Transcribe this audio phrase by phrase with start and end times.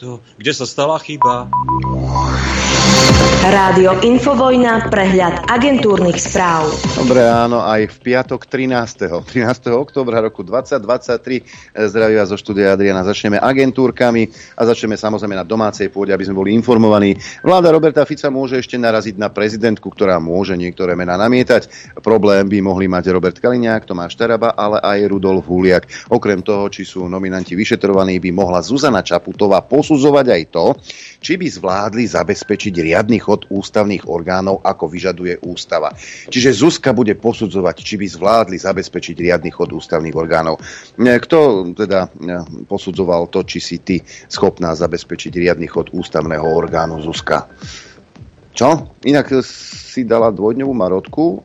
[0.00, 1.44] To, kde sa stala chyba?
[3.40, 6.76] Rádio Infovojna, prehľad agentúrnych správ.
[6.92, 9.08] Dobre, áno, aj v piatok 13.
[9.24, 9.72] 13.
[9.72, 13.00] oktobra roku 2023 zdraví vás zo štúdia Adriana.
[13.00, 14.28] Začneme agentúrkami
[14.60, 17.16] a začneme samozrejme na domácej pôde, aby sme boli informovaní.
[17.40, 21.96] Vláda Roberta Fica môže ešte naraziť na prezidentku, ktorá môže niektoré mená namietať.
[22.04, 26.12] Problém by mohli mať Robert Kaliňák, Tomáš Taraba, ale aj Rudolf Huliak.
[26.12, 30.76] Okrem toho, či sú nominanti vyšetrovaní, by mohla Zuzana Čaputová posudzovať aj to,
[31.24, 35.94] či by zvládli zabezpečiť riadny chod ústavných orgánov, ako vyžaduje ústava.
[36.26, 40.58] Čiže Zuzka bude posudzovať, či by zvládli zabezpečiť riadny chod ústavných orgánov.
[40.98, 42.10] Kto teda
[42.66, 47.46] posudzoval to, či si ty schopná zabezpečiť riadny chod ústavného orgánu Zuzka?
[48.50, 48.98] Čo?
[49.06, 51.36] Inak si dala dvojdňovú marotku, e,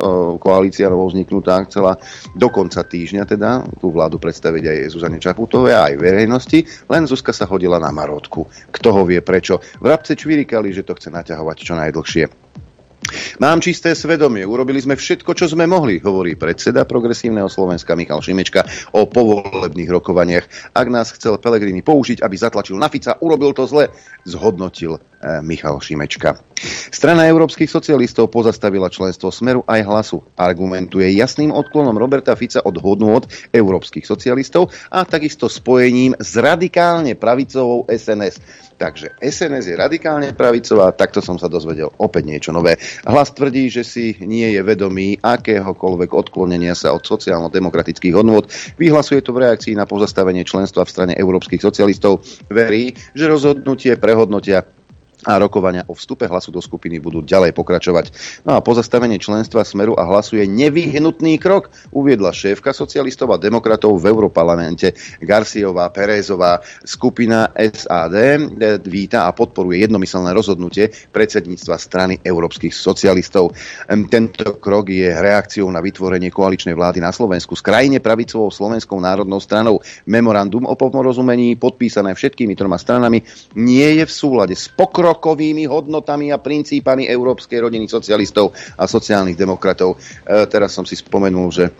[0.42, 2.02] koalícia novo vzniknutá chcela
[2.34, 7.46] do konca týždňa teda tú vládu predstaviť aj Zuzane Čaputovej aj verejnosti, len Zuzka sa
[7.46, 8.50] hodila na marotku.
[8.74, 9.62] Kto ho vie prečo?
[9.78, 12.26] Vrabce čvirikali, že to chce naťahovať čo najdlhšie.
[13.38, 18.66] Mám čisté svedomie, urobili sme všetko, čo sme mohli, hovorí predseda Progresívneho Slovenska Michal Šimečka
[18.98, 20.74] o povolebných rokovaniach.
[20.74, 23.94] Ak nás chcel Pelegrini použiť, aby zatlačil na Fica, urobil to zle,
[24.26, 24.98] zhodnotil
[25.42, 26.38] Michal Šimečka.
[26.90, 30.24] Strana európskych socialistov pozastavila členstvo Smeru aj hlasu.
[30.40, 37.90] Argumentuje jasným odklonom Roberta Fica od hodnôt európskych socialistov a takisto spojením s radikálne pravicovou
[37.92, 38.40] SNS.
[38.76, 42.76] Takže SNS je radikálne pravicová, takto som sa dozvedel opäť niečo nové.
[43.08, 48.44] Hlas tvrdí, že si nie je vedomý akéhokoľvek odklonenia sa od sociálno-demokratických hodnôt.
[48.76, 52.20] Vyhlasuje to v reakcii na pozastavenie členstva v strane európskych socialistov.
[52.52, 54.68] Verí, že rozhodnutie prehodnotia
[55.26, 58.06] a rokovania o vstupe hlasu do skupiny budú ďalej pokračovať.
[58.46, 63.98] No a pozastavenie členstva Smeru a hlasu je nevyhnutný krok, uviedla šéfka socialistov a demokratov
[63.98, 66.62] v Európarlamente Garciová Perezová.
[66.86, 68.38] Skupina SAD
[68.86, 73.58] víta a podporuje jednomyselné rozhodnutie predsedníctva strany európskych socialistov.
[73.90, 79.42] Tento krok je reakciou na vytvorenie koaličnej vlády na Slovensku s krajine pravicovou Slovenskou národnou
[79.42, 79.82] stranou.
[80.06, 83.26] Memorandum o porozumení podpísané všetkými troma stranami
[83.58, 89.40] nie je v súlade s pokrokom pokrokovými hodnotami a princípami európskej rodiny socialistov a sociálnych
[89.40, 89.96] demokratov.
[90.28, 91.72] E, teraz som si spomenul, že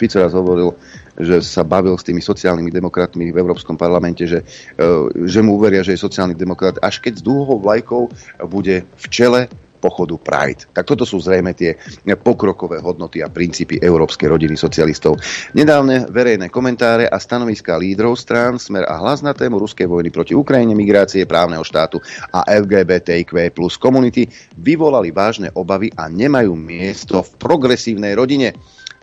[0.00, 0.72] Fico raz hovoril,
[1.20, 4.40] že sa bavil s tými sociálnymi demokratmi v Európskom parlamente, že,
[4.80, 8.08] e, že mu uveria, že je sociálny demokrat, až keď s dúhou vlajkou
[8.48, 10.68] bude v čele pochodu Pride.
[10.76, 11.74] Tak toto sú zrejme tie
[12.20, 15.16] pokrokové hodnoty a princípy európskej rodiny socialistov.
[15.56, 20.36] Nedávne verejné komentáre a stanoviská lídrov strán Smer a hlas na tému ruskej vojny proti
[20.36, 21.98] Ukrajine, migrácie, právneho štátu
[22.30, 24.28] a LGBTIQ plus komunity
[24.60, 28.52] vyvolali vážne obavy a nemajú miesto v progresívnej rodine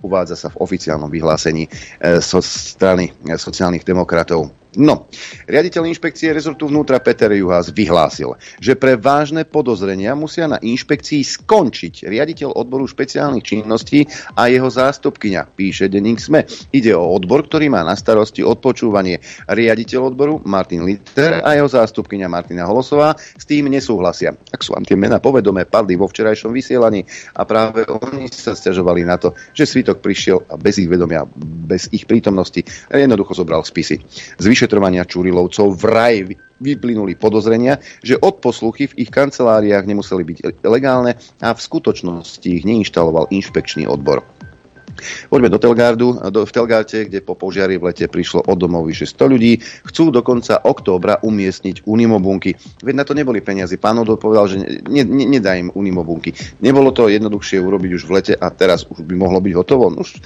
[0.05, 1.69] uvádza sa v oficiálnom vyhlásení e,
[2.21, 4.66] strany sociálnych demokratov.
[4.77, 5.09] No,
[5.49, 12.05] riaditeľ inšpekcie rezortu vnútra Peter Juhás vyhlásil, že pre vážne podozrenia musia na inšpekcii skončiť
[12.05, 14.05] riaditeľ odboru špeciálnych činností
[14.37, 16.45] a jeho zástupkyňa, píše denník SME.
[16.69, 19.17] Ide o odbor, ktorý má na starosti odpočúvanie.
[19.49, 24.37] Riaditeľ odboru Martin Litter a jeho zástupkyňa Martina Holosová s tým nesúhlasia.
[24.53, 27.01] Ak sú vám tie mená povedomé, padli vo včerajšom vysielaní
[27.33, 31.25] a práve oni sa stiažovali na to, že svitok prišiel bez ich vedomia,
[31.65, 32.61] bez ich prítomnosti
[32.93, 33.97] a jednoducho zobral spisy.
[34.37, 36.27] Zvyše vyšetrovania Čurilovcov vraj
[36.59, 43.31] vyplynuli podozrenia, že odposluchy v ich kanceláriách nemuseli byť legálne a v skutočnosti ich neinštaloval
[43.31, 44.27] inšpekčný odbor.
[45.29, 49.05] Poďme do Telgardu, do, v Telgarte, kde po požiari v lete prišlo od domov vyše
[49.09, 49.59] 100 ľudí.
[49.61, 52.57] Chcú do konca októbra umiestniť unimobunky.
[52.81, 53.77] Veď na to neboli peniaze.
[53.77, 56.33] Pán Odo povedal, že ne, ne, nedá im unimobunky.
[56.59, 59.89] Nebolo to jednoduchšie urobiť už v lete a teraz už by mohlo byť hotovo.
[59.93, 60.19] No už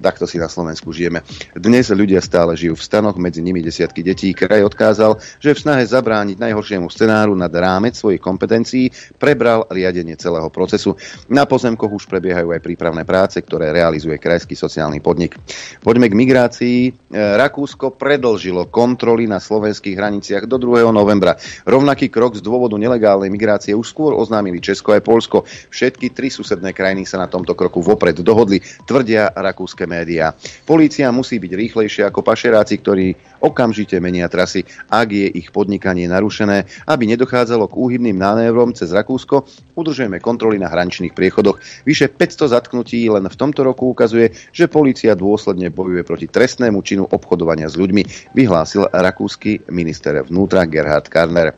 [0.00, 1.22] takto si na Slovensku žijeme.
[1.54, 4.32] Dnes ľudia stále žijú v stanoch, medzi nimi desiatky detí.
[4.32, 10.48] Kraj odkázal, že v snahe zabrániť najhoršiemu scenáru nad rámec svojich kompetencií prebral riadenie celého
[10.48, 10.96] procesu.
[11.30, 15.38] Na pozemkoch už prebiehajú aj prípravné práce, ktoré realizuje realizuje krajský sociálny podnik.
[15.82, 16.78] Poďme k migrácii.
[16.86, 20.90] E, Rakúsko predlžilo kontroly na slovenských hraniciach do 2.
[20.90, 21.36] novembra.
[21.66, 25.46] Rovnaký krok z dôvodu nelegálnej migrácie už skôr oznámili Česko aj Polsko.
[25.46, 30.34] Všetky tri susedné krajiny sa na tomto kroku vopred dohodli, tvrdia rakúske médiá.
[30.66, 33.06] Polícia musí byť rýchlejšia ako pašeráci, ktorí
[33.44, 39.44] okamžite menia trasy, ak je ich podnikanie narušené, aby nedochádzalo k úhybným manévrom cez Rakúsko.
[39.76, 41.60] Udržujeme kontroly na hraničných priechodoch.
[41.84, 44.03] Vyše 500 zatknutí len v tomto roku ukazuje,
[44.52, 51.08] že polícia dôsledne bojuje proti trestnému činu obchodovania s ľuďmi, vyhlásil rakúsky minister vnútra Gerhard
[51.08, 51.54] Karner.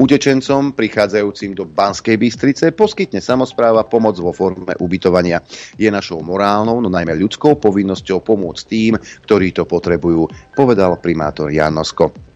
[0.00, 5.44] Utečencom prichádzajúcim do Banskej Bystrice poskytne samozpráva pomoc vo forme ubytovania.
[5.76, 10.24] Je našou morálnou, no najmä ľudskou povinnosťou pomôcť tým, ktorí to potrebujú,
[10.56, 12.29] povedal primátor Janosko.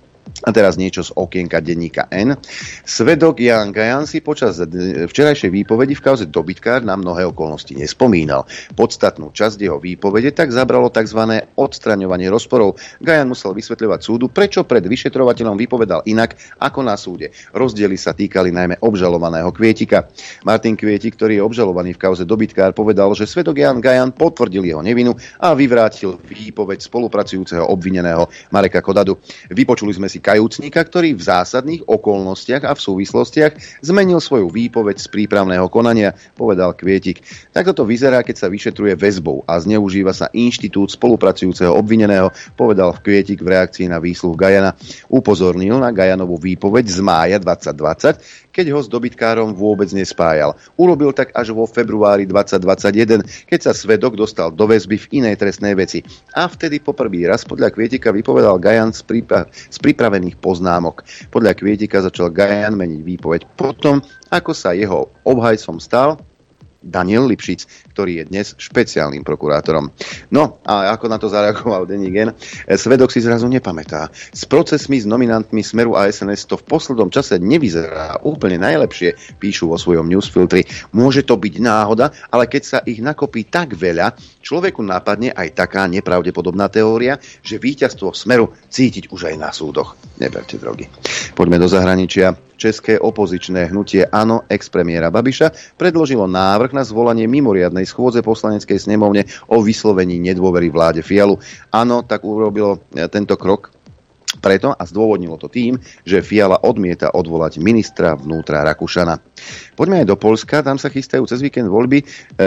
[0.44, 2.36] A teraz niečo z okienka denníka N.
[2.84, 8.44] Svedok Jan Gajan si počas včerajšej výpovedi v kauze dobytkár na mnohé okolnosti nespomínal.
[8.76, 11.48] Podstatnú časť jeho výpovede tak zabralo tzv.
[11.56, 12.76] odstraňovanie rozporov.
[13.00, 17.32] Gajan musel vysvetľovať súdu, prečo pred vyšetrovateľom vypovedal inak ako na súde.
[17.56, 20.12] Rozdiely sa týkali najmä obžalovaného Kvietika.
[20.44, 24.84] Martin Kvietik, ktorý je obžalovaný v kauze dobytkár, povedal, že svedok Jan Gajan potvrdil jeho
[24.84, 29.16] nevinu a vyvrátil výpoveď spolupracujúceho obvineného Mareka Kodadu.
[29.48, 35.06] Vypočuli sme si kajúcnika, ktorý v zásadných okolnostiach a v súvislostiach zmenil svoju výpoveď z
[35.06, 37.22] prípravného konania, povedal Kvietik.
[37.54, 43.02] Takto to vyzerá, keď sa vyšetruje väzbou a zneužíva sa inštitút spolupracujúceho obvineného, povedal v
[43.06, 44.74] Kvietik v reakcii na výsluh Gajana.
[45.06, 50.54] Upozornil na Gajanovú výpoveď z mája 2020, keď ho s dobytkárom vôbec nespájal.
[50.78, 55.74] Urobil tak až vo februári 2021, keď sa svedok dostal do väzby v inej trestnej
[55.74, 56.06] veci.
[56.38, 61.02] A vtedy poprvý raz podľa Kvietika vypovedal Gajan z, prípa- z pripravených poznámok.
[61.34, 63.98] Podľa Kvietika začal Gajan meniť výpoveď potom,
[64.30, 66.22] ako sa jeho obhajcom stal
[66.84, 69.88] Daniel Lipšic, ktorý je dnes špeciálnym prokurátorom.
[70.28, 72.36] No a ako na to zareagoval Denní Gen,
[72.76, 74.12] svedok si zrazu nepamätá.
[74.12, 79.72] S procesmi s nominantmi Smeru a SNS to v poslednom čase nevyzerá úplne najlepšie, píšu
[79.72, 80.68] vo svojom newsfiltri.
[80.92, 84.12] Môže to byť náhoda, ale keď sa ich nakopí tak veľa,
[84.44, 89.96] človeku napadne aj taká nepravdepodobná teória, že víťazstvo Smeru cítiť už aj na súdoch.
[90.20, 90.86] Neberte drogy.
[91.34, 92.38] Poďme do zahraničia.
[92.54, 99.58] České opozičné hnutie Ano ex-premiéra Babiša predložilo návrh na zvolanie mimoriadnej schôdze poslaneckej snemovne o
[99.58, 101.42] vyslovení nedôvery vláde Fialu.
[101.74, 103.74] Ano tak urobilo e, tento krok
[104.38, 105.74] preto a zdôvodnilo to tým,
[106.06, 109.18] že Fiala odmieta odvolať ministra vnútra Rakúšana.
[109.74, 111.98] Poďme aj do Polska, tam sa chystajú cez víkend voľby.
[111.98, 112.04] E,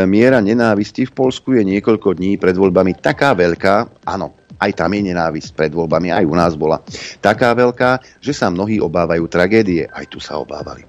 [0.08, 5.14] miera nenávisti v Polsku je niekoľko dní pred voľbami taká veľká, áno, aj tam je
[5.14, 6.82] nenávisť pred voľbami, aj u nás bola.
[7.22, 10.84] Taká veľká, že sa mnohí obávajú tragédie, aj tu sa obávali.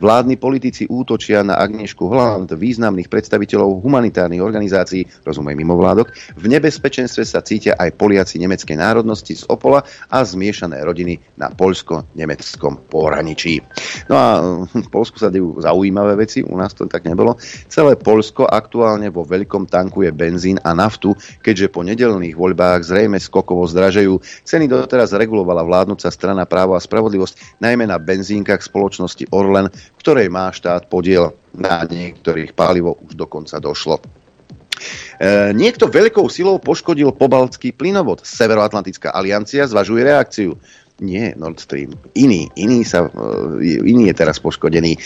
[0.00, 6.12] Vládni politici útočia na Agnešku Holland, významných predstaviteľov humanitárnych organizácií, rozumej mimovládok.
[6.36, 9.82] V nebezpečenstve sa cítia aj Poliaci nemeckej národnosti z Opola
[10.12, 13.64] a zmiešané rodiny na poľsko-nemeckom pohraničí.
[14.08, 14.28] No a
[14.68, 17.40] v Polsku sa dejú zaujímavé veci, u nás to tak nebolo.
[17.72, 23.30] Celé Polsko aktuálne vo veľkom tankuje benzín a naftu, keďže po nedelných voľbách zrejme zrejme
[23.30, 24.18] skokovo zdražajú.
[24.42, 29.70] Ceny doteraz regulovala vládnúca strana právo a spravodlivosť, najmä na benzínkach spoločnosti Orlen,
[30.02, 31.30] ktorej má štát podiel.
[31.54, 34.02] Na niektorých palivo už dokonca došlo.
[34.02, 38.26] E, niekto veľkou silou poškodil pobaltský plynovod.
[38.26, 40.58] Severoatlantická aliancia zvažuje reakciu
[41.02, 41.90] nie Nord Stream.
[42.14, 43.10] Iný, iný, sa,
[43.58, 44.94] e, iný je teraz poškodený.
[44.94, 44.98] E,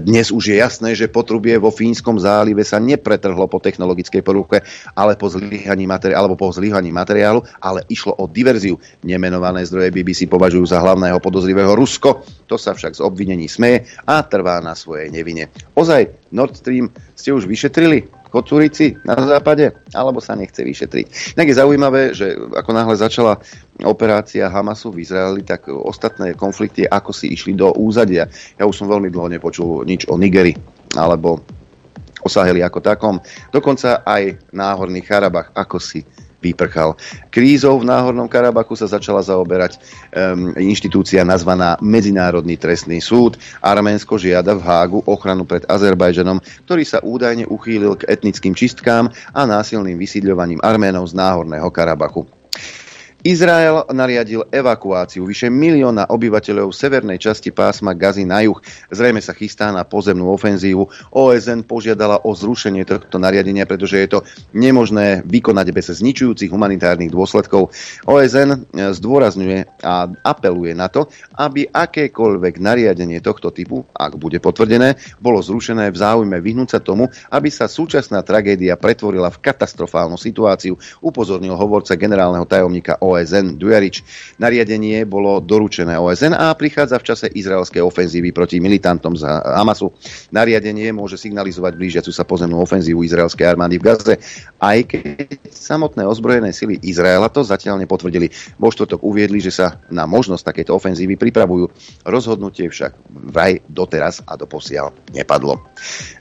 [0.00, 4.64] dnes už je jasné, že potrubie vo Fínskom zálive sa nepretrhlo po technologickej poruche,
[4.96, 8.80] ale po zlyhaní materiálu, alebo po zlyhaní materiálu, ale išlo o diverziu.
[9.04, 12.24] Nemenované zdroje BBC považujú za hlavného podozrivého Rusko.
[12.48, 15.52] To sa však z obvinení smeje a trvá na svojej nevine.
[15.76, 18.15] Ozaj, Nord Stream ste už vyšetrili?
[18.26, 21.36] Kocurici na západe, alebo sa nechce vyšetriť.
[21.38, 23.38] Tak je zaujímavé, že ako náhle začala
[23.86, 28.26] operácia Hamasu v Izraeli, tak ostatné konflikty ako si išli do úzadia.
[28.58, 30.52] Ja už som veľmi dlho nepočul nič o Nigeri,
[30.98, 31.40] alebo
[32.22, 33.22] o Saheli ako takom.
[33.54, 36.02] Dokonca aj náhorný Charabach, ako si
[36.52, 36.94] vyprchal.
[37.34, 39.76] Krízou v Náhornom Karabachu sa začala zaoberať
[40.14, 43.36] um, inštitúcia nazvaná Medzinárodný trestný súd.
[43.58, 49.40] Arménsko žiada v Hágu ochranu pred Azerbajžanom, ktorý sa údajne uchýlil k etnickým čistkám a
[49.42, 52.24] násilným vysídľovaním Arménov z Náhorného Karabachu.
[53.26, 58.54] Izrael nariadil evakuáciu vyše milióna obyvateľov severnej časti pásma Gazy na juh.
[58.94, 60.86] Zrejme sa chystá na pozemnú ofenzívu.
[61.10, 64.18] OSN požiadala o zrušenie tohto nariadenia, pretože je to
[64.54, 67.74] nemožné vykonať bez zničujúcich humanitárnych dôsledkov.
[68.06, 75.42] OSN zdôrazňuje a apeluje na to, aby akékoľvek nariadenie tohto typu, ak bude potvrdené, bolo
[75.42, 81.58] zrušené v záujme vyhnúť sa tomu, aby sa súčasná tragédia pretvorila v katastrofálnu situáciu, upozornil
[81.58, 84.04] hovorca generálneho tajomníka OSN OSN Dujarič.
[84.36, 89.88] Nariadenie bolo doručené OSN a prichádza v čase izraelskej ofenzívy proti militantom z Hamasu.
[90.36, 94.14] Nariadenie môže signalizovať blížiacu sa pozemnú ofenzívu izraelskej armády v Gaze,
[94.60, 98.28] aj keď samotné ozbrojené sily Izraela to zatiaľ nepotvrdili.
[98.60, 101.72] Vo štvrtok uviedli, že sa na možnosť takejto ofenzívy pripravujú.
[102.04, 102.92] Rozhodnutie však
[103.32, 105.64] vraj doteraz a doposiaľ nepadlo.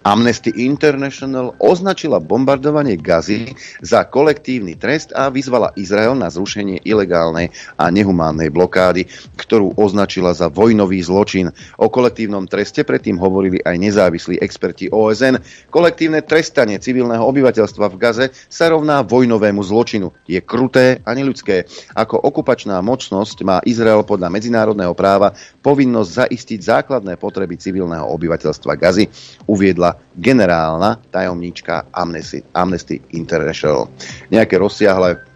[0.07, 3.51] Amnesty International označila bombardovanie Gazy
[3.83, 7.47] za kolektívny trest a vyzvala Izrael na zrušenie vyhlásenie ilegálnej
[7.79, 9.07] a nehumánnej blokády,
[9.39, 11.51] ktorú označila za vojnový zločin.
[11.79, 15.39] O kolektívnom treste predtým hovorili aj nezávislí experti OSN.
[15.71, 20.11] Kolektívne trestanie civilného obyvateľstva v Gaze sa rovná vojnovému zločinu.
[20.27, 21.67] Je kruté a neľudské.
[21.95, 29.05] Ako okupačná mocnosť má Izrael podľa medzinárodného práva povinnosť zaistiť základné potreby civilného obyvateľstva Gazy,
[29.47, 33.91] uviedla generálna tajomníčka Amnesty, Amnesty International.
[34.31, 35.34] Nejaké rozsiahle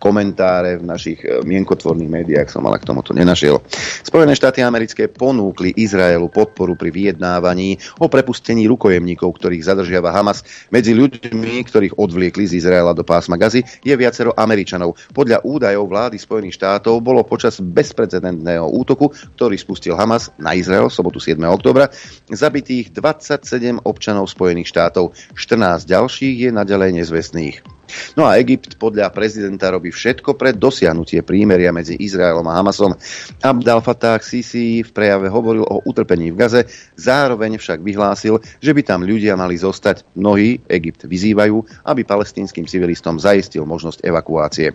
[0.00, 3.60] komentáre v našich e, mienkotvorných médiách som ale k tomuto nenašiel.
[4.00, 10.40] Spojené štáty americké ponúkli Izraelu podporu pri vyjednávaní o prepustení rukojemníkov, ktorých zadržiava Hamas.
[10.72, 14.96] Medzi ľuďmi, ktorých odvliekli z Izraela do pásma Gazy, je viacero Američanov.
[15.12, 20.96] Podľa údajov vlády Spojených štátov bolo počas bezprecedentného útoku, ktorý spustil Hamas na Izrael v
[20.96, 21.36] sobotu 7.
[21.44, 21.92] oktobra,
[22.32, 25.12] zabitých 27 občanov Spojených štátov.
[25.36, 27.79] 14 ďalších je naďalej nezvestných.
[28.14, 32.92] No a Egypt podľa prezidenta robí všetko pre dosiahnutie prímeria medzi Izraelom a Hamasom.
[33.40, 36.62] Abdel Fattah Sisi v prejave hovoril o utrpení v Gaze,
[36.96, 40.16] zároveň však vyhlásil, že by tam ľudia mali zostať.
[40.16, 44.72] Mnohí Egypt vyzývajú, aby palestínskym civilistom zaistil možnosť evakuácie.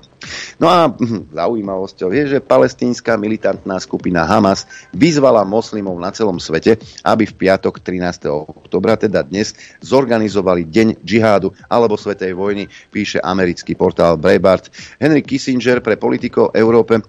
[0.57, 6.81] No a hm, zaujímavosťou je, že palestínska militantná skupina Hamas vyzvala moslimov na celom svete,
[7.05, 8.27] aby v piatok 13.
[8.29, 12.65] oktobra, teda dnes, zorganizovali Deň džihádu alebo Svetej vojny.
[12.89, 14.73] Píše píše americký portál Breitbart.
[14.97, 17.05] Henry Kissinger pre politiko Európe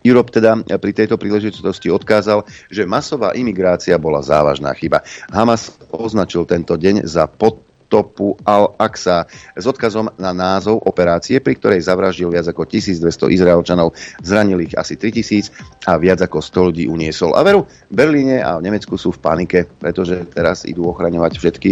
[0.00, 5.04] Europe teda pri tejto príležitosti odkázal, že masová imigrácia bola závažná chyba.
[5.28, 7.60] Hamas označil tento deň za pod
[7.92, 13.04] topu Al-Aqsa s odkazom na názov operácie, pri ktorej zavraždil viac ako 1200
[13.36, 13.92] Izraelčanov,
[14.24, 15.52] zranil ich asi 3000
[15.84, 17.36] a viac ako 100 ľudí uniesol.
[17.36, 21.70] A veru, v Berlíne a v Nemecku sú v panike, pretože teraz idú ochraňovať všetky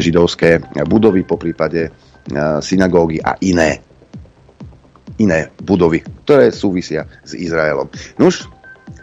[0.00, 1.92] židovské budovy, po prípade
[2.60, 3.80] synagógy a iné
[5.18, 7.90] iné budovy, ktoré súvisia s Izraelom.
[8.22, 8.46] Nuž,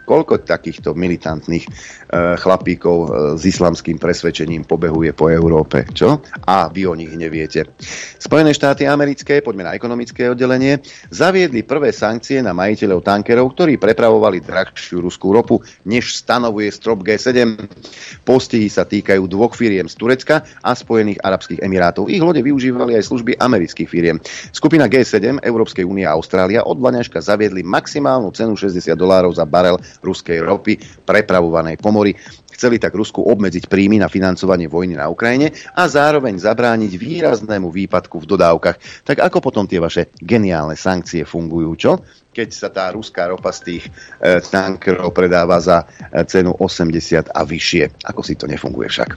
[0.05, 1.65] koľko takýchto militantných
[2.05, 5.83] E, chlapíkov e, s islamským presvedčením pobehuje po Európe.
[5.89, 6.23] Čo?
[6.47, 7.75] A vy o nich neviete.
[8.21, 10.79] Spojené štáty americké, poďme na ekonomické oddelenie,
[11.11, 17.57] zaviedli prvé sankcie na majiteľov tankerov, ktorí prepravovali drahšiu ruskú ropu, než stanovuje strop G7.
[18.21, 22.07] Postihy sa týkajú dvoch firiem z Turecka a Spojených Arabských Emirátov.
[22.07, 24.21] Ich lode využívali aj služby amerických firiem.
[24.55, 29.81] Skupina G7, Európskej únie a Austrália od Vlaňaška zaviedli maximálnu cenu 60 dolárov za barel
[30.01, 32.15] ruskej ropy prepravovanej po mori.
[32.55, 38.23] Chceli tak Rusku obmedziť príjmy na financovanie vojny na Ukrajine a zároveň zabrániť výraznému výpadku
[38.23, 39.03] v dodávkach.
[39.03, 41.93] Tak ako potom tie vaše geniálne sankcie fungujú, čo?
[42.35, 43.83] keď sa tá ruská ropa z tých
[44.19, 48.03] e, tankerov predáva za e, cenu 80 a vyššie.
[48.11, 49.15] Ako si to nefunguje však.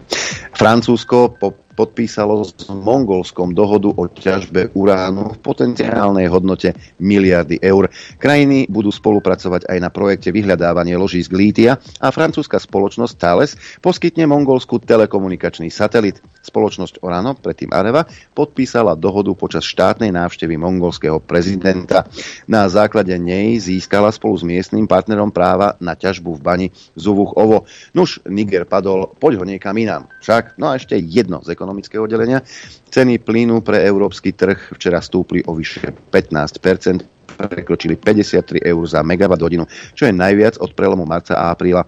[0.55, 7.87] Francúzsko po podpísalo s Mongolskom dohodu o ťažbe uránu v potenciálnej hodnote miliardy eur.
[8.19, 14.83] Krajiny budú spolupracovať aj na projekte vyhľadávanie ložísk lítia a francúzska spoločnosť Thales poskytne Mongolsku
[14.83, 16.19] telekomunikačný satelit.
[16.43, 22.09] Spoločnosť Orano, predtým Areva, podpísala dohodu počas štátnej návštevy mongolského prezidenta.
[22.49, 26.67] Na základe nej získala spolu s miestnym partnerom práva na ťažbu v bani
[26.97, 27.69] Zuvuch Ovo.
[27.93, 30.09] Nuž, Niger padol, poď ho niekam inám.
[30.25, 32.41] Však, no a ešte jedno z ekonomického oddelenia.
[32.89, 39.45] Ceny plynu pre európsky trh včera stúpli o vyše 15% prekročili 53 eur za megawatt
[39.45, 41.85] hodinu, čo je najviac od prelomu marca a apríla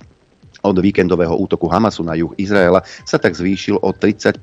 [0.62, 4.40] od víkendového útoku Hamasu na juh Izraela sa tak zvýšil o 30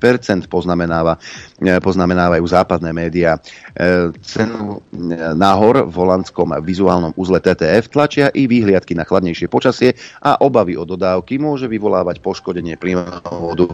[0.50, 1.18] poznamenáva,
[1.62, 3.38] e, poznamenávajú západné médiá.
[3.74, 9.94] E, cenu e, náhor v holandskom vizuálnom uzle TTF tlačia i výhliadky na chladnejšie počasie
[10.22, 13.70] a obavy o dodávky môže vyvolávať poškodenie plynovodu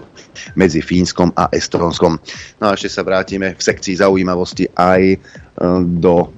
[0.59, 2.21] medzi Fínskom a Estonskom.
[2.61, 5.21] No a ešte sa vrátime v sekcii zaujímavosti aj
[6.03, 6.35] do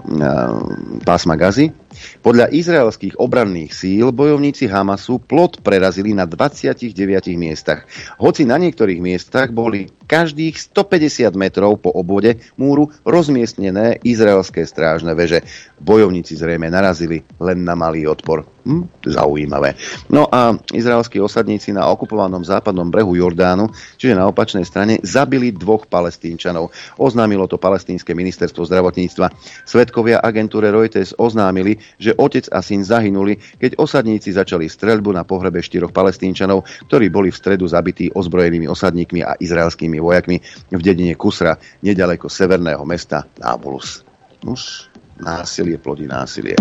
[1.09, 1.86] pásma Gazy
[2.21, 6.93] podľa izraelských obranných síl bojovníci Hamasu plot prerazili na 29
[7.37, 7.85] miestach.
[8.19, 15.43] Hoci na niektorých miestach boli každých 150 metrov po obvode múru rozmiestnené izraelské strážne veže.
[15.83, 18.47] Bojovníci zrejme narazili len na malý odpor.
[18.67, 19.79] Hm, zaujímavé.
[20.11, 25.87] No a izraelskí osadníci na okupovanom západnom brehu Jordánu, čiže na opačnej strane, zabili dvoch
[25.87, 26.75] palestínčanov.
[26.99, 29.31] Oznámilo to palestínske ministerstvo zdravotníctva.
[29.63, 35.63] Svetkovia agentúre Reuters oznámili, že otec a syn zahynuli, keď osadníci začali streľbu na pohrebe
[35.63, 41.57] štyroch palestínčanov, ktorí boli v stredu zabití ozbrojenými osadníkmi a izraelskými vojakmi v dedine Kusra,
[41.83, 44.05] nedaleko severného mesta Nábulus.
[44.47, 46.57] Už násilie plodí násilie.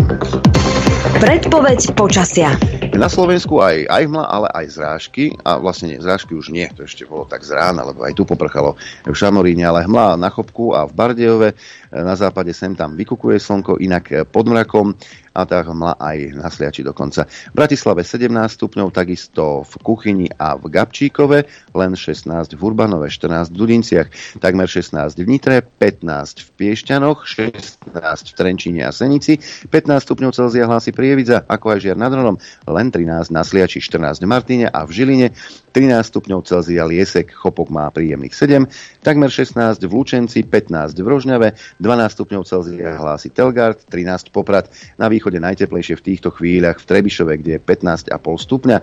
[1.20, 2.56] Predpoveď počasia.
[2.96, 5.36] Na Slovensku aj, aj hmla, ale aj zrážky.
[5.44, 8.24] A vlastne nie, zrážky už nie, to ešte bolo tak z rána, lebo aj tu
[8.24, 8.74] poprchalo
[9.04, 11.48] v Šamoríne, ale hmla na Chopku a v Bardejove.
[11.92, 14.94] Na západe sem tam vykukuje slnko, inak pod mrakom
[15.36, 17.28] a tá hmla aj na Sliači dokonca.
[17.28, 21.38] V Bratislave 17 stupňov, takisto v Kuchyni a v Gabčíkove,
[21.76, 24.08] len 16 v Urbanove, 14 v Dudinciach,
[24.40, 29.36] takmer 16 v Nitre, 15 v Piešťanoch, 16 v Trenčíne a Senici,
[29.68, 32.40] 15 stupňov Celzia hlási Prievidza, ako aj Žiar nad Hronom,
[32.72, 35.28] len 13 na Sliači, 14 v Martine a v Žiline,
[35.76, 38.64] 13 stupňov Celzia Liesek, Chopok má príjemných 7,
[39.04, 45.12] takmer 16 v Lučenci, 15 v Rožňave, 12 stupňov Celzia hlási Telgard, 13 Poprad, na
[45.12, 48.76] východe najteplejšie v týchto chvíľach v Trebišove, kde je 15,5 stupňa,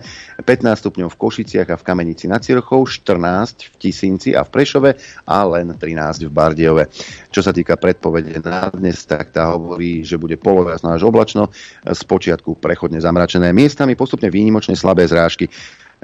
[0.46, 4.90] 15 stupňov v Košiciach a v Kamenici nad Cirochou, 14 v Tisinci a v Prešove
[5.26, 6.86] a len 13 v Bardiove.
[7.34, 11.50] Čo sa týka predpovede na dnes, tak tá hovorí, že bude polovjasno až oblačno,
[11.82, 15.50] z počiatku prechodne zamračené miestami, postupne výnimočne slabé zrážky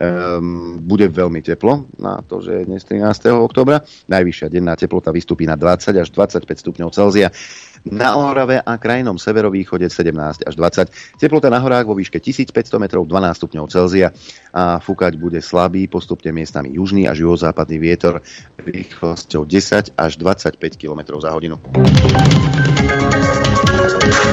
[0.01, 3.31] um, bude veľmi teplo na to, že je dnes 13.
[3.37, 3.85] oktobra.
[4.09, 7.29] Najvyššia denná teplota vystúpi na 20 až 25 stupňov Celzia.
[7.89, 11.17] Na Orave a krajnom severovýchode 17 až 20.
[11.17, 14.13] Teplota na horách vo výške 1500 metrov 12 stupňov Celzia
[14.53, 18.21] a fúkať bude slabý, postupne miestami južný až juhozápadný vietor
[18.61, 21.57] rýchlosťou 10 až 25 km za hodinu.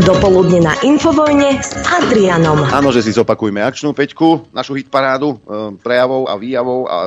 [0.03, 2.67] Dopoludne na Infovojne s Adrianom.
[2.67, 5.37] Áno, že si zopakujme akčnú peťku, našu hitparádu e,
[5.79, 6.97] prejavov a výjavov a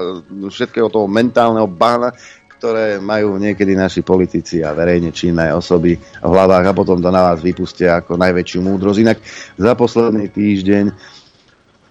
[0.48, 2.16] všetkého toho mentálneho bána,
[2.60, 7.32] ktoré majú niekedy naši politici a verejne činné osoby v hlavách a potom to na
[7.32, 8.98] vás vypustia ako najväčšiu múdrosť.
[9.00, 9.18] Inak
[9.56, 10.84] za posledný týždeň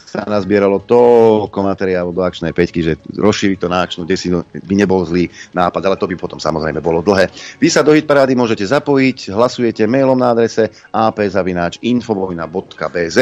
[0.09, 5.05] sa nazbieralo toľko materiálu do akčnej peťky, že rozšíriť to na akčnú desinu by nebol
[5.05, 7.29] zlý nápad, ale to by potom samozrejme bolo dlhé.
[7.61, 13.17] Vy sa do hitparády môžete zapojiť, hlasujete mailom na adrese apzavináč.infovojna.bz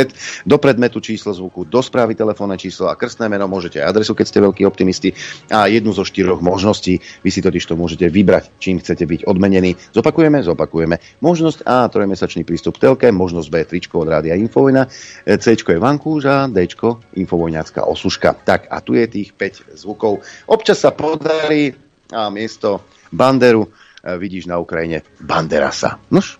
[0.47, 4.25] do predmetu číslo zvuku, do správy telefónne číslo a krstné meno môžete aj adresu, keď
[4.31, 5.11] ste veľkí optimisti
[5.51, 7.03] a jednu zo štyroch možností.
[7.25, 9.75] Vy si totiž to môžete vybrať, čím chcete byť odmenení.
[9.91, 11.03] Zopakujeme, zopakujeme.
[11.19, 14.87] Možnosť A, trojmesačný prístup k telke, možnosť B, tričko od rádia Infovojna,
[15.25, 16.76] C je vankúža, D
[17.17, 18.37] infovojňacká osuška.
[18.45, 20.21] Tak a tu je tých 5 zvukov.
[20.45, 21.73] Občas sa podarí
[22.13, 23.69] a miesto Banderu e,
[24.15, 25.99] vidíš na Ukrajine Banderasa.
[26.11, 26.39] Nož,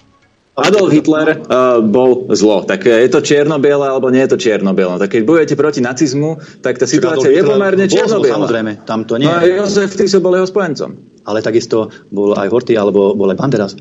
[0.58, 2.66] Adolf Hitler uh, bol zlo.
[2.66, 4.98] Tak je to čierno-biele alebo nie je to čierno-biele.
[4.98, 9.30] Tak keď bojujete proti nacizmu, tak tá situácia je pomerne čierno Samozrejme, tam to nie.
[9.30, 10.98] No a Jozef Tiso bol jeho spojencom.
[11.28, 13.74] Ale takisto bol aj Horty alebo bol aj Banderas.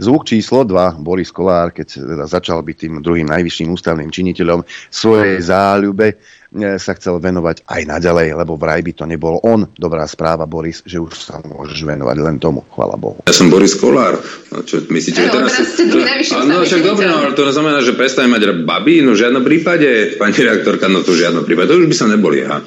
[0.00, 5.44] Zvuk číslo 2, Boris Kolár, keď teda začal byť tým druhým najvyšším ústavným činiteľom svojej
[5.44, 6.16] záľube,
[6.56, 9.68] E, sa chcel venovať aj naďalej, lebo vraj by to nebol on.
[9.76, 13.20] Dobrá správa, Boris, že už sa môžeš venovať len tomu, chvala Bohu.
[13.28, 14.16] Ja som Boris Kolár.
[14.54, 15.52] No, čo myslíte, že teraz...
[15.76, 19.04] To, no však dobre, no, ale to znamená, že prestane mať babi?
[19.04, 21.68] No v žiadnom prípade, pani reaktorka, no to v žiadnom prípade.
[21.68, 22.64] To už by sa neboli, ha.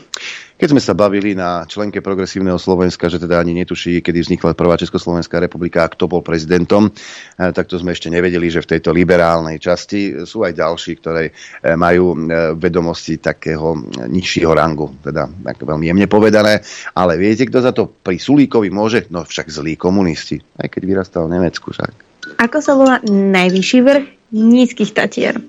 [0.59, 4.75] Keď sme sa bavili na členke progresívneho Slovenska, že teda ani netuší, kedy vznikla prvá
[4.75, 8.91] Československá republika a kto bol prezidentom, eh, tak to sme ešte nevedeli, že v tejto
[8.91, 13.79] liberálnej časti sú aj ďalší, ktoré eh, majú eh, vedomosti takého
[14.11, 16.59] nižšieho rangu, teda tak veľmi jemne povedané.
[16.91, 19.07] Ale viete, kto za to pri Sulíkovi môže?
[19.15, 22.09] No však zlí komunisti, aj keď vyrastal v Nemecku však.
[22.35, 25.39] Ako sa volá najvyšší vrch nízkych Tatier?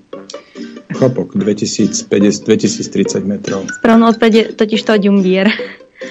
[0.93, 3.67] Chopok 2050, 2030 metrov.
[3.79, 5.47] Správno odpovede totiž to Ďumbier.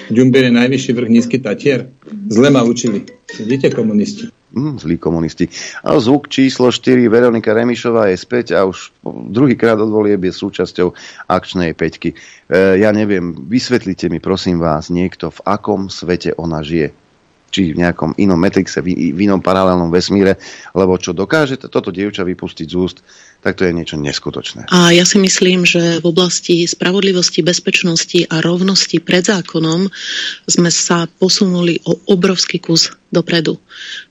[0.07, 1.91] Ďumbier je najvyšší vrch nízky Tatier.
[2.31, 3.03] Zle ma učili.
[3.39, 4.31] Vidíte komunisti.
[4.51, 5.47] Mm, zlí komunisti.
[5.83, 8.91] A zvuk číslo 4 Veronika Remišová je späť a už
[9.31, 10.91] druhýkrát od volieb je súčasťou
[11.31, 12.11] akčnej peťky.
[12.11, 12.15] E,
[12.83, 16.91] ja neviem, vysvetlite mi prosím vás niekto, v akom svete ona žije
[17.51, 20.39] či v nejakom inom Matrixe, v, v inom paralelnom vesmíre,
[20.71, 23.03] lebo čo dokáže toto dievča vypustiť z úst,
[23.41, 24.69] tak to je niečo neskutočné.
[24.69, 29.89] A ja si myslím, že v oblasti spravodlivosti, bezpečnosti a rovnosti pred zákonom
[30.45, 33.57] sme sa posunuli o obrovský kus dopredu.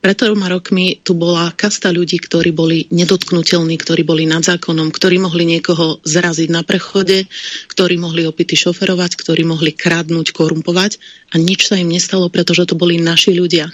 [0.03, 5.23] Pred troma rokmi tu bola kasta ľudí, ktorí boli nedotknutelní, ktorí boli nad zákonom, ktorí
[5.23, 7.25] mohli niekoho zraziť na prechode,
[7.71, 10.99] ktorí mohli opity šoferovať, ktorí mohli kradnúť, korumpovať
[11.33, 13.71] a nič sa im nestalo, pretože to boli naši ľudia.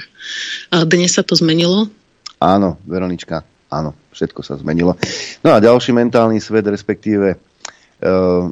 [0.71, 1.88] A dnes sa to zmenilo.
[2.38, 4.94] Áno, Veronička, áno všetko sa zmenilo.
[5.42, 7.37] No a ďalší mentálny svet, respektíve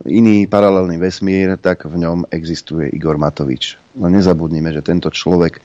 [0.09, 3.77] iný paralelný vesmír, tak v ňom existuje Igor Matovič.
[3.95, 5.61] No nezabudnime, že tento človek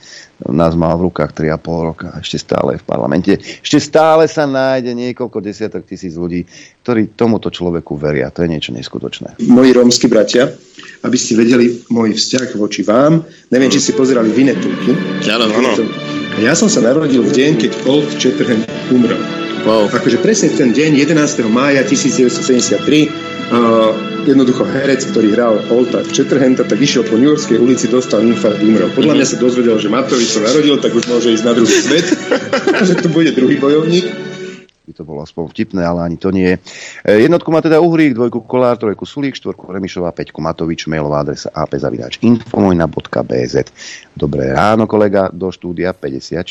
[0.52, 3.32] nás mal v rukách 3,5 roka a ešte stále je v parlamente.
[3.40, 6.44] Ešte stále sa nájde niekoľko desiatok tisíc ľudí,
[6.84, 8.28] ktorí tomuto človeku veria.
[8.30, 9.40] To je niečo neskutočné.
[9.48, 10.52] Moji rómsky bratia,
[11.00, 14.92] aby ste vedeli môj vzťah voči vám, neviem, či si pozerali Vinetúky.
[15.24, 15.72] Áno, áno.
[16.38, 19.20] Ja som sa narodil v deň, keď Old Shatterhand umrel.
[19.64, 19.92] Wow.
[19.92, 21.44] Akože presne ten deň 11.
[21.52, 23.90] mája 1973 Uh,
[24.30, 28.94] jednoducho herec, ktorý hral Olta Četrhenta, tak išiel po New Yorkskej ulici, dostal infarkt, umrel.
[28.94, 32.06] Podľa mňa sa dozvedel, že Matovič sa narodil, tak už môže ísť na druhý svet,
[32.86, 34.06] že to bude druhý bojovník
[34.90, 36.58] by to bolo aspoň vtipné, ale ani to nie je.
[37.06, 41.46] E, jednotku má teda Uhrík, dvojku Kolár, trojku Sulík, štvorku Remišová, peťku Matovič, mailová adresa
[41.54, 43.54] apzavináč.infomojna.bz
[44.18, 46.42] Dobré ráno, kolega, do štúdia 54.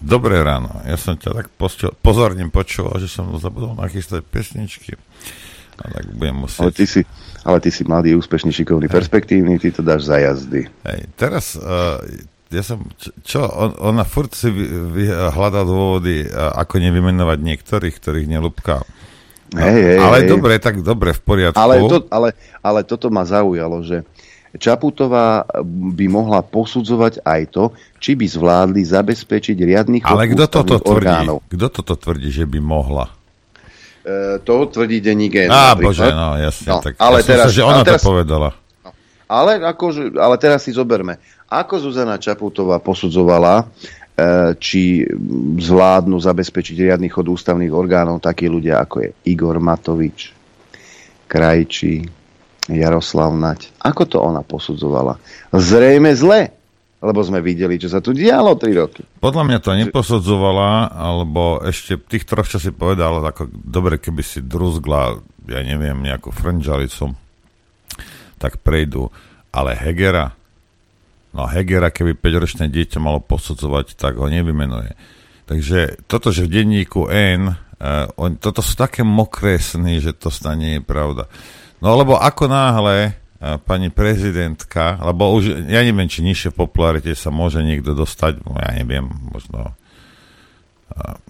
[0.00, 0.68] Dobré ráno.
[0.84, 1.48] Ja som ťa tak
[2.04, 5.00] pozorne počúval, že som zabudol nachystať pesničky.
[5.80, 6.60] A tak budem musieť...
[6.60, 7.00] Ale ty si,
[7.40, 8.94] ale ty si mladý, úspešný, šikovný, Hej.
[8.94, 10.68] perspektívny, ty to dáš za jazdy.
[10.84, 11.96] Hej, teraz uh,
[12.50, 12.82] ja som,
[13.22, 18.82] čo, on, ona furt si vy, vy, hľadá dôvody, ako nevymenovať niektorých, ktorých nelúbka.
[19.54, 20.28] Hej, hej, ale hej.
[20.30, 21.58] dobre, tak dobre, v poriadku.
[21.58, 24.02] Ale, to, ale, ale toto ma zaujalo, že
[24.50, 25.46] Čaputová
[25.94, 27.64] by mohla posudzovať aj to,
[28.02, 31.46] či by zvládli zabezpečiť riadnych Ale kto toto orgánov.
[31.46, 31.54] tvrdí?
[31.54, 33.14] Kto toto tvrdí, že by mohla?
[34.00, 35.52] E, to tvrdí denní gen.
[35.52, 36.72] Á, bože, no jasne.
[36.72, 38.48] No, tak ale ja teraz, sa, že ona teraz, to povedala.
[39.30, 41.20] Ale, akože, ale teraz si zoberme.
[41.46, 43.64] Ako Zuzana Čaputová posudzovala, e,
[44.56, 45.04] či
[45.60, 50.32] zvládnu zabezpečiť riadny chod ústavných orgánov takí ľudia, ako je Igor Matovič,
[51.28, 52.08] Krajčí,
[52.72, 53.70] Jaroslav Nať.
[53.84, 55.20] Ako to ona posudzovala?
[55.52, 56.59] Zrejme zle,
[57.00, 59.02] lebo sme videli, čo sa tu dialo 3 roky.
[59.24, 64.44] Podľa mňa to neposudzovala, alebo ešte tých troch, čo si povedal, ako dobre, keby si
[64.44, 65.16] druzgla,
[65.48, 67.16] ja neviem, nejakú frnžalicu,
[68.36, 69.08] tak prejdú.
[69.48, 70.36] Ale Hegera,
[71.32, 74.92] no Hegera, keby 5-ročné dieťa malo posudzovať, tak ho nevymenuje.
[75.48, 80.28] Takže toto, že v denníku N, uh, on, toto sú také mokré sny, že to
[80.28, 81.26] snad nie je pravda.
[81.80, 87.32] No lebo ako náhle pani prezidentka, lebo už, ja neviem, či nižšie v popularite sa
[87.32, 89.72] môže niekto dostať, ja neviem, možno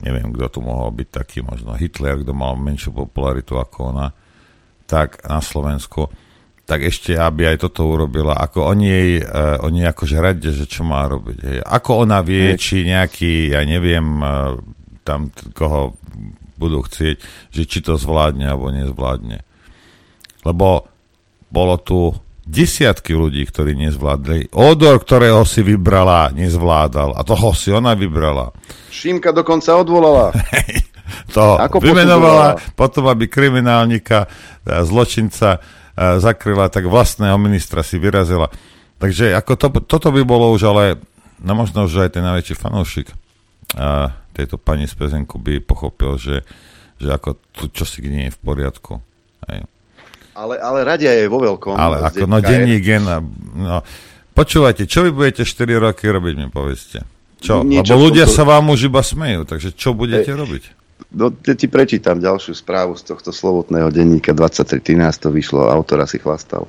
[0.03, 4.11] neviem, kto tu mohol byť taký, možno Hitler, kto mal menšiu popularitu ako ona,
[4.91, 6.11] tak na Slovensku
[6.67, 10.87] tak ešte, aby aj toto urobila, ako oni jej, uh, oni akože rade, že čo
[10.87, 11.39] má robiť.
[11.43, 11.59] Hej.
[11.67, 14.55] Ako ona vie, či nejaký, ja neviem, uh,
[15.03, 15.99] tam koho
[16.55, 17.17] budú chcieť,
[17.51, 19.43] že či to zvládne alebo nezvládne.
[20.47, 20.87] Lebo
[21.51, 22.15] bolo tu
[22.51, 24.51] desiatky ľudí, ktorí nezvládli.
[24.57, 27.15] Odor, ktorého si vybrala, nezvládal.
[27.15, 28.51] A toho si ona vybrala.
[28.91, 30.35] Šimka dokonca odvolala.
[31.35, 34.27] to Ako vymenovala, potom aby kriminálnika,
[34.67, 35.63] zločinca
[35.95, 38.51] zakryla, tak vlastného ministra si vyrazila.
[39.01, 40.85] Takže ako to, toto by bolo už ale,
[41.41, 43.09] no možno už aj ten najväčší fanúšik
[43.79, 46.43] a tejto pani z Pezenku by pochopil, že,
[46.99, 48.99] že ako tu čo si nie je v poriadku.
[49.49, 49.65] Hej.
[50.41, 51.77] Ale, ale radia je vo veľkom.
[51.77, 53.85] Ale ako, no denní gen, no,
[54.33, 57.05] počúvajte, čo vy budete 4 roky robiť, mi povedzte.
[57.41, 57.61] Čo?
[57.61, 58.33] Niečo Lebo ľudia to...
[58.33, 60.41] sa vám už iba smejú, takže čo budete Ej.
[60.41, 60.65] robiť?
[61.11, 65.27] No, ja ti prečítam ďalšiu správu z tohto slovotného denníka 23.13.
[65.27, 66.69] to vyšlo, autora si chlastal.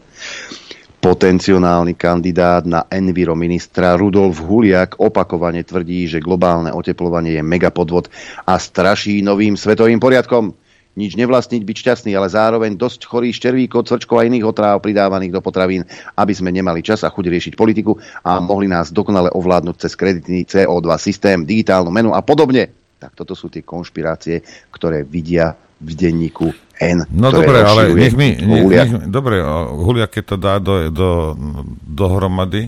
[1.01, 8.05] Potenciálny kandidát na enviro ministra Rudolf Huliak opakovane tvrdí, že globálne oteplovanie je megapodvod
[8.45, 10.53] a straší novým svetovým poriadkom.
[10.91, 15.39] Nič nevlastniť, byť šťastný, ale zároveň dosť chorý šťervíkov, cvrčkov a iných otráv pridávaných do
[15.39, 15.87] potravín,
[16.19, 17.95] aby sme nemali čas a chuť riešiť politiku
[18.27, 22.67] a mohli nás dokonale ovládnuť cez kreditný CO2 systém, digitálnu menu a podobne.
[22.99, 27.07] Tak toto sú tie konšpirácie, ktoré vidia v denníku N.
[27.09, 31.39] No dobre, ale nech mi, nech, nech, dobre, Hulia, keď to dá do, do,
[31.81, 32.67] dohromady,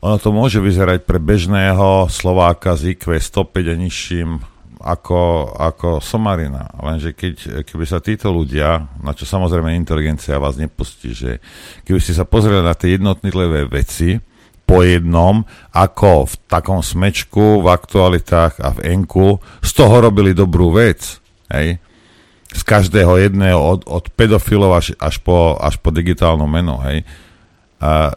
[0.00, 4.30] ono to môže vyzerať pre bežného Slováka z IQ 105 a nižším
[4.80, 6.68] ako, ako Somarina.
[6.80, 11.40] Lenže keď, keby sa títo ľudia, na čo samozrejme inteligencia vás nepustí, že
[11.88, 14.20] keby ste sa pozreli na tie jednotlivé veci,
[14.66, 20.74] po jednom, ako v takom smečku, v aktualitách a v enku, z toho robili dobrú
[20.74, 21.22] vec.
[21.54, 21.78] Hej?
[22.50, 26.74] Z každého jedného, od, od pedofilov až, až, po, až po digitálnu menu.
[26.82, 27.06] Hej?
[27.78, 28.10] A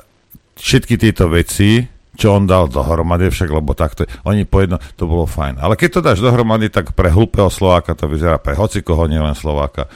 [0.57, 1.85] všetky tieto veci,
[2.19, 5.63] čo on dal dohromady, však lebo takto, oni po jedno, to bolo fajn.
[5.63, 9.87] Ale keď to dáš dohromady, tak pre hlúpeho Slováka to vyzerá, pre hocikoho, nielen Slováka,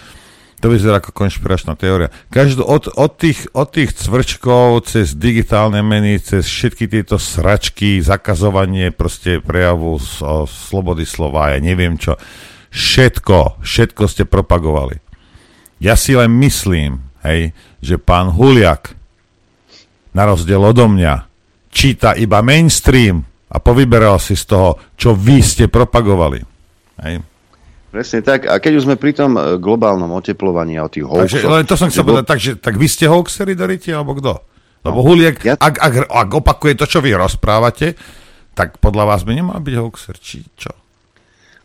[0.63, 2.07] to vyzerá ako konšpiračná teória.
[2.31, 8.95] Každú, od, od, tých, od tých cvrčkov cez digitálne meny, cez všetky tieto sračky, zakazovanie
[8.95, 12.15] proste prejavu o, slobody slova, ja neviem čo.
[12.71, 15.03] Všetko, všetko ste propagovali.
[15.83, 17.51] Ja si len myslím, hej,
[17.83, 18.95] že pán Huliak,
[20.15, 21.32] na rozdiel odo mňa,
[21.73, 26.39] číta iba mainstream a povyberal si z toho, čo vy ste propagovali.
[27.01, 27.25] Hej.
[27.93, 28.49] Presne tak.
[28.49, 31.45] A keď už sme pri tom e, globálnom oteplovaní a o tých hoaxoch...
[31.45, 34.33] Takže, len to som chcel povedať, takže tak vy ste hoaxery, Doriti, alebo kto?
[34.81, 35.53] Lebo no, Huliek, ja...
[35.61, 37.93] ak, ak, ak opakuje to, čo vy rozprávate,
[38.57, 40.82] tak podľa vás by nemal byť hoaxer, či čo?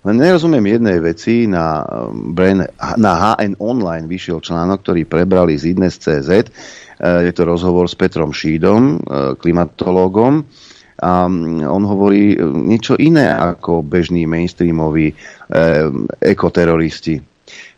[0.09, 2.65] Nerozumiem jednej veci, na, brain,
[2.97, 6.31] na HN Online vyšiel článok, ktorý prebrali z CZ.
[6.31, 6.45] E,
[7.29, 10.45] je to rozhovor s Petrom Šídom, e, klimatológom.
[10.99, 11.31] A
[11.71, 15.15] on hovorí niečo iné ako bežní mainstreamoví
[16.19, 17.23] ekoteroristi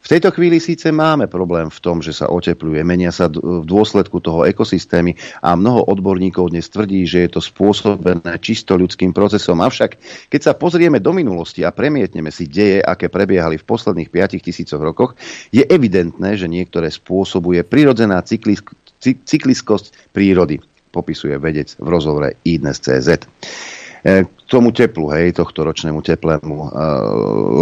[0.01, 4.17] v tejto chvíli síce máme problém v tom, že sa otepluje, menia sa v dôsledku
[4.25, 5.13] toho ekosystémy
[5.45, 9.61] a mnoho odborníkov dnes tvrdí, že je to spôsobené čisto ľudským procesom.
[9.61, 10.01] Avšak,
[10.33, 14.81] keď sa pozrieme do minulosti a premietneme si deje, aké prebiehali v posledných 5 tisícoch
[14.81, 15.21] rokoch,
[15.53, 18.73] je evidentné, že niektoré spôsobuje prirodzená cyklisk-
[19.05, 20.65] cykliskosť prírody,
[20.97, 26.73] popisuje vedec v rozhovore IDNES.cz e, k tomu teplu, hej, tohto ročnému teplému uh,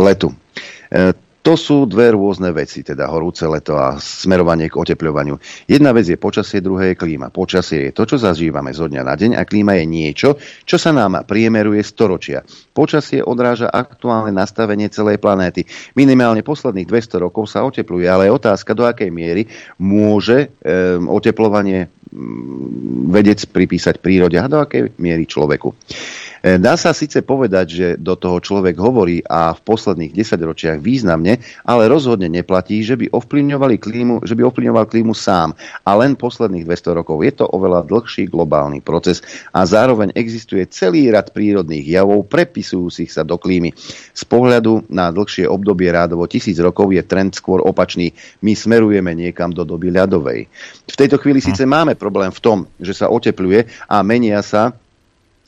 [0.06, 0.32] letu.
[0.88, 5.38] Uh, to sú dve rôzne veci, teda horúce leto a smerovanie k otepľovaniu.
[5.70, 7.30] Jedna vec je počasie, druhé je klíma.
[7.32, 10.28] Počasie je to, čo zažívame zo dňa na deň a klíma je niečo,
[10.66, 12.42] čo sa nám priemeruje storočia.
[12.74, 15.64] Počasie odráža aktuálne nastavenie celej planéty.
[15.94, 19.46] Minimálne posledných 200 rokov sa otepluje, ale je otázka, do akej miery
[19.78, 21.88] môže e, oteplovanie
[23.08, 25.76] vedec pripísať prírode a do akej miery človeku.
[26.42, 31.42] E, dá sa síce povedať, že do toho človek hovorí a v posledných desaťročiach významne,
[31.66, 36.62] ale rozhodne neplatí, že by, ovplyvňovali klímu, že by ovplyvňoval klímu sám a len posledných
[36.62, 37.26] 200 rokov.
[37.26, 43.26] Je to oveľa dlhší globálny proces a zároveň existuje celý rad prírodných javov prepisujúcich sa
[43.26, 43.74] do klímy.
[44.14, 48.14] Z pohľadu na dlhšie obdobie rádovo tisíc rokov je trend skôr opačný.
[48.42, 50.46] My smerujeme niekam do doby ľadovej.
[50.86, 54.78] V tejto chvíli síce máme problém v tom, že sa otepluje a menia sa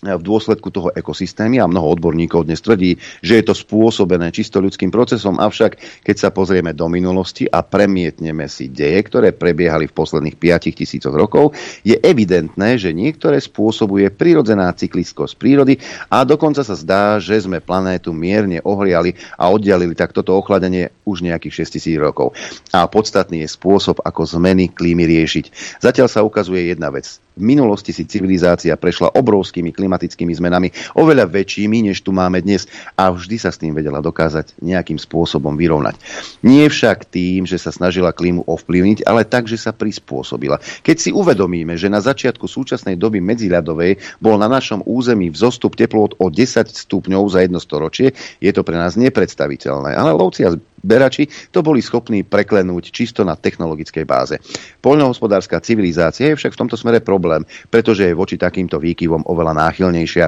[0.00, 4.88] v dôsledku toho ekosystémy a mnoho odborníkov dnes tvrdí, že je to spôsobené čisto ľudským
[4.88, 10.40] procesom, avšak keď sa pozrieme do minulosti a premietneme si deje, ktoré prebiehali v posledných
[10.40, 11.52] 5 tisícoch rokov,
[11.84, 15.76] je evidentné, že niektoré spôsobuje prirodzená cykliskosť prírody
[16.08, 21.28] a dokonca sa zdá, že sme planétu mierne ohriali a oddialili tak toto ochladenie už
[21.28, 22.32] nejakých 6 tisíc rokov.
[22.72, 25.76] A podstatný je spôsob, ako zmeny klímy riešiť.
[25.84, 31.90] Zatiaľ sa ukazuje jedna vec v minulosti si civilizácia prešla obrovskými klimatickými zmenami, oveľa väčšími,
[31.90, 32.66] než tu máme dnes
[32.98, 35.96] a vždy sa s tým vedela dokázať nejakým spôsobom vyrovnať.
[36.42, 40.58] Nie však tým, že sa snažila klímu ovplyvniť, ale tak, že sa prispôsobila.
[40.82, 46.18] Keď si uvedomíme, že na začiatku súčasnej doby medziľadovej bol na našom území vzostup teplot
[46.18, 48.12] o 10 stupňov za jedno storočie,
[48.42, 49.94] je to pre nás nepredstaviteľné.
[49.94, 54.36] Ale lovci a berači to boli schopní preklenúť čisto na technologickej báze.
[54.80, 60.26] Poľnohospodárska civilizácia je však v tomto smere problém, pretože je voči takýmto výkyvom oveľa náchylnejšia.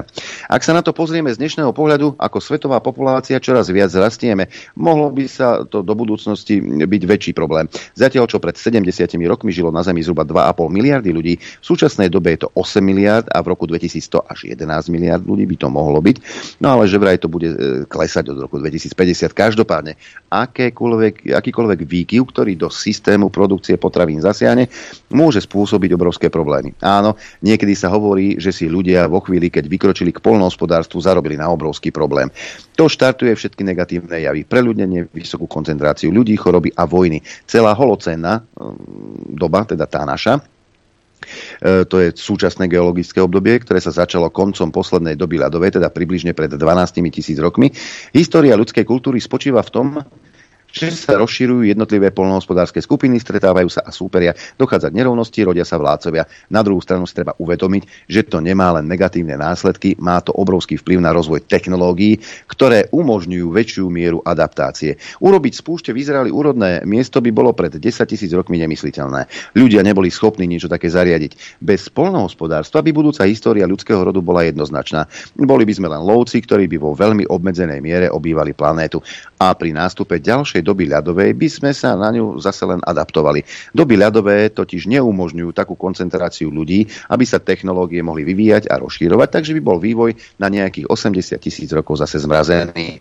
[0.49, 5.09] Ak sa na to pozrieme z dnešného pohľadu, ako svetová populácia čoraz viac rastieme, mohlo
[5.09, 7.65] by sa to do budúcnosti byť väčší problém.
[7.97, 8.85] Zatiaľ, čo pred 70
[9.25, 13.25] rokmi žilo na Zemi zhruba 2,5 miliardy ľudí, v súčasnej dobe je to 8 miliard
[13.31, 16.17] a v roku 2100 až 11 miliard ľudí by to mohlo byť.
[16.61, 17.57] No ale že vraj to bude e,
[17.89, 19.33] klesať od roku 2050.
[19.33, 19.97] Každopádne,
[20.43, 24.67] akýkoľvek výkyv, ktorý do systému produkcie potravín zasiahne,
[25.13, 26.75] môže spôsobiť obrovské problémy.
[26.83, 31.51] Áno, niekedy sa hovorí, že si ľudia vo chvíli, keď vykročili k polnohospodárstvu, zarobili na
[31.51, 32.31] obrovský problém.
[32.73, 34.43] To štartuje všetky negatívne javy.
[34.49, 37.21] Preľudnenie, vysokú koncentráciu ľudí, choroby a vojny.
[37.45, 40.41] Celá holocénna mm, doba, teda tá naša,
[41.61, 46.33] e, to je súčasné geologické obdobie, ktoré sa začalo koncom poslednej doby ľadovej, teda približne
[46.33, 46.59] pred 12
[47.13, 47.69] tisíc rokmi.
[48.11, 49.87] História ľudskej kultúry spočíva v tom,
[50.73, 55.77] že sa rozširujú jednotlivé polnohospodárske skupiny, stretávajú sa a súperia, dochádza k nerovnosti, rodia sa
[55.77, 56.25] vládcovia.
[56.49, 60.81] Na druhú stranu si treba uvedomiť, že to nemá len negatívne následky, má to obrovský
[60.81, 62.17] vplyv na rozvoj technológií,
[62.49, 64.97] ktoré umožňujú väčšiu mieru adaptácie.
[65.21, 69.53] Urobiť z púšte v Izraeli úrodné miesto by bolo pred 10 tisíc rokmi nemysliteľné.
[69.53, 71.61] Ľudia neboli schopní niečo také zariadiť.
[71.61, 75.05] Bez polnohospodárstva by budúca história ľudského rodu bola jednoznačná.
[75.37, 78.97] Boli by sme len lovci, ktorí by vo veľmi obmedzenej miere obývali planétu.
[79.37, 83.45] A pri nástupe ďalšej doby ľadovej by sme sa na ňu zase len adaptovali.
[83.71, 89.55] Doby ľadové totiž neumožňujú takú koncentráciu ľudí, aby sa technológie mohli vyvíjať a rozšírovať, takže
[89.55, 92.99] by bol vývoj na nejakých 80 tisíc rokov zase zmrazený.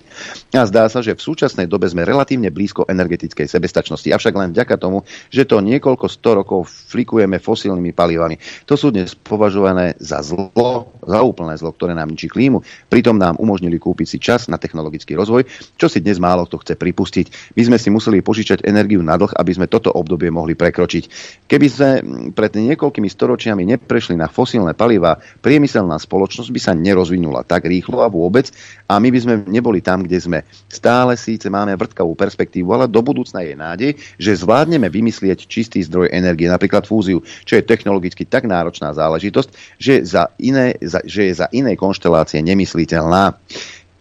[0.55, 4.77] A zdá sa, že v súčasnej dobe sme relatívne blízko energetickej sebestačnosti, avšak len vďaka
[4.77, 8.37] tomu, že to niekoľko sto rokov flikujeme fosílnymi palivami.
[8.69, 12.63] To sú dnes považované za zlo, za úplné zlo, ktoré nám ničí klímu.
[12.89, 15.47] Pritom nám umožnili kúpiť si čas na technologický rozvoj,
[15.77, 17.52] čo si dnes málo kto chce pripustiť.
[17.53, 21.05] My sme si museli požičať energiu na dlh, aby sme toto obdobie mohli prekročiť.
[21.49, 21.91] Keby sme
[22.33, 28.09] pred niekoľkými storočiami neprešli na fosílne paliva, priemyselná spoločnosť by sa nerozvinula tak rýchlo a
[28.09, 28.49] vôbec
[28.89, 30.39] a my by sme neboli tam, kde sme.
[30.69, 36.09] Stále síce máme vrtkavú perspektívu, ale do budúcna je nádej, že zvládneme vymyslieť čistý zdroj
[36.13, 41.47] energie, napríklad fúziu, čo je technologicky tak náročná záležitosť, že, za iné, že je za
[41.53, 43.37] iné konštelácie nemysliteľná.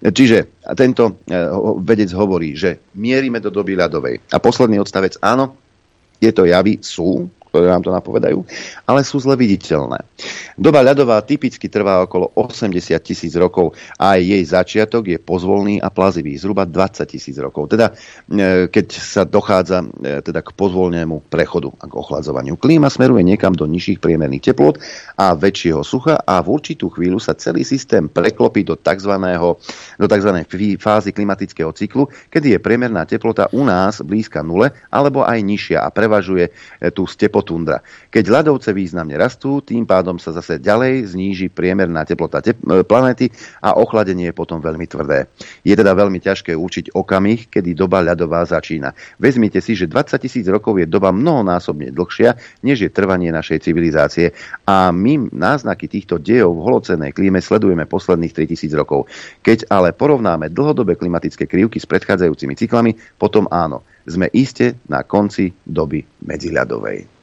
[0.01, 1.21] Čiže tento
[1.85, 4.33] vedec hovorí, že mierime do doby ľadovej.
[4.33, 5.53] A posledný odstavec, áno,
[6.17, 8.47] tieto javy sú, ktoré nám to napovedajú,
[8.87, 9.99] ale sú zle viditeľné.
[10.55, 16.39] Doba ľadová typicky trvá okolo 80 tisíc rokov a jej začiatok je pozvolný a plazivý,
[16.39, 17.67] zhruba 20 tisíc rokov.
[17.75, 22.55] Teda e, keď sa dochádza e, teda k pozvolnému prechodu a k ochladzovaniu.
[22.55, 24.79] Klíma smeruje niekam do nižších priemerných teplot
[25.19, 29.11] a väčšieho sucha a v určitú chvíľu sa celý systém preklopí do tzv.
[29.99, 30.31] do tzv.
[30.79, 35.91] fázy klimatického cyklu, kedy je priemerná teplota u nás blízka nule alebo aj nižšia a
[35.91, 36.51] prevažuje e,
[36.95, 37.81] tú stepotu tundra.
[38.09, 43.29] Keď ľadovce významne rastú, tým pádom sa zase ďalej zníži priemerná teplota tep- e, planéty
[43.61, 45.29] a ochladenie je potom veľmi tvrdé.
[45.61, 48.93] Je teda veľmi ťažké určiť okamih, kedy doba ľadová začína.
[49.17, 54.33] Vezmite si, že 20 tisíc rokov je doba mnohonásobne dlhšia, než je trvanie našej civilizácie
[54.65, 59.09] a my náznaky týchto dejov v holocenej klíme sledujeme posledných 3000 rokov.
[59.41, 65.53] Keď ale porovnáme dlhodobé klimatické krivky s predchádzajúcimi cyklami, potom áno, sme iste na konci
[65.65, 67.20] doby medziľadovej.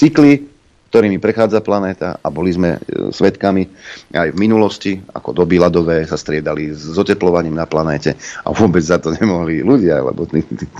[0.00, 0.48] Cykly,
[0.90, 2.78] ktorými prechádza planéta a boli sme e,
[3.14, 3.62] svetkami
[4.10, 8.98] aj v minulosti, ako doby ľadové sa striedali s oteplovaním na planéte a vôbec za
[8.98, 10.26] to nemohli ľudia, lebo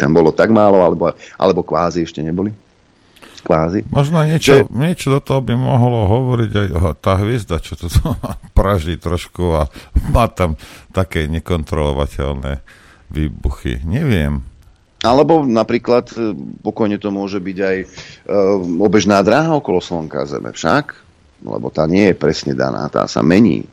[0.01, 2.51] tam bolo tak málo, alebo, alebo kvázi ešte neboli.
[3.41, 3.89] Kvázi.
[3.89, 4.69] Možno niečo, že...
[4.69, 6.69] niečo do toho by mohlo hovoriť aj
[7.01, 7.89] tá hviezda, čo to
[8.59, 9.73] praží trošku a
[10.13, 10.61] má tam
[10.93, 12.61] také nekontrolovateľné
[13.09, 13.81] výbuchy.
[13.87, 14.50] Neviem.
[15.01, 17.87] Alebo napríklad e, pokojne to môže byť aj e,
[18.77, 20.93] obežná dráha okolo Slnka Zeme však,
[21.41, 23.65] lebo tá nie je presne daná, tá sa mení.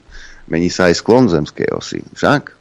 [0.48, 2.56] Mení sa aj sklon zemskej osy však.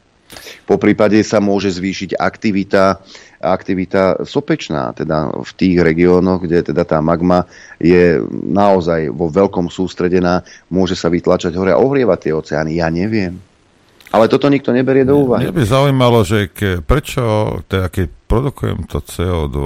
[0.67, 2.99] Po prípade sa môže zvýšiť aktivita,
[3.39, 7.47] aktivita sopečná, teda v tých regiónoch, kde teda tá magma
[7.79, 12.83] je naozaj vo veľkom sústredená, môže sa vytlačať hore a ohrievať tie oceány.
[12.83, 13.39] Ja neviem.
[14.11, 15.47] Ale toto nikto neberie do úvahy.
[15.47, 19.59] Mňa by zaujímalo, že ke, prečo, teda keď produkujem to CO2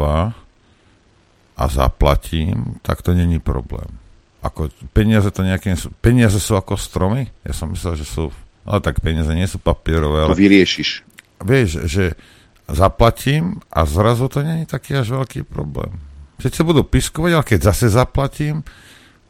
[1.57, 4.01] a zaplatím, tak to není problém.
[4.41, 7.29] Ako peniaze to nejakým, peniaze sú ako stromy?
[7.45, 8.33] Ja som myslel, že sú,
[8.65, 10.25] ale tak peniaze nie sú papierové.
[10.25, 11.05] Ale, to vyriešiš.
[11.45, 12.17] Vieš, že
[12.65, 16.01] zaplatím a zrazu to není taký až veľký problém.
[16.41, 18.65] Sice budú piskovať, ale keď zase zaplatím,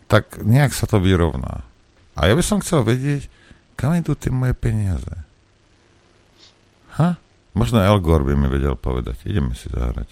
[0.08, 1.68] tak nejak sa to vyrovná.
[2.16, 3.28] A ja by som chcel vedieť,
[3.82, 5.10] kam idú tie moje peniaze?
[7.02, 7.18] Ha?
[7.58, 9.26] Možno El Gore by mi vedel povedať.
[9.26, 10.06] Ideme si zahrať.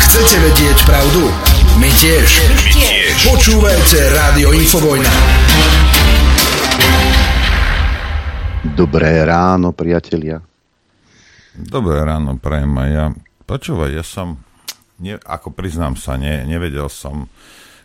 [0.00, 1.28] Chcete vedieť pravdu?
[1.76, 2.24] My tiež.
[2.24, 3.14] My tiež.
[3.28, 5.12] Počúvajte Rádio Infovojna.
[8.72, 10.40] Dobré ráno, priatelia.
[11.52, 13.06] Dobré ráno, prajem aj ja.
[13.44, 14.40] Počúvaj, ja som,
[15.04, 17.28] ne, ako priznám sa, ne, nevedel som,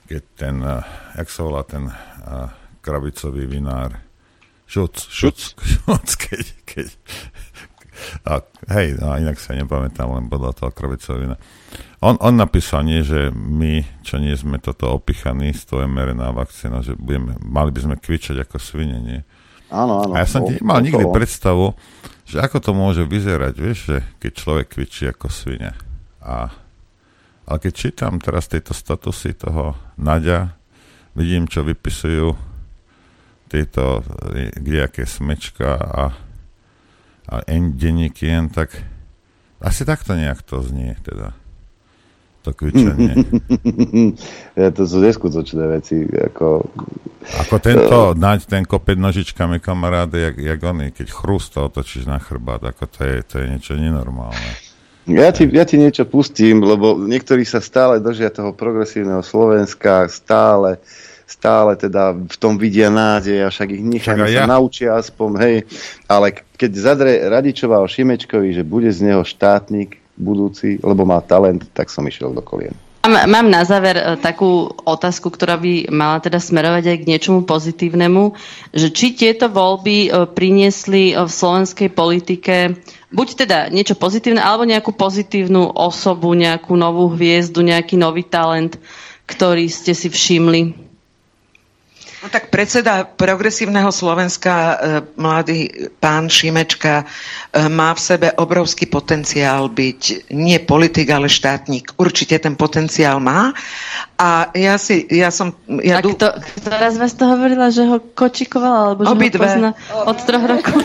[0.08, 0.80] keď ten, uh,
[1.20, 2.48] jak sa volá ten uh,
[2.86, 4.06] krabicový vinár,
[4.66, 5.38] Šuc, šuc,
[5.86, 6.88] šuc, keď, keď
[8.28, 8.44] a,
[8.76, 11.40] hej, no, inak sa nepamätám, len podľa toho kravicovina.
[12.04, 16.84] On, on napísal nie, že my, čo nie sme toto opichaní z toho mRNA vakcína,
[16.84, 19.20] že budeme, mali by sme kvičať ako svine, nie?
[19.72, 20.12] Áno, áno.
[20.14, 21.74] A ja som nemal nikdy predstavu,
[22.28, 25.72] že ako to môže vyzerať, vieš, že keď človek kvičí ako svine.
[26.22, 26.52] A,
[27.48, 30.54] ale keď čítam teraz tieto statusy toho Nadia,
[31.16, 32.55] vidím, čo vypisujú
[33.56, 34.04] tieto
[34.60, 36.04] kdejaké smečka a,
[37.32, 37.36] a
[37.72, 38.76] denníky jen tak
[39.64, 41.32] asi takto nejak to znie teda
[42.46, 43.18] to kvičanie.
[44.62, 46.06] ja, to sú neskutočné veci.
[46.06, 46.62] Ako,
[47.42, 52.62] ako tento, dať ten kopec nožičkami kamaráde, jak, jak oni, keď chrústa otočíš na chrbát,
[52.62, 54.62] ako to je, to je niečo nenormálne.
[55.10, 60.82] Ja ti, ja ti niečo pustím, lebo niektorí sa stále držia toho progresívneho Slovenska, stále
[61.26, 64.46] stále teda v tom vidia nádej a však ich necháme ja.
[64.46, 65.56] sa naučia aspoň, hej.
[66.06, 71.66] Ale keď zadre Radičová o Šimečkovi, že bude z neho štátnik budúci, lebo má talent,
[71.76, 72.74] tak som išiel do kolien.
[73.06, 78.34] Mám na záver e, takú otázku, ktorá by mala teda smerovať aj k niečomu pozitívnemu,
[78.74, 82.74] že či tieto voľby e, priniesli v slovenskej politike
[83.14, 88.82] buď teda niečo pozitívne, alebo nejakú pozitívnu osobu, nejakú novú hviezdu, nejaký nový talent,
[89.30, 90.85] ktorý ste si všimli.
[92.26, 94.76] No tak predseda progresívneho Slovenska, e,
[95.14, 95.70] mladý
[96.02, 97.06] pán Šimečka,
[97.54, 101.94] e, má v sebe obrovský potenciál byť nie politik, ale štátnik.
[102.02, 103.54] Určite ten potenciál má.
[104.18, 105.54] A ja si, ja som...
[105.86, 106.18] Ja a dú...
[106.18, 106.34] kto,
[106.66, 109.38] ktorá z vás to hovorila, že ho kočikovala, alebo že Obidve.
[109.38, 110.82] ho pozná od troch rokov?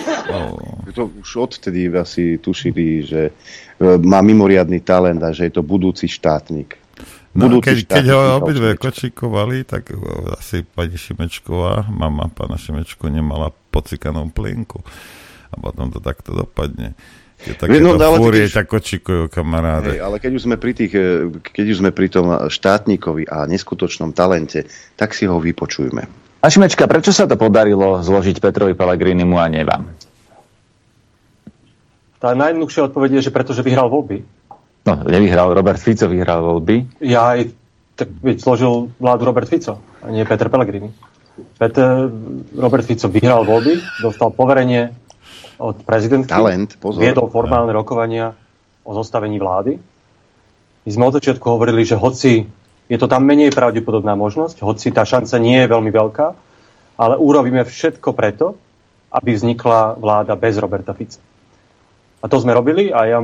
[0.92, 3.32] To už odtedy asi tušili, že e,
[4.04, 6.76] má mimoriadný talent a že je to budúci štátnik.
[7.30, 9.94] No, keď, keď ho obidve kočikovali, tak
[10.34, 14.82] asi pani Šimečková, mama pána Šimečku, nemala pocikanú plienku.
[15.50, 16.98] A potom to takto dopadne.
[17.40, 18.62] Keď takéto no, fúrie, keď...
[18.62, 19.96] tak kočikujú kamaráde.
[19.96, 23.48] Hej, ale keď už, sme pri tých, eh, keď už sme pri tom štátnikovi a
[23.48, 24.68] neskutočnom talente,
[24.98, 26.02] tak si ho vypočujme.
[26.40, 29.86] A Šimečka, prečo sa to podarilo zložiť Petrovi Pellegrinimu a nie vám?
[32.20, 34.20] Tá najjednoduchšia odpoveď je, že pretože vyhral voľby.
[34.80, 37.04] No, nevyhral, Robert Fico vyhral voľby.
[37.04, 37.52] Ja aj,
[38.00, 40.88] tak veď zložil vládu Robert Fico, a nie Peter Pellegrini.
[41.60, 42.08] Peter,
[42.56, 44.96] Robert Fico vyhral voľby, dostal poverenie
[45.60, 47.04] od prezidentky, Talent, pozor.
[47.04, 48.32] viedol formálne rokovania
[48.80, 49.76] o zostavení vlády.
[50.88, 52.48] My sme od začiatku hovorili, že hoci
[52.88, 56.26] je to tam menej pravdepodobná možnosť, hoci tá šanca nie je veľmi veľká,
[56.96, 58.56] ale urobíme všetko preto,
[59.12, 61.20] aby vznikla vláda bez Roberta Fica.
[62.20, 63.18] A to sme robili a ja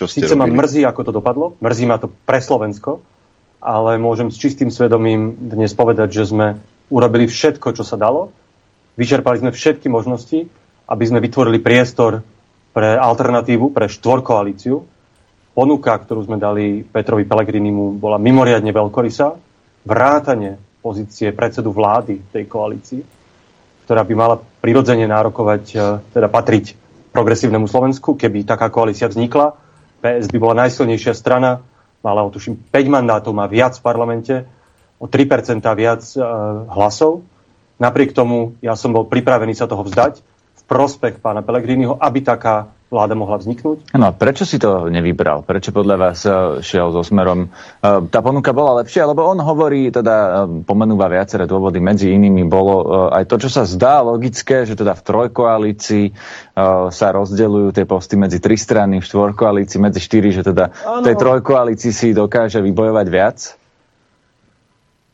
[0.00, 0.56] čo ste Sice robili?
[0.56, 3.04] ma mrzí, ako to dopadlo, mrzí ma to pre Slovensko,
[3.60, 6.56] ale môžem s čistým svedomím dnes povedať, že sme
[6.88, 8.32] urobili všetko, čo sa dalo.
[8.96, 10.48] Vyčerpali sme všetky možnosti,
[10.88, 12.24] aby sme vytvorili priestor
[12.72, 14.80] pre alternatívu, pre štvorkoalíciu.
[15.52, 19.36] Ponuka, ktorú sme dali Petrovi Pelegrinimu, bola mimoriadne veľkorysá.
[19.84, 23.04] Vrátanie pozície predsedu vlády tej koalícii,
[23.84, 25.78] ktorá by mala prirodzene nárokovať, e,
[26.16, 26.72] teda patriť
[27.12, 29.68] progresívnemu Slovensku, keby taká koalícia vznikla
[30.00, 31.60] PS by bola najsilnejšia strana,
[32.00, 34.34] mala tuším 5 mandátov, má viac v parlamente,
[35.00, 36.20] o 3% viac e,
[36.72, 37.24] hlasov.
[37.80, 40.20] Napriek tomu ja som bol pripravený sa toho vzdať
[40.56, 43.94] v prospech pána Pelegriniho, aby taká vláda mohla vzniknúť.
[43.94, 45.46] No a prečo si to nevybral?
[45.46, 47.46] Prečo podľa vás eh, šiel so smerom?
[47.46, 50.32] Eh, tá ponuka bola lepšia, lebo on hovorí, teda eh,
[50.66, 52.82] pomenúva viaceré dôvody, medzi inými bolo
[53.14, 56.06] aj to, čo sa zdá logické, že teda v trojkoalícii
[56.90, 61.14] sa rozdeľujú tie posty medzi tri strany, v štvorkoalícii medzi štyri, že teda v tej
[61.14, 63.38] trojkoalícii si dokáže vybojovať viac?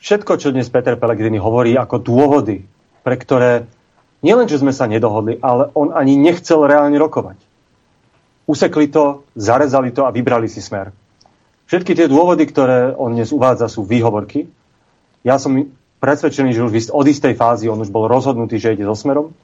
[0.01, 2.65] Všetko, čo dnes Peter Pellegrini hovorí ako dôvody,
[3.05, 3.69] pre ktoré
[4.25, 7.46] nielen, že sme sa nedohodli, ale on ani nechcel reálne rokovať
[8.47, 10.95] usekli to, zarezali to a vybrali si smer.
[11.67, 14.47] Všetky tie dôvody, ktoré on dnes uvádza, sú výhovorky.
[15.27, 15.67] Ja som
[15.99, 19.35] presvedčený, že už od istej fázy on už bol rozhodnutý, že ide so smerom.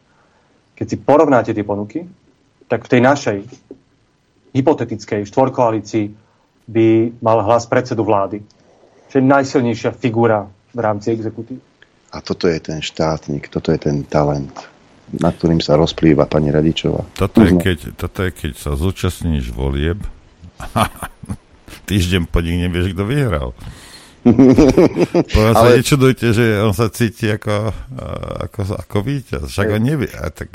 [0.79, 2.07] Keď si porovnáte tie ponuky,
[2.71, 3.39] tak v tej našej
[4.55, 6.07] hypotetickej štvorkoalícii
[6.71, 8.39] by mal hlas predsedu vlády.
[9.11, 11.61] Čo je najsilnejšia figura v rámci exekutívy.
[12.13, 14.72] A toto je ten štátnik, toto je ten talent
[15.21, 17.05] nad ktorým sa rozplýva pani Radičová.
[17.13, 20.01] Toto je, keď, toto je, keď sa zúčastníš volieb
[21.89, 23.51] týždeň po nich nevieš, kto vyhral.
[25.35, 25.69] Povedal Ale...
[25.75, 27.75] sa, nečudujte, že on sa cíti ako,
[28.49, 29.51] ako, ako víťaz.
[29.51, 30.11] Však on nevie.
[30.15, 30.55] A, tak,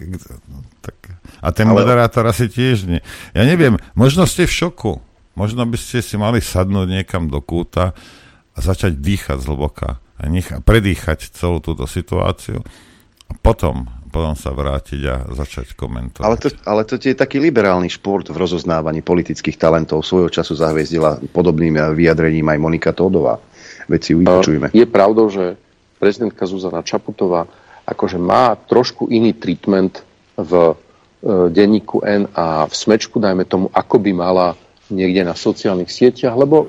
[0.80, 0.96] tak,
[1.44, 1.84] a ten Ale...
[1.84, 3.04] moderátor asi tiež nie.
[3.36, 4.94] Ja neviem, možno ste v šoku.
[5.38, 7.94] Možno by ste si mali sadnúť niekam do kúta
[8.56, 12.66] a začať dýchať zhlboka a nech, predýchať celú túto situáciu.
[13.30, 13.86] A potom
[14.18, 16.26] potom sa vrátiť a začať komentovať.
[16.26, 20.02] Ale to, ale to je taký liberálny šport v rozoznávaní politických talentov.
[20.02, 23.38] Svojho času zahviezdila podobným vyjadrením aj Monika Tódová.
[23.86, 24.74] Veď si vypočujme.
[24.74, 25.54] Je pravdou, že
[26.02, 27.46] prezidentka Zuzana Čaputová
[27.88, 30.04] akože má trošku iný treatment
[30.36, 30.74] v e,
[31.54, 34.48] denníku N a v smečku, dajme tomu, ako by mala
[34.92, 36.68] niekde na sociálnych sieťach, lebo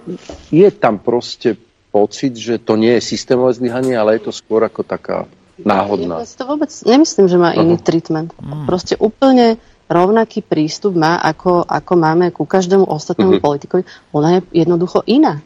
[0.54, 1.58] je tam proste
[1.90, 5.26] pocit, že to nie je systémové zlyhanie, ale je to skôr ako taká
[5.62, 6.22] náhodná.
[6.22, 7.62] Ja to vôbec nemyslím, že má uh-huh.
[7.64, 8.30] iný treatment.
[8.36, 8.66] Uh-huh.
[8.68, 13.46] Proste úplne rovnaký prístup má, ako, ako máme ku každému ostatnému uh-huh.
[13.46, 13.82] politikovi.
[14.12, 15.40] Ona je jednoducho iná.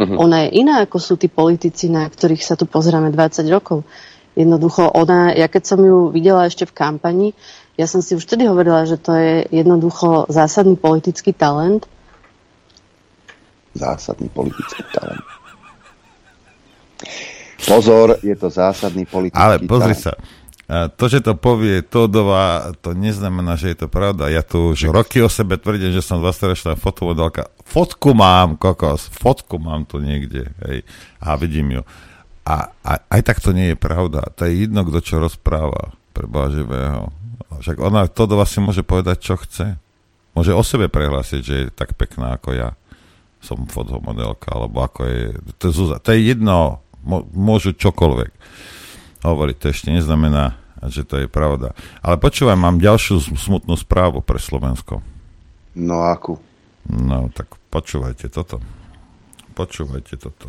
[0.00, 0.16] Uh-huh.
[0.16, 3.84] Ona je iná, ako sú tí politici, na ktorých sa tu pozeráme 20 rokov.
[4.38, 7.28] Jednoducho, ona, ja keď som ju videla ešte v kampani,
[7.74, 11.88] ja som si už vtedy hovorila, že to je jednoducho zásadný politický talent.
[13.72, 15.39] Zásadný politický talent.
[17.66, 20.16] Pozor, je to zásadný politický Ale pozri sa,
[20.70, 24.30] to, že to povie Todová, to neznamená, že je to pravda.
[24.30, 27.50] Ja tu už roky o sebe tvrdím, že som 20-ročná fotomodelka.
[27.66, 30.46] Fotku mám, kokos, fotku mám tu niekde.
[30.62, 30.86] Hej.
[31.18, 31.82] A vidím ju.
[32.46, 34.30] A, a aj tak to nie je pravda.
[34.38, 37.10] To je jedno, kto čo rozpráva pre živého.
[37.50, 39.74] Však ona, Todová si môže povedať, čo chce.
[40.38, 42.78] Môže o sebe prehlásiť, že je tak pekná ako ja.
[43.42, 45.34] Som fotomodelka, alebo ako je...
[45.58, 45.98] To je, Zúza.
[45.98, 46.78] to je jedno,
[47.34, 48.30] môžu čokoľvek
[49.24, 49.56] hovoriť.
[49.60, 50.56] To ešte neznamená,
[50.88, 51.76] že to je pravda.
[52.00, 55.04] Ale počúvaj, mám ďalšiu smutnú správu pre Slovensko.
[55.76, 56.40] No akú?
[56.88, 58.58] No, tak počúvajte toto.
[59.52, 60.48] Počúvajte toto.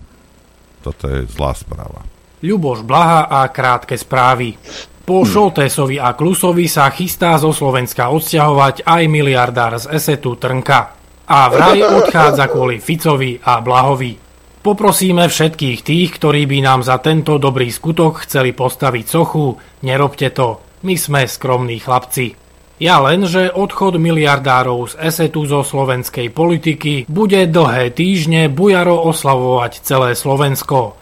[0.82, 2.02] Toto je zlá správa.
[2.42, 4.58] Ľuboš Blaha a krátke správy.
[5.06, 5.28] Po hm.
[5.30, 10.98] Šoltésovi a Klusovi sa chystá zo Slovenska odsťahovať aj miliardár z Esetu Trnka.
[11.28, 14.31] A vraj odchádza kvôli Ficovi a Blahovi.
[14.62, 20.62] Poprosíme všetkých tých, ktorí by nám za tento dobrý skutok chceli postaviť sochu, nerobte to,
[20.86, 22.38] my sme skromní chlapci.
[22.78, 29.82] Ja len, že odchod miliardárov z esetu zo slovenskej politiky bude dlhé týždne bujaro oslavovať
[29.82, 30.94] celé Slovensko.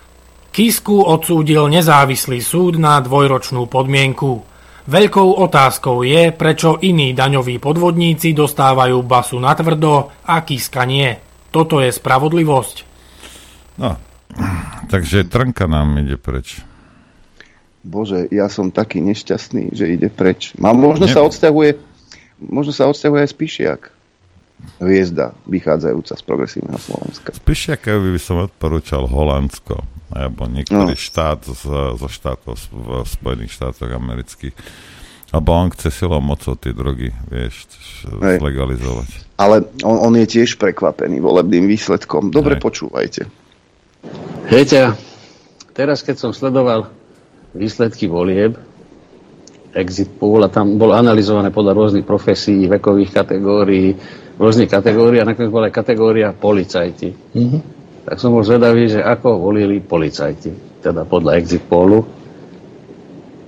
[0.55, 4.43] Kisku odsúdil nezávislý súd na dvojročnú podmienku.
[4.87, 11.11] Veľkou otázkou je, prečo iní daňoví podvodníci dostávajú basu na tvrdo a Kiska nie.
[11.51, 12.88] Toto je spravodlivosť.
[13.79, 13.95] No,
[14.91, 16.59] takže Trnka nám ide preč.
[17.79, 20.51] Bože, ja som taký nešťastný, že ide preč.
[20.59, 21.13] Mám, možno ne...
[21.15, 21.79] sa odsťahuje,
[22.43, 23.81] možno sa odsťahuje aj Spišiak.
[24.83, 27.31] Hviezda, vychádzajúca z progresívneho Slovenska.
[27.31, 29.79] Spišiakovi by som odporúčal Holandsko,
[30.11, 30.99] alebo niektorý no.
[30.99, 31.63] štát z,
[31.95, 34.51] zo štátov v Spojených štátoch amerických.
[35.31, 37.69] Alebo on chce silou mocou tie drogy, vieš,
[38.03, 38.41] Hej.
[38.43, 39.09] legalizovať.
[39.39, 42.33] Ale on, on je tiež prekvapený volebným výsledkom.
[42.33, 42.63] Dobre Hej.
[42.65, 43.21] počúvajte.
[44.49, 44.97] Viete,
[45.77, 46.89] teraz keď som sledoval
[47.53, 48.57] výsledky volieb,
[49.77, 53.93] exit pool a tam bolo analyzované podľa rôznych profesí, vekových kategórií,
[54.41, 57.09] rôznych kategórií a nakoniec bola aj kategória policajti.
[57.13, 57.61] Mm-hmm.
[58.09, 62.01] Tak som bol zvedavý, že ako volili policajti, teda podľa exit polu.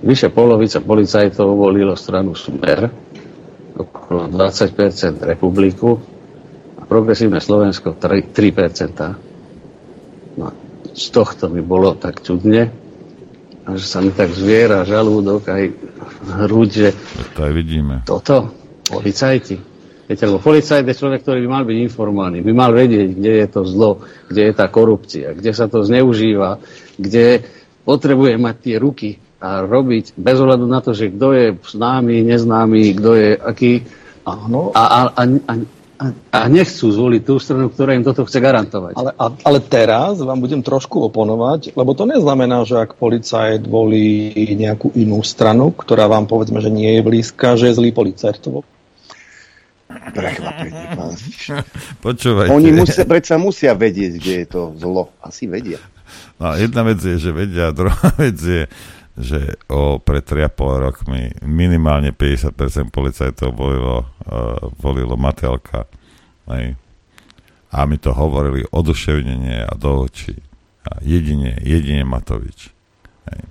[0.02, 2.86] Vyše polovica policajtov volilo stranu Smer,
[3.74, 5.98] okolo 20% republiku
[6.78, 8.30] a progresívne Slovensko 3%.
[8.30, 9.31] 3%.
[10.92, 12.68] Z tohto mi bolo tak čudne,
[13.62, 15.64] a že sa mi tak zviera žalúdok aj
[16.44, 16.88] hruď, že...
[17.38, 17.94] To aj vidíme.
[18.02, 18.50] Toto,
[18.90, 19.56] policajti.
[20.10, 23.46] Viete, lebo policajt je človek, ktorý by mal byť informovaný, by mal vedieť, kde je
[23.46, 26.58] to zlo, kde je tá korupcia, kde sa to zneužíva,
[26.98, 27.46] kde
[27.86, 32.98] potrebuje mať tie ruky a robiť bez ohľadu na to, že kto je známy, neznámy,
[32.98, 33.72] kto je aký.
[34.22, 34.70] Áno.
[34.74, 35.52] A, a, a, a
[36.10, 38.92] a nechcú zvoliť tú stranu, ktorá im toto chce garantovať.
[38.98, 44.34] Ale, a, ale teraz vám budem trošku oponovať, lebo to neznamená, že ak policajt volí
[44.56, 48.42] nejakú inú stranu, ktorá vám povedzme, že nie je blízka, že je zlý policajt.
[48.48, 48.66] To
[49.92, 51.12] Prekvapenie, pán
[52.00, 52.50] Počúvajte.
[52.52, 55.12] Oni musia, predsa musia vedieť, kde je to zlo.
[55.20, 55.76] Asi vedia.
[56.40, 58.62] No, jedna vec je, že vedia, druhá vec je,
[59.16, 65.84] že o pred 3,5 rokmi minimálne 50% policajtov volilo, uh, volilo Matelka.
[66.48, 66.80] Hej.
[67.72, 70.36] A my to hovorili oduševnenie a do očí.
[70.84, 72.72] A jedine, jedine Matovič.
[73.28, 73.42] Hej.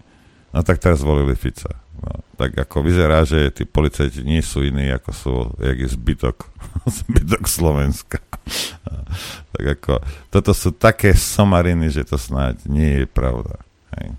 [0.51, 1.81] No tak teraz volili Fica.
[2.01, 6.37] No, tak ako vyzerá, že tí policajti nie sú iní, ako sú, jak je zbytok,
[7.05, 8.17] zbytok Slovenska.
[9.53, 10.01] tak ako,
[10.33, 13.61] toto sú také somariny, že to snáď nie je pravda.
[14.01, 14.17] Hej.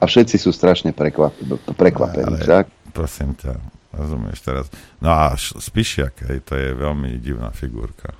[0.00, 1.36] A všetci sú strašne prekvap,
[1.76, 2.64] prekvapení, však?
[2.90, 3.54] Prosím ťa,
[3.94, 4.66] rozumieš teraz.
[4.98, 8.16] No a Spišiak, hej, to je veľmi divná figurka.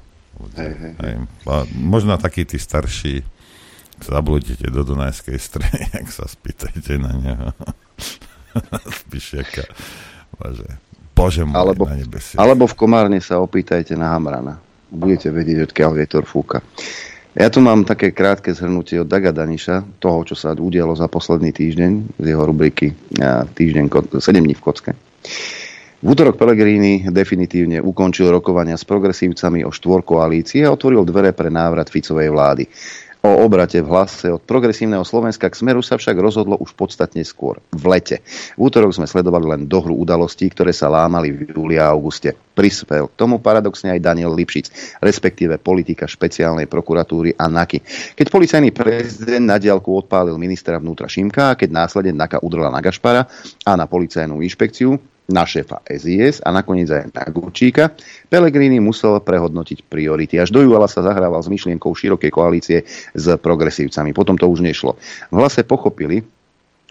[0.56, 1.14] Hej, hej, hej.
[1.76, 3.20] Možno takí tí starší
[4.00, 7.48] zabludíte do Dunajskej strany, ak sa spýtajte na neho.
[9.04, 9.64] Spišiaka.
[10.40, 10.68] Bože,
[11.12, 12.36] Bože môj, alebo, na nebesie.
[12.40, 14.56] Alebo v Komárne sa opýtajte na Hamrana.
[14.90, 16.64] Budete vedieť, odkiaľ vietor fúka.
[17.30, 21.54] Ja tu mám také krátke zhrnutie od Daga Daniša, toho, čo sa udialo za posledný
[21.54, 22.90] týždeň z jeho rubriky
[23.54, 23.86] týždeň,
[24.18, 24.90] 7 dní v kocke.
[26.00, 31.86] V útorok Pellegrini definitívne ukončil rokovania s progresívcami o štvorkoalícii a otvoril dvere pre návrat
[31.92, 32.64] Ficovej vlády.
[33.20, 37.60] O obrate v hlase od progresívneho Slovenska k smeru sa však rozhodlo už podstatne skôr,
[37.68, 38.24] v lete.
[38.56, 42.32] V útorok sme sledovali len dohru udalostí, ktoré sa lámali v júli a auguste.
[42.32, 47.84] Prispel k tomu paradoxne aj Daniel Lipšic, respektíve politika špeciálnej prokuratúry a NAKY.
[48.16, 52.80] Keď policajný prezident na diálku odpálil ministra vnútra Šimka a keď následne NAKA udrla na
[52.80, 53.28] Gašpara
[53.68, 54.96] a na policajnú inšpekciu,
[55.30, 57.94] na šéfa SIS a nakoniec aj na Gurčíka,
[58.26, 60.36] Pellegrini musel prehodnotiť priority.
[60.36, 62.78] Až do júla sa zahrával s myšlienkou širokej koalície
[63.14, 64.10] s progresívcami.
[64.10, 64.98] Potom to už nešlo.
[65.30, 66.26] V hlase pochopili,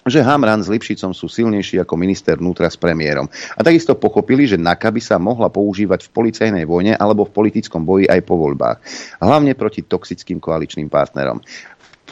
[0.07, 3.27] že Hamran s Lipšicom sú silnejší ako minister vnútra s premiérom.
[3.55, 7.83] A takisto pochopili, že NAKA by sa mohla používať v policajnej vojne alebo v politickom
[7.83, 8.79] boji aj po voľbách.
[9.19, 11.43] Hlavne proti toxickým koaličným partnerom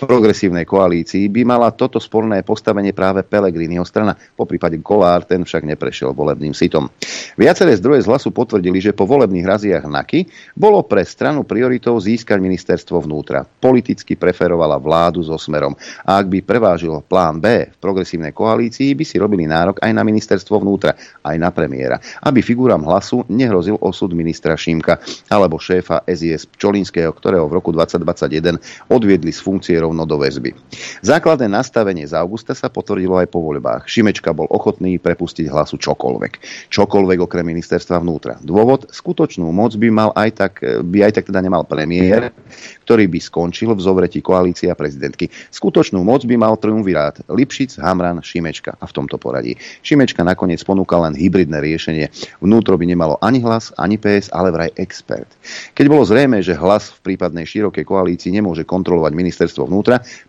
[0.03, 4.13] progresívnej koalícii by mala toto sporné postavenie práve Pelegriniho strana.
[4.13, 6.89] Po prípade Kolár ten však neprešiel volebným sitom.
[7.33, 12.37] Viaceré zdroje z hlasu potvrdili, že po volebných raziach NAKY bolo pre stranu prioritou získať
[12.37, 13.45] ministerstvo vnútra.
[13.45, 15.73] Politicky preferovala vládu so smerom.
[16.05, 20.03] A ak by prevážil plán B v progresívnej koalícii, by si robili nárok aj na
[20.05, 20.93] ministerstvo vnútra,
[21.25, 21.97] aj na premiéra.
[22.21, 28.91] Aby figurám hlasu nehrozil osud ministra Šimka alebo šéfa SIS Pčolinského, ktorého v roku 2021
[28.91, 30.51] odviedli z funkcie rovno do väzby.
[30.99, 33.87] Základné nastavenie z augusta sa potvrdilo aj po voľbách.
[33.87, 36.33] Šimečka bol ochotný prepustiť hlasu čokoľvek.
[36.67, 38.35] Čokoľvek okrem ministerstva vnútra.
[38.43, 42.35] Dôvod, skutočnú moc by mal aj tak, by aj tak teda nemal premiér,
[42.83, 45.31] ktorý by skončil v zovretí koalícia prezidentky.
[45.53, 49.55] Skutočnú moc by mal triumvirát Lipšic, Hamran, Šimečka a v tomto poradí.
[49.85, 52.09] Šimečka nakoniec ponúkal len hybridné riešenie.
[52.41, 55.29] Vnútro by nemalo ani hlas, ani PS, ale vraj expert.
[55.77, 59.76] Keď bolo zrejme, že hlas v prípadnej širokej koalícii nemôže kontrolovať ministerstvo vnútra,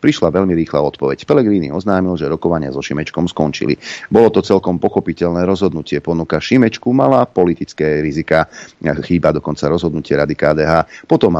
[0.00, 1.24] prišla veľmi rýchla odpoveď.
[1.24, 3.78] Pelegrini oznámil, že rokovania so Šimečkom skončili.
[4.12, 6.02] Bolo to celkom pochopiteľné rozhodnutie.
[6.04, 8.50] Ponuka Šimečku mala politické rizika.
[8.80, 10.72] Chýba dokonca rozhodnutie Rady KDH.
[11.08, 11.32] Potom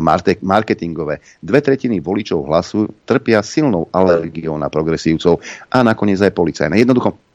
[0.43, 1.21] marketingové.
[1.43, 6.81] Dve tretiny voličov hlasu trpia silnou alergiou na progresívcov a nakoniec aj policajné.
[6.81, 7.28] Jednoducho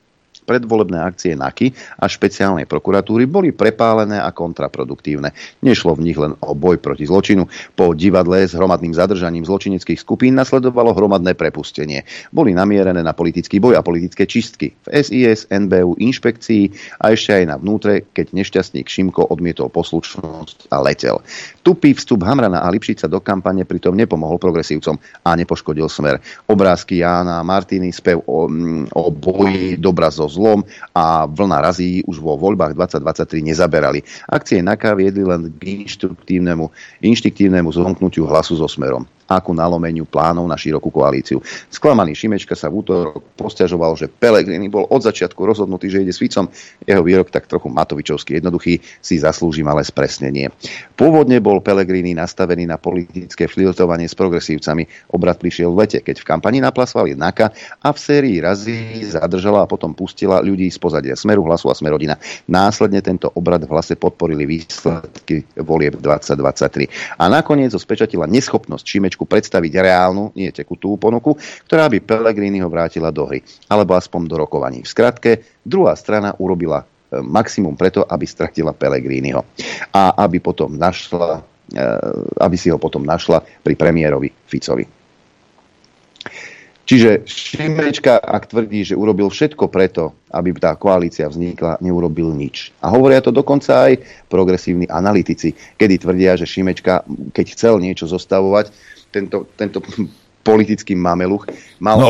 [0.43, 5.31] predvolebné akcie NAKY a špeciálnej prokuratúry boli prepálené a kontraproduktívne.
[5.63, 7.47] Nešlo v nich len o boj proti zločinu.
[7.73, 12.03] Po divadle s hromadným zadržaním zločineckých skupín nasledovalo hromadné prepustenie.
[12.29, 14.75] Boli namierené na politický boj a politické čistky.
[14.83, 16.63] V SIS, NBU, inšpekcii
[16.99, 21.23] a ešte aj na vnútre, keď nešťastník Šimko odmietol poslušnosť a letel.
[21.63, 26.19] Tupý vstup Hamrana a Lipšica do kampane pritom nepomohol progresívcom a nepoškodil smer.
[26.51, 30.65] Obrázky Jána Martiny, spev o, mm, o boji dobra so zlom
[30.97, 34.01] a vlna razí už vo voľbách 2023 nezaberali.
[34.25, 36.73] Akcie NAKA viedli len k inštruktívnemu,
[37.05, 41.39] inštiktívnemu zomknutiu hlasu so smerom akú nalomeniu plánov na širokú koalíciu.
[41.71, 46.21] Sklamaný Šimečka sa v útorok posťažoval, že Pelegrini bol od začiatku rozhodnutý, že ide s
[46.21, 46.51] Ficom.
[46.83, 50.51] Jeho výrok tak trochu Matovičovský jednoduchý si zaslúži malé spresnenie.
[50.93, 55.09] Pôvodne bol Pelegrini nastavený na politické flirtovanie s progresívcami.
[55.15, 59.69] Obrad prišiel v lete, keď v kampani naplasval jednaka a v sérii razy zadržala a
[59.69, 62.19] potom pustila ľudí z pozadia Smeru, Hlasu a Smerodina.
[62.45, 67.17] Následne tento obrad v hlase podporili výsledky volieb 2023.
[67.17, 71.37] A nakoniec zo spečatila neschopnosť Šimečka chvíľočku predstaviť reálnu, nie tekutú ponuku,
[71.69, 74.81] ktorá by Pellegriniho vrátila do hry, alebo aspoň do rokovaní.
[74.81, 79.45] V skratke, druhá strana urobila e, maximum preto, aby stratila Pellegriniho
[79.93, 81.85] a aby potom našla e,
[82.41, 85.03] aby si ho potom našla pri premiérovi Ficovi.
[86.83, 92.75] Čiže Šimečka, ak tvrdí, že urobil všetko preto, aby tá koalícia vznikla, neurobil nič.
[92.83, 98.75] A hovoria to dokonca aj progresívni analytici, kedy tvrdia, že Šimečka, keď chcel niečo zostavovať,
[99.13, 99.77] tento, tento
[100.41, 101.45] politický mameluch
[101.77, 102.01] mal...
[102.01, 102.09] No,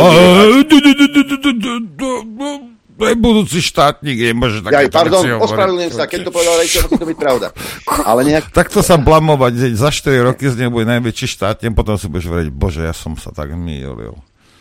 [2.94, 7.02] to je budúci štátnik, nemôže také ja, pardon, ospravedlňujem sa, keď to povedal rejčo, musí
[7.02, 7.48] to byť pravda.
[8.10, 8.54] Ale nejak...
[8.54, 12.50] Takto sa blamovať, za 4 roky z neho bude najväčší štátnik, potom si budeš veriť,
[12.54, 14.14] bože, ja som sa tak mýlil.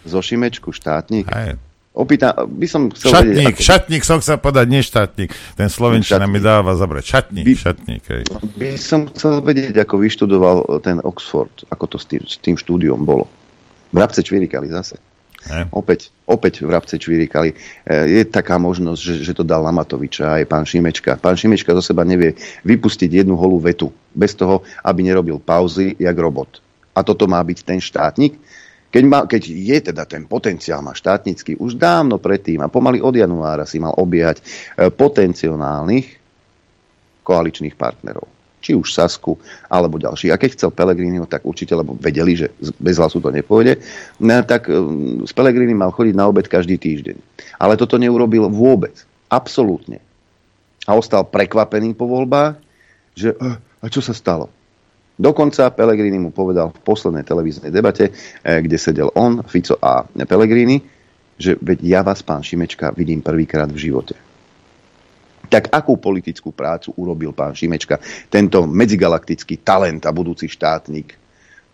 [0.02, 1.28] Zo Šimečku štátnik?
[1.28, 1.54] Aj.
[1.92, 3.68] Opýta, by som chcel šatník, vedieť, ako...
[3.68, 5.30] šatník som chcel povedať, nie štátnik.
[5.60, 7.04] Ten slovenčina mi dáva zabrať.
[7.04, 8.02] Šatník, by, šatník.
[8.08, 8.22] Hej.
[8.56, 12.96] By som chcel vedieť, ako vyštudoval ten Oxford, ako to s tým, s tým štúdiom
[13.04, 13.28] bolo.
[13.92, 14.96] Vrabce čvirikali zase.
[15.42, 15.68] He.
[15.74, 17.52] Opäť, opäť vrabce čvirikali.
[17.52, 17.56] E,
[18.08, 21.18] je taká možnosť, že, že to dal Lamatoviča aj pán Šimečka.
[21.20, 26.14] Pán Šimečka zo seba nevie vypustiť jednu holú vetu, bez toho, aby nerobil pauzy, jak
[26.16, 26.62] robot.
[26.94, 28.38] A toto má byť ten štátnik,
[28.92, 33.16] keď, má, keď je teda ten potenciál má štátnický už dávno predtým a pomaly od
[33.16, 34.44] januára si mal obiehať e,
[34.92, 36.20] potenciálnych
[37.24, 38.28] koaličných partnerov.
[38.62, 39.34] Či už Sasku,
[39.66, 40.30] alebo ďalší.
[40.30, 43.80] A keď chcel Pelegriniho, tak určite, lebo vedeli, že bez hlasu to nepôjde,
[44.22, 44.76] no, tak e,
[45.24, 47.16] s Pelegrini mal chodiť na obed každý týždeň.
[47.58, 48.94] Ale toto neurobil vôbec.
[49.32, 50.04] Absolútne.
[50.84, 52.60] A ostal prekvapený po voľbách,
[53.16, 54.52] že e, a čo sa stalo?
[55.22, 60.82] Dokonca Pellegrini mu povedal v poslednej televíznej debate, eh, kde sedel on, Fico a Pellegrini,
[61.38, 64.18] že veď ja vás, pán Šimečka, vidím prvýkrát v živote.
[65.46, 71.14] Tak akú politickú prácu urobil pán Šimečka, tento medzigalaktický talent a budúci štátnik,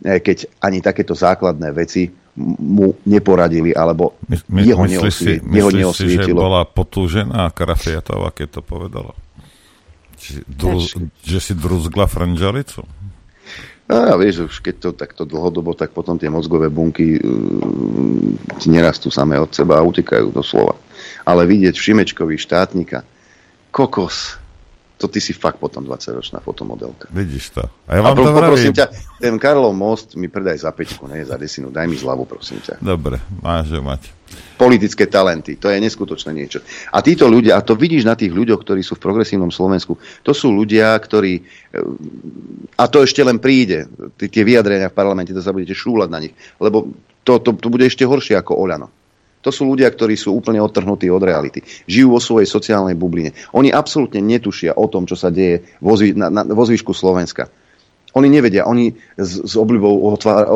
[0.05, 2.05] eh, keď ani takéto základné veci
[2.39, 6.23] mu neporadili, alebo my, my, jeho, neosvie, si, jeho neosvietilo.
[6.23, 9.17] si, že bola potúžená Karafiatová, keď to povedala?
[10.19, 10.79] Že, dru,
[11.23, 12.87] že si druzgla franžalicu?
[13.89, 17.23] No a vieš, už keď to takto dlhodobo, tak potom tie mozgové bunky uh,
[18.69, 20.77] nerastú samé od seba a utekajú do slova.
[21.25, 23.01] Ale vidieť v Šimečkovi štátnika,
[23.73, 24.37] kokos,
[24.99, 27.07] to ty si fakt potom 20-ročná fotomodelka.
[27.15, 27.63] Vidíš to.
[27.87, 28.87] A ja vám a to poprosím ťa,
[29.23, 31.71] ten Karlov most mi predaj za pečku, nie za desinu.
[31.71, 32.83] Daj mi zľavu, prosím ťa.
[32.83, 34.11] Dobre, máš ho mať.
[34.59, 36.61] Politické talenty, to je neskutočné niečo.
[36.91, 39.97] A títo ľudia, a to vidíš na tých ľuďoch, ktorí sú v progresívnom Slovensku,
[40.27, 41.43] to sú ľudia, ktorí, e,
[42.77, 43.87] a to ešte len príde,
[44.19, 46.91] tie vyjadrenia v parlamente, to sa budete šúľať na nich, lebo
[47.23, 48.98] to, to, to bude ešte horšie ako Oľano.
[49.43, 51.63] To sú ľudia, ktorí sú úplne odtrhnutí od reality.
[51.87, 53.35] Žijú vo svojej sociálnej bubline.
[53.55, 57.47] Oni absolútne netušia o tom, čo sa deje vo, zvi, na, na, vo zvyšku Slovenska.
[58.19, 60.49] Oni nevedia, oni s, s obľubou otvár,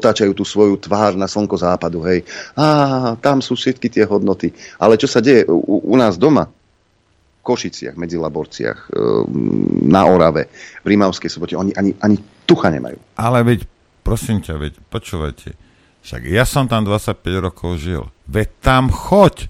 [0.00, 2.24] otáčajú tú svoju tvár na slnko západu, hej.
[2.58, 4.50] A tam sú všetky tie hodnoty.
[4.80, 10.48] Ale čo sa deje u, u nás doma, v Košiciach, medzi Laborciach, ehm, na Orave,
[10.80, 12.16] v Rímavskej sobote, oni ani, ani
[12.48, 12.96] tucha nemajú.
[13.20, 13.68] Ale veď,
[14.00, 15.63] prosím ťa, veď, počúvajte,
[16.04, 18.12] však ja som tam 25 rokov žil.
[18.28, 19.48] Veď tam choď.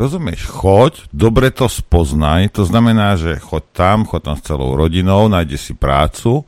[0.00, 0.48] Rozumieš?
[0.48, 5.58] Choď, dobre to spoznaj, to znamená, že choď tam, choď tam s celou rodinou, nájde
[5.58, 6.46] si prácu,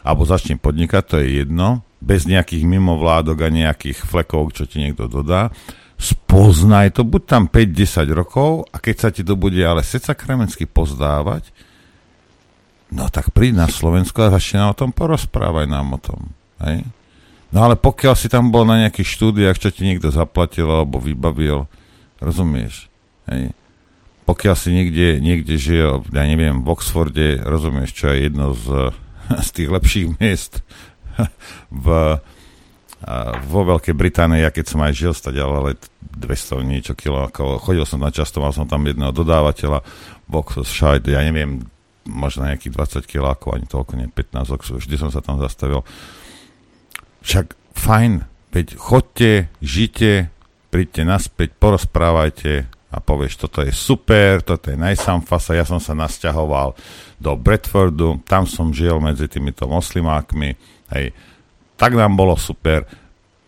[0.00, 5.04] alebo začne podnikať, to je jedno, bez nejakých mimovládok a nejakých flekov, čo ti niekto
[5.04, 5.52] dodá.
[6.00, 10.64] Spoznaj to, buď tam 5-10 rokov a keď sa ti to bude ale seca kremensky
[10.64, 11.52] pozdávať,
[12.88, 16.32] no tak príď na Slovensko a začne o tom porozprávaj nám o tom.
[16.64, 16.88] Hej?
[17.48, 21.64] No ale pokiaľ si tam bol na nejakých štúdiách, čo ti niekto zaplatil alebo vybavil,
[22.20, 22.92] rozumieš?
[23.28, 23.56] Hej?
[24.28, 28.92] Pokiaľ si niekde, niekde žije, ja neviem, v Oxforde, rozumieš, čo je jedno z
[29.46, 30.64] z tých lepších miest
[31.84, 31.86] v,
[33.46, 35.76] vo Veľkej Británii, ja keď som aj žil stať, ale
[36.18, 39.84] 200 niečo kilo, ako chodil som tam často, mal som tam jedného dodávateľa
[40.28, 41.64] Oxford, ja neviem,
[42.08, 45.84] možno nejakých 20 kilákov, ani toľko, nie 15, Oxford, vždy som sa tam zastavil.
[47.22, 50.30] Však fajn, veď chodte, žite,
[50.68, 56.72] príďte naspäť, porozprávajte a povieš, toto je super, toto je najsamfasa, ja som sa nasťahoval
[57.20, 60.56] do Bradfordu, tam som žil medzi týmito moslimákmi,
[60.96, 61.12] hej,
[61.76, 62.88] tak nám bolo super,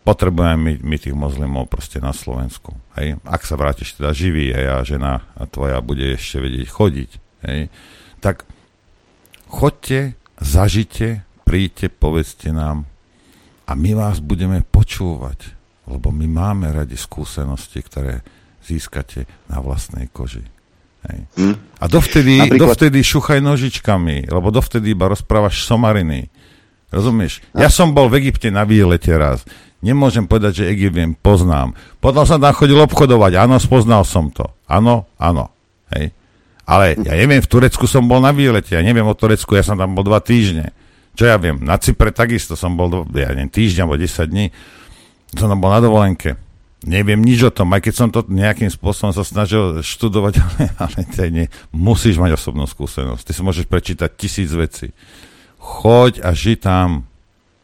[0.04, 4.66] potrebujeme my, my tých moslimov proste na Slovensku, hej, ak sa vrátiš teda živý, hej,
[4.68, 7.10] a žena tvoja bude ešte vedieť chodiť,
[7.48, 7.60] hej,
[8.20, 8.44] tak
[9.48, 12.84] chodte, zažite, príďte, povedzte nám
[13.70, 15.54] a my vás budeme počúvať,
[15.86, 18.26] lebo my máme radi skúsenosti, ktoré
[18.66, 20.42] získate na vlastnej koži.
[21.06, 21.18] Hej.
[21.38, 21.54] Hm?
[21.78, 22.74] A dovtedy, Napríklad...
[22.74, 26.26] dovtedy šuchaj nožičkami, lebo dovtedy iba rozprávaš somariny.
[26.90, 27.46] Rozumieš?
[27.54, 27.62] No.
[27.62, 29.46] Ja som bol v Egypte na výlete raz.
[29.80, 31.72] Nemôžem povedať, že Egypt viem, poznám.
[32.02, 33.38] Potom som tam chodil obchodovať.
[33.38, 34.44] Áno, spoznal som to.
[34.66, 35.48] Áno, áno.
[35.94, 36.12] Hej.
[36.66, 38.74] Ale ja neviem, v Turecku som bol na výlete.
[38.74, 40.74] Ja neviem o Turecku, ja som tam bol dva týždne.
[41.14, 44.46] Čo ja viem, na Cypre takisto som bol, ja neviem, týždeň alebo 10 dní.
[45.36, 46.38] Som tam bol na dovolenke
[46.84, 51.00] neviem nič o tom, aj keď som to nejakým spôsobom sa snažil študovať, ale, ale
[51.28, 53.24] nie, musíš mať osobnú skúsenosť.
[53.24, 54.96] Ty si môžeš prečítať tisíc vecí.
[55.60, 57.04] Choď a ži tam.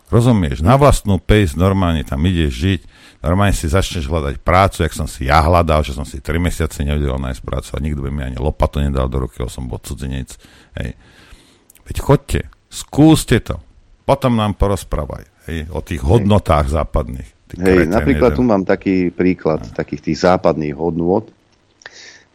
[0.07, 0.63] Rozumieš?
[0.63, 2.81] Na vlastnú pejs normálne tam ideš žiť,
[3.27, 6.87] normálne si začneš hľadať prácu, jak som si ja hľadal, že som si 3 mesiace
[6.87, 10.39] nevedel nájsť prácu a nikto by mi ani lopatu nedal do ruky, som bol cudzinec.
[10.79, 10.95] Hej.
[11.91, 12.41] Veď chodte,
[12.77, 13.57] skúste to,
[14.05, 17.37] potom nám porozprávaj hej, o tých hodnotách západných.
[17.57, 19.73] Hej, napríklad tu mám taký príklad no.
[19.73, 21.25] takých tých západných hodnôt.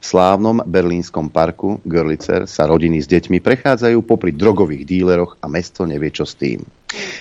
[0.02, 5.86] V slávnom berlínskom parku Görlitzer sa rodiny s deťmi prechádzajú popri drogových díleroch a mesto
[5.86, 6.66] nevie čo s tým.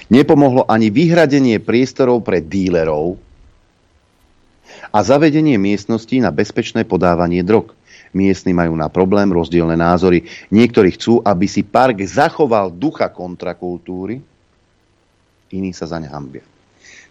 [0.08, 3.20] Nepomohlo ani vyhradenie priestorov pre dílerov
[4.90, 7.76] a zavedenie miestností na bezpečné podávanie drog.
[8.10, 10.26] Miestni majú na problém rozdielne názory.
[10.50, 14.18] Niektorí chcú, aby si park zachoval ducha kontrakultúry,
[15.54, 16.44] iní sa zaň hambia.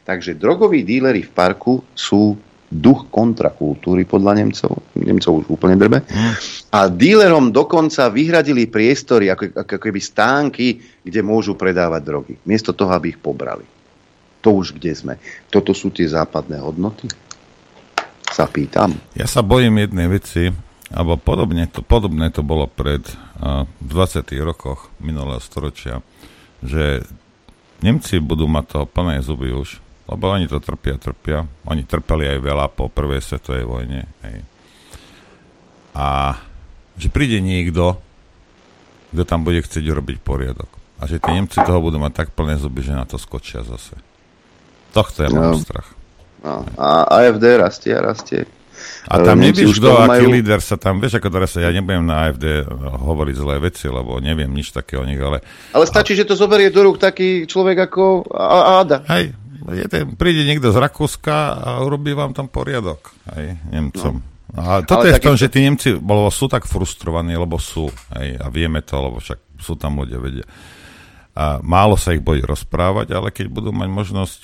[0.04, 2.36] Takže drogoví díleri v parku sú
[2.70, 4.74] duch kontrakultúry podľa Nemcov.
[4.94, 6.06] Nemcov už úplne drbe.
[6.06, 6.34] Mm.
[6.70, 10.68] A dílerom dokonca vyhradili priestory, ako, ako keby stánky,
[11.02, 12.34] kde môžu predávať drogy.
[12.46, 13.66] Miesto toho, aby ich pobrali.
[14.46, 15.14] To už kde sme.
[15.50, 17.10] Toto sú tie západné hodnoty?
[18.30, 18.94] Sa pýtam.
[19.18, 20.54] Ja sa bojím jednej veci,
[20.90, 23.06] alebo podobne to, podobné to bolo pred
[23.42, 24.26] uh, 20.
[24.42, 26.02] rokoch minulého storočia,
[26.66, 27.06] že
[27.80, 29.80] Nemci budú mať toho plné zuby už
[30.10, 31.46] lebo oni to trpia, trpia.
[31.70, 34.10] Oni trpeli aj veľa po prvej svetovej vojne.
[34.26, 34.42] Hej.
[35.94, 36.34] A
[36.98, 38.02] že príde niekto,
[39.14, 40.70] kto tam bude chcieť urobiť poriadok.
[40.98, 43.94] A že tie Nemci toho budú mať tak plné zuby, že na to skočia zase.
[44.98, 45.62] Tohto ja mám no.
[45.62, 45.94] strach.
[46.42, 46.66] No.
[46.82, 48.50] A AFD rastie a rastie.
[49.10, 50.36] A tam nevieš, kto, aký majú...
[50.36, 54.50] líder sa tam, vieš, ako teraz ja nebudem na AFD hovoriť zlé veci, lebo neviem
[54.50, 55.42] nič také o nich, ale...
[55.74, 59.08] Ale stačí, že to zoberie do rúk taký človek ako Ada.
[59.10, 59.34] Hej,
[59.74, 64.22] jeden, príde niekto z Rakúska a urobí vám tam poriadok, aj Nemcom.
[64.22, 64.30] No.
[64.58, 67.86] A toto Ale je v tom, že tí Nemci bolo, sú tak frustrovaní, lebo sú,
[68.10, 70.46] aj, a vieme to, lebo však sú tam ľudia, vedia.
[71.38, 74.42] A málo sa ich bojí rozprávať, ale keď budú mať možnosť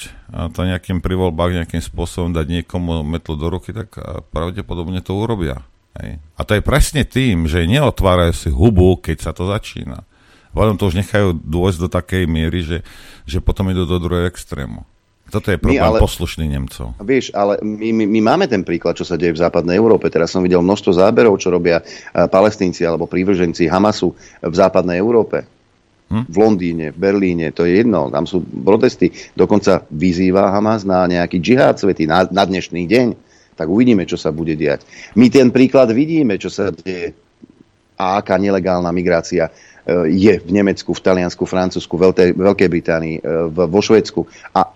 [0.55, 3.91] to nejakým pri voľbách nejakým spôsobom dať niekomu metlu do ruky, tak
[4.31, 5.59] pravdepodobne to urobia.
[5.99, 6.23] Hej.
[6.35, 10.07] A to je presne tým, že neotvárajú si hubu, keď sa to začína.
[10.55, 12.79] Potom to už nechajú dôjsť do takej miery, že,
[13.27, 14.87] že potom idú do druhého extrému.
[15.27, 16.95] Toto je problém ale, poslušný Nemcov.
[17.01, 20.07] Vieš, ale my, my, my máme ten príklad, čo sa deje v západnej Európe.
[20.07, 21.81] Teraz som videl množstvo záberov, čo robia
[22.13, 25.54] palestínci alebo prívrženci Hamasu v západnej Európe.
[26.05, 26.23] Hm?
[26.29, 29.09] V Londýne, v Berlíne, to je jedno, tam sú protesty.
[29.33, 33.07] Dokonca vyzýva Hamas na nejaký džihad svety na, na dnešný deň.
[33.55, 34.83] Tak uvidíme, čo sa bude diať.
[35.15, 37.15] My ten príklad vidíme, čo sa deje
[37.95, 39.51] a aká nelegálna migrácia e,
[40.11, 43.21] je v Nemecku, v Taliansku, Francúzsku, Veľkej, Veľkej Británii, e,
[43.55, 44.67] vo Švedsku a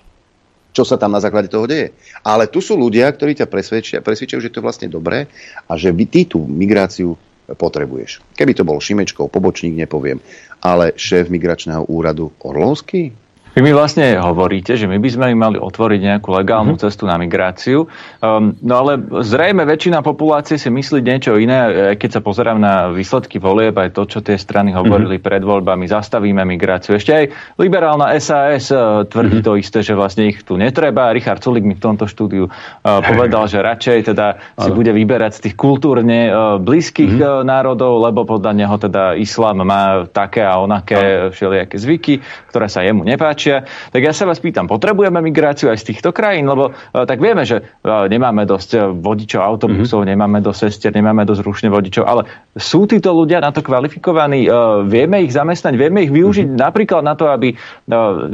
[0.72, 1.92] čo sa tam na základe toho deje.
[2.24, 5.28] Ale tu sú ľudia, ktorí ťa presvedčia, presvedčajú, že to je vlastne dobré
[5.68, 7.20] a že by ty tú migráciu
[7.54, 8.22] potrebuješ.
[8.36, 10.20] Keby to bol Šimečkov, pobočník, nepoviem,
[10.62, 13.14] ale šéf migračného úradu Orlovský,
[13.60, 16.88] vy mi vlastne hovoríte, že my by sme mali otvoriť nejakú legálnu mm-hmm.
[16.88, 17.92] cestu na migráciu,
[18.24, 23.36] um, no ale zrejme väčšina populácie si myslí niečo iné, keď sa pozerám na výsledky
[23.36, 25.28] volieb, aj to, čo tie strany hovorili mm-hmm.
[25.28, 26.96] pred voľbami, zastavíme migráciu.
[26.96, 27.26] Ešte aj
[27.60, 29.52] liberálna SAS uh, tvrdí mm-hmm.
[29.52, 31.12] to isté, že vlastne ich tu netreba.
[31.12, 35.52] Richard Sulik mi v tomto štúdiu uh, povedal, že radšej teda si bude vyberať z
[35.52, 37.44] tých kultúrne uh, blízkych mm-hmm.
[37.44, 42.14] národov, lebo podľa neho teda islám má také a onaké všelijaké zvyky,
[42.48, 43.66] ktoré sa jemu nepáčia páčia.
[43.90, 46.46] Tak ja sa vás pýtam, potrebujeme migráciu aj z týchto krajín?
[46.46, 50.14] Lebo uh, tak vieme, že uh, nemáme dosť e, vodičov autobusov, mm-hmm.
[50.14, 54.46] nemáme dosť sestier, nemáme dosť rušne vodičov, ale sú títo ľudia na to kvalifikovaní?
[54.90, 56.62] Vieme ich zamestnať, vieme ich využiť mm-hmm.
[56.62, 57.56] napríklad na to, aby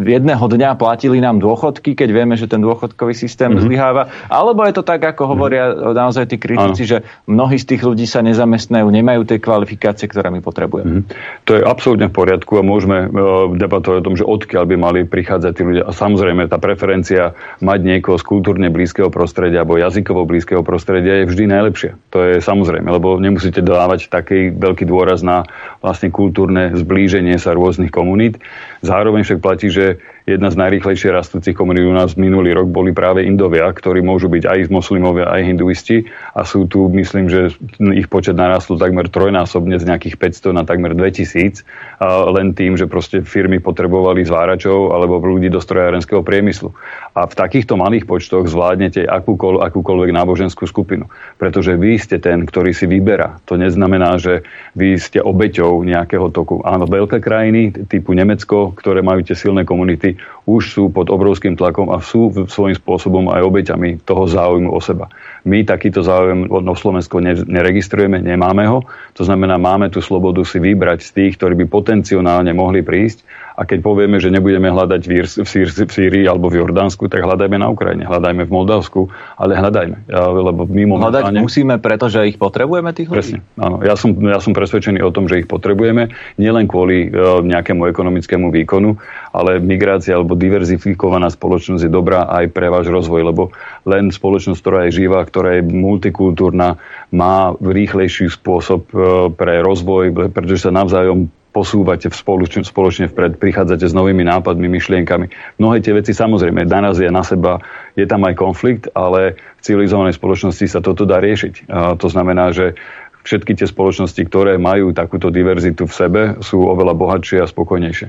[0.02, 3.66] jedného dňa platili nám dôchodky, keď vieme, že ten dôchodkový systém mm-hmm.
[3.66, 4.04] zlyháva?
[4.28, 5.96] Alebo je to tak, ako hovoria mm-hmm.
[5.96, 6.90] naozaj tí kritici, ano.
[6.90, 6.98] že
[7.30, 11.04] mnohí z tých ľudí sa nezamestnajú, nemajú tie kvalifikácie, ktoré my potrebujeme?
[11.04, 11.46] Mm-hmm.
[11.48, 13.12] To je absolútne v poriadku a môžeme
[13.54, 15.84] debatovať o tom, že odkiaľ by mali prichádzať tí ľudia.
[15.84, 21.28] A samozrejme, tá preferencia mať niekoho z kultúrne blízkeho prostredia alebo jazykovo blízkeho prostredia je
[21.28, 21.92] vždy najlepšia.
[22.16, 25.44] To je samozrejme, lebo nemusíte dávať taký veľký dôraz na
[25.84, 28.40] vlastne kultúrne zblíženie sa rôznych komunít.
[28.86, 29.98] Zároveň však platí, že
[30.30, 34.46] jedna z najrýchlejšie rastúcich komunít u nás minulý rok boli práve Indovia, ktorí môžu byť
[34.46, 37.54] aj moslimovia, aj hinduisti a sú tu, myslím, že
[37.94, 41.66] ich počet narastol takmer trojnásobne z nejakých 500 na takmer 2000
[41.98, 46.74] a len tým, že proste firmy potrebovali zváračov alebo ľudí do strojárenského priemyslu.
[47.18, 51.08] A v takýchto malých počtoch zvládnete akúkoľ, akúkoľvek náboženskú skupinu.
[51.42, 53.40] Pretože vy ste ten, ktorý si vyberá.
[53.48, 54.44] To neznamená, že
[54.76, 56.60] vy ste obeťou nejakého toku.
[56.68, 61.90] Áno, veľké krajiny typu Nemecko, ktoré majú tie silné komunity, už sú pod obrovským tlakom
[61.90, 65.10] a sú svojím spôsobom aj obeťami toho záujmu o seba.
[65.46, 68.82] My takýto záujem no Slovensko neregistrujeme, nemáme ho.
[69.14, 73.22] To znamená, máme tú slobodu si vybrať z tých, ktorí by potenciálne mohli prísť
[73.56, 75.12] a keď povieme, že nebudeme hľadať v,
[75.48, 79.08] Sír, v Sýrii alebo v Jordánsku, tak hľadajme na Ukrajine, hľadajme v Moldavsku,
[79.40, 80.12] ale hľadajme.
[80.12, 81.32] Ja, lebo my momentálne...
[81.32, 83.16] Hľadať musíme, pretože ich potrebujeme, tých ľudí?
[83.16, 83.80] Presne, áno.
[83.80, 88.52] Ja som, ja som presvedčený o tom, že ich potrebujeme, nielen kvôli uh, nejakému ekonomickému
[88.52, 89.00] výkonu,
[89.32, 93.56] ale migrácia alebo diverzifikovaná spoločnosť je dobrá aj pre váš rozvoj, lebo
[93.88, 96.80] len spoločnosť, ktorá je živá, ktorá je multikultúrna,
[97.12, 103.96] má rýchlejší spôsob uh, pre rozvoj, pretože sa navzájom posúvate spoločne, spoločne vpred, prichádzate s
[103.96, 105.56] novými nápadmi, myšlienkami.
[105.60, 107.64] Mnohé tie veci samozrejme narazia na seba,
[107.96, 111.72] je tam aj konflikt, ale v civilizovanej spoločnosti sa toto dá riešiť.
[111.72, 112.76] A to znamená, že
[113.24, 118.08] všetky tie spoločnosti, ktoré majú takúto diverzitu v sebe, sú oveľa bohatšie a spokojnejšie.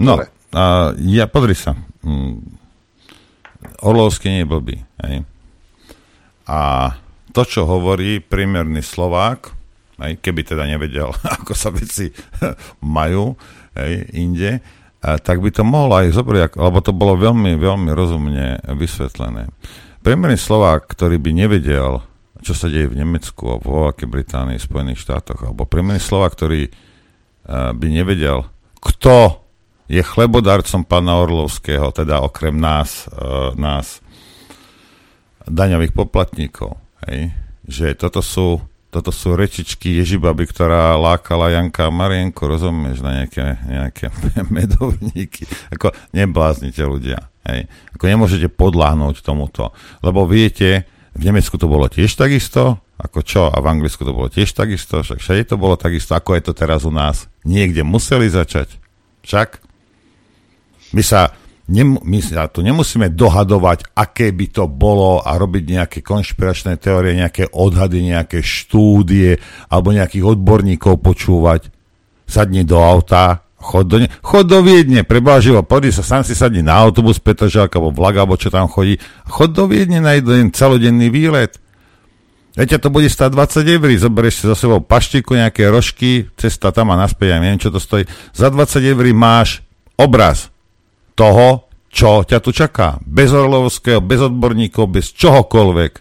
[0.00, 0.24] No,
[0.56, 1.76] a ja, podri sa.
[2.00, 2.40] Mm,
[3.84, 4.76] Orlovský nie je blbý.
[5.04, 5.28] Hej.
[6.48, 6.92] A
[7.32, 9.52] to, čo hovorí priemerný Slovák,
[10.02, 12.10] hej, keby teda nevedel, ako sa veci
[12.98, 13.36] majú
[13.78, 14.60] hej, inde,
[15.02, 19.50] tak by to mohol aj zobrať, lebo to bolo veľmi, veľmi rozumne vysvetlené.
[20.06, 22.06] Priemerný Slovák, ktorý by nevedel,
[22.42, 26.70] čo sa deje v Nemecku, alebo vo Veľkej Británii, Spojených štátoch, alebo priemerný Slovák, ktorý
[26.70, 28.46] uh, by nevedel,
[28.78, 29.42] kto
[29.90, 34.01] je chlebodarcom pána Orlovského, teda okrem nás, uh, nás
[35.48, 36.78] daňových poplatníkov.
[37.08, 37.32] Hej?
[37.66, 38.62] Že toto sú
[38.92, 44.12] toto sú rečičky Ježibaby, ktorá lákala Janka a Marienko, rozumieš, na nejaké, nejaké
[44.52, 45.48] medovníky.
[45.72, 47.32] Ako nebláznite ľudia.
[47.48, 47.72] Hej.
[47.96, 49.72] Ako nemôžete podláhnuť tomuto.
[50.04, 50.84] Lebo viete,
[51.16, 55.00] v Nemecku to bolo tiež takisto, ako čo, a v Anglicku to bolo tiež takisto,
[55.00, 57.32] však všade to bolo takisto, ako je to teraz u nás.
[57.48, 58.76] Niekde museli začať.
[59.24, 59.56] Však
[60.92, 61.32] my sa
[61.70, 67.54] my sa tu nemusíme dohadovať, aké by to bolo a robiť nejaké konšpiračné teórie, nejaké
[67.54, 69.38] odhady, nejaké štúdie
[69.70, 71.70] alebo nejakých odborníkov počúvať.
[72.26, 76.66] Sadni do auta, chod do, ne- chod do Viedne, prebáživo, poď sa, sám si sadni
[76.66, 78.98] na autobus Petržalka alebo vlak, alebo čo tam chodí.
[79.30, 81.62] Chod do Viedne na jeden celodenný výlet.
[82.52, 86.92] Veď to bude stať 20 eur, zoberieš si za sebou paštiku, nejaké rožky, cesta tam
[86.92, 88.04] a naspäť, ja neviem, čo to stojí.
[88.36, 89.64] Za 20 eur máš
[89.96, 90.52] obraz
[91.14, 92.96] toho, čo ťa tu čaká.
[93.04, 95.92] Bez Orlovského, bez odborníkov, bez čohokoľvek.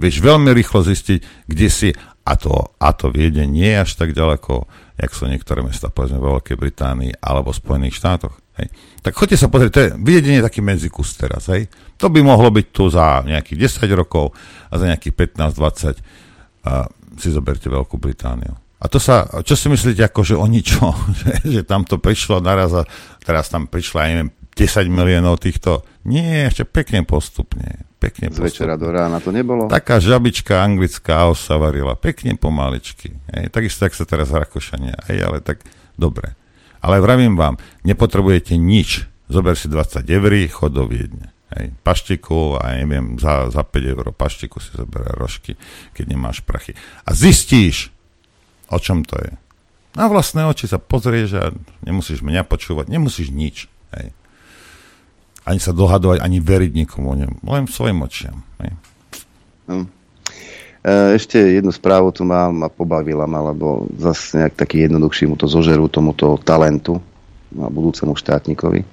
[0.00, 1.88] Vieš veľmi rýchlo zistiť, kde si,
[2.26, 4.66] a to, a to viede nie až tak ďaleko.
[5.00, 8.36] jak sú niektoré mesta, povedzme, vo Veľkej Británii alebo Spojených štátoch.
[8.60, 8.68] Hej.
[9.00, 11.48] Tak choďte sa pozrieť, to je taký medzikus teraz.
[11.48, 11.72] Hej.
[11.96, 14.36] To by mohlo byť tu za nejakých 10 rokov
[14.68, 16.00] a za nejakých 15-20
[16.68, 18.56] a si zoberte Veľkú Britániu.
[18.80, 22.40] A to sa, čo si myslíte, ako že o ničo, že, že tam to prišlo
[22.40, 22.82] naraz a
[23.20, 25.88] teraz tam prišlo, ja neviem, 10 miliónov týchto.
[26.04, 27.88] Nie, ešte pekne postupne.
[27.96, 29.72] Pekne Z večera do rána to nebolo?
[29.72, 33.16] Taká žabička anglická sa varila pekne pomaličky.
[33.32, 35.00] Hej, takisto, tak sa teraz Rakošania.
[35.08, 35.64] Hej, ale tak
[35.96, 36.36] dobre.
[36.84, 37.56] Ale vravím vám,
[37.88, 39.08] nepotrebujete nič.
[39.32, 41.32] Zober si 20 eur, chod do Viedne.
[41.56, 45.56] Hej, paštiku a neviem, za, za 5 eur paštiku si zoberá rožky,
[45.96, 46.76] keď nemáš prachy.
[47.08, 47.88] A zistíš,
[48.68, 49.32] o čom to je.
[49.96, 51.50] Na vlastné oči sa pozrieš a
[51.82, 53.66] nemusíš mňa počúvať, nemusíš nič.
[53.96, 54.14] Hej.
[55.48, 58.44] Ani sa dohadovať, ani veriť nikomu, ne, len svojim očiam.
[58.60, 58.70] Hej.
[59.70, 59.86] Hm.
[60.80, 65.36] E, ešte jednu správu tu mám a pobavila ma, lebo zase nejak taký jednoduchší mu
[65.36, 67.00] to zožerú tomuto talentu
[67.56, 68.84] a budúcemu štátnikovi.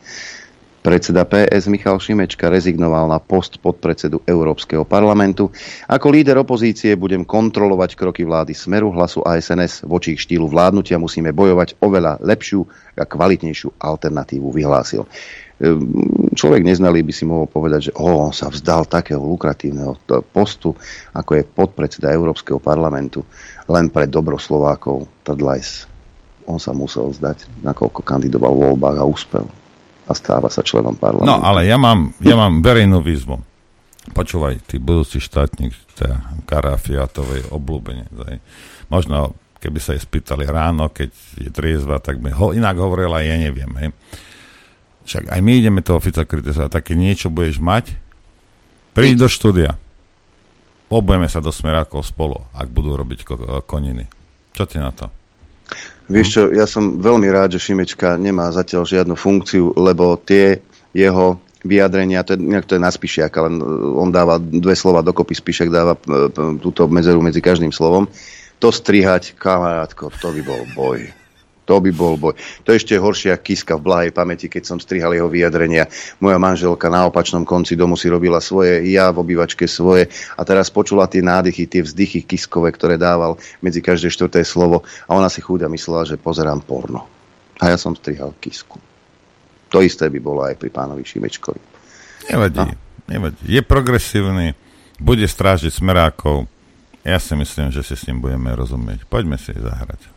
[0.88, 5.52] Predseda PS Michal Šimečka rezignoval na post podpredsedu Európskeho parlamentu.
[5.84, 9.84] Ako líder opozície budem kontrolovať kroky vlády Smeru, hlasu a SNS.
[9.84, 12.64] Voči ich štýlu vládnutia musíme bojovať oveľa lepšiu
[12.96, 15.04] a kvalitnejšiu alternatívu, vyhlásil.
[15.58, 15.90] Ehm,
[16.38, 19.98] človek neznalý by si mohol povedať, že oh, on sa vzdal takého lukratívneho
[20.30, 20.78] postu,
[21.18, 23.26] ako je podpredseda Európskeho parlamentu,
[23.66, 25.10] len pre dobro Slovákov.
[25.26, 25.90] Tadlajs.
[26.46, 29.46] On sa musel vzdať, nakoľko kandidoval v voľbách a úspel
[30.08, 31.28] a stáva sa členom parlamentu.
[31.28, 33.36] No, ale ja mám, ja mám verejnú výzvu.
[34.16, 35.76] Počúvaj, ty budúci štátnik
[36.48, 38.08] Karafiatovej obľúbenie.
[38.88, 43.36] Možno, keby sa jej spýtali ráno, keď je triezva, tak by ho inak hovorila, ja
[43.36, 43.68] neviem.
[43.84, 43.92] Hej.
[45.08, 46.68] Však aj my ideme toho Fica kritizovať.
[46.68, 47.96] Také niečo budeš mať,
[48.92, 49.80] príď do štúdia.
[50.92, 53.24] Obujeme sa do smerákov spolu, ak budú robiť
[53.64, 54.08] koniny.
[54.52, 55.08] Čo ty na to?
[56.08, 60.64] Vieš čo, ja som veľmi rád, že Šimečka nemá zatiaľ žiadnu funkciu, lebo tie
[60.96, 61.36] jeho
[61.68, 63.60] vyjadrenia, to je, to je na Spišiak, ale
[64.00, 66.00] on dáva dve slova dokopy, Spišek dáva e,
[66.64, 68.08] túto medzeru medzi každým slovom.
[68.64, 71.12] To strihať, kamarátko, to by bol boj.
[71.68, 72.34] To by bol boj.
[72.64, 75.92] To je ešte horšia kiska v blahej pamäti, keď som strihal jeho vyjadrenia.
[76.24, 80.08] Moja manželka na opačnom konci domu si robila svoje, ja v obývačke svoje
[80.40, 85.12] a teraz počula tie nádychy, tie vzdychy kiskové, ktoré dával medzi každé štvrté slovo a
[85.12, 87.04] ona si chúďa myslela, že pozerám porno.
[87.60, 88.80] A ja som strihal kisku.
[89.68, 91.60] To isté by bolo aj pri pánovi Šimečkovi.
[92.32, 92.72] Nevadí, no?
[93.12, 93.44] nevadí.
[93.44, 94.56] Je progresívny,
[95.04, 96.48] bude strážiť smerákov.
[97.04, 99.04] Ja si myslím, že si s ním budeme rozumieť.
[99.12, 100.17] Poďme si zahrať.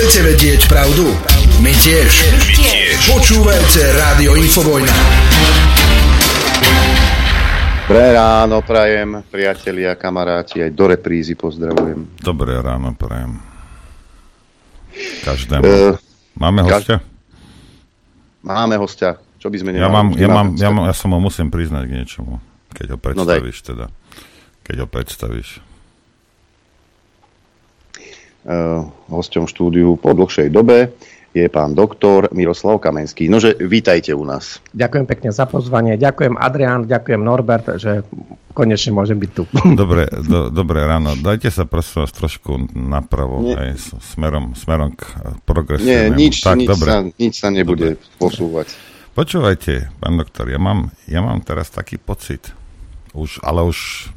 [0.00, 1.12] Chcete vedieť pravdu?
[1.60, 2.32] My tiež.
[2.32, 3.04] My tiež.
[3.04, 4.96] Počúvajte Rádio Infovojna.
[7.84, 12.16] Dobré ráno prajem, priatelia, kamaráti, aj do reprízy pozdravujem.
[12.16, 13.44] Dobré ráno prajem.
[15.20, 15.68] Každému.
[15.68, 16.00] Uh,
[16.32, 17.04] Máme hostia?
[18.40, 19.20] Máme hostia.
[19.36, 19.84] Čo by sme nemali?
[19.84, 22.40] Ja, mám, ja, mám, ja, mám, ja sa mu musím priznať k niečomu,
[22.72, 23.86] keď ho no predstavíš no teda.
[24.64, 25.60] Keď ho predstavíš.
[28.40, 30.96] Uh, hosťom štúdiu po dlhšej dobe
[31.30, 33.30] je pán doktor Miroslav Kamenský.
[33.30, 34.58] Nože, vítajte u nás.
[34.74, 35.94] Ďakujem pekne za pozvanie.
[35.94, 38.02] Ďakujem Adrián, ďakujem Norbert, že
[38.50, 39.46] konečne môžem byť tu.
[39.80, 41.14] Dobre, do, dobré ráno.
[41.14, 45.06] Dajte sa prosím vás trošku napravo, aj smerom, smerom k
[45.46, 46.18] progresívnemu.
[46.18, 46.88] Nie, nič, tak, nič, dobre.
[46.90, 48.18] Sa, nič sa nebude dobre.
[48.18, 48.68] posúvať.
[49.14, 52.54] Počúvajte, pán doktor, ja mám, ja mám teraz taký pocit,
[53.14, 54.10] už, ale už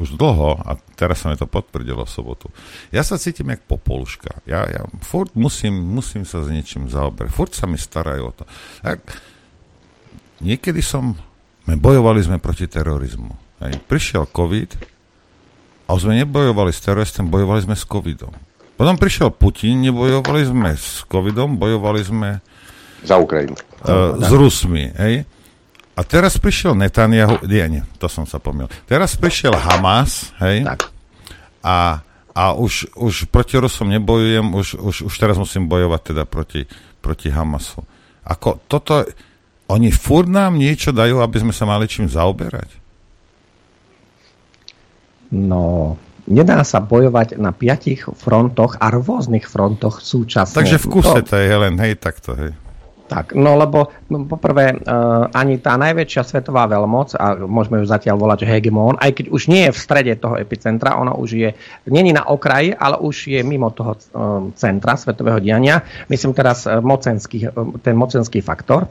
[0.00, 2.48] už dlho a teraz sa mi to potvrdilo v sobotu.
[2.88, 4.40] Ja sa cítim jak popoluška.
[4.48, 7.28] Ja, ja furt musím, musím sa s niečím zaoberať.
[7.28, 8.48] Furt sa mi starajú o to.
[8.80, 9.04] Tak,
[10.40, 11.12] niekedy som,
[11.68, 13.36] my bojovali sme proti terorizmu.
[13.60, 13.76] Hej.
[13.84, 14.70] Prišiel COVID
[15.84, 18.32] a už sme nebojovali s teroristom, bojovali sme s covidom.
[18.80, 22.40] Potom prišiel Putin, nebojovali sme s covidom, bojovali sme
[23.04, 23.52] za Ukrajinu.
[23.84, 24.88] Uh, s Rusmi.
[24.96, 25.28] Hej.
[26.00, 28.72] A teraz prišiel Netanyahu, nie, nie, to som sa pomýl.
[28.88, 30.64] Teraz prišiel Hamas, hej?
[30.64, 30.88] Tak.
[31.60, 32.00] A,
[32.32, 36.64] a už, už proti Rusom nebojujem, už, už, už teraz musím bojovať teda proti,
[37.04, 37.84] proti Hamasu.
[38.24, 39.04] Ako toto,
[39.68, 42.80] oni furt nám niečo dajú, aby sme sa mali čím zaoberať?
[45.36, 50.64] No, nedá sa bojovať na piatich frontoch a rôznych frontoch súčasne.
[50.64, 52.56] Takže v kuse to je len, hej, takto, hej.
[53.10, 58.22] Tak, no lebo no, poprvé uh, ani tá najväčšia svetová veľmoc, a môžeme ju zatiaľ
[58.22, 61.50] volať, hegemón, aj keď už nie je v strede toho epicentra, ona už je,
[61.90, 66.78] není na okraji, ale už je mimo toho uh, centra svetového diania, myslím teraz uh,
[66.78, 67.50] mocenský,
[67.82, 68.86] ten mocenský faktor.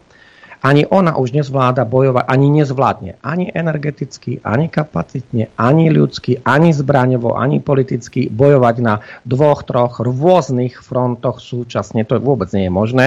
[0.59, 3.11] Ani ona už nezvláda bojovať, ani nezvládne.
[3.23, 10.83] Ani energeticky, ani kapacitne, ani ľudsky, ani zbraňovo, ani politicky bojovať na dvoch, troch rôznych
[10.83, 12.03] frontoch súčasne.
[12.11, 13.05] To vôbec nie je možné.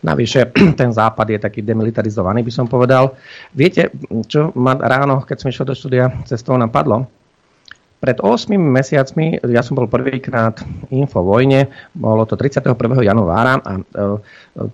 [0.00, 3.12] Navyše ten západ je taký demilitarizovaný, by som povedal.
[3.52, 3.92] Viete,
[4.24, 7.04] čo ma ráno, keď som išiel do štúdia, cestou napadlo?
[8.04, 10.60] Pred 8 mesiacmi, ja som bol prvýkrát
[10.92, 12.76] info vojne, bolo to 31.
[13.00, 13.82] januára a e,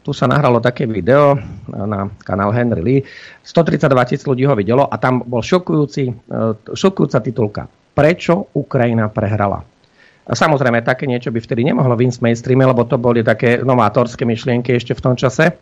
[0.02, 1.38] tu sa nahralo také video
[1.70, 3.00] na kanál Henry Lee.
[3.46, 6.12] 132 tisíc ľudí ho videlo a tam bol šokujúci, e,
[6.74, 7.62] šokujúca titulka.
[7.94, 9.62] Prečo Ukrajina prehrala?
[10.26, 14.74] Samozrejme, také niečo by vtedy nemohlo vyjsť v mainstreame, lebo to boli také novátorské myšlienky
[14.74, 15.54] ešte v tom čase.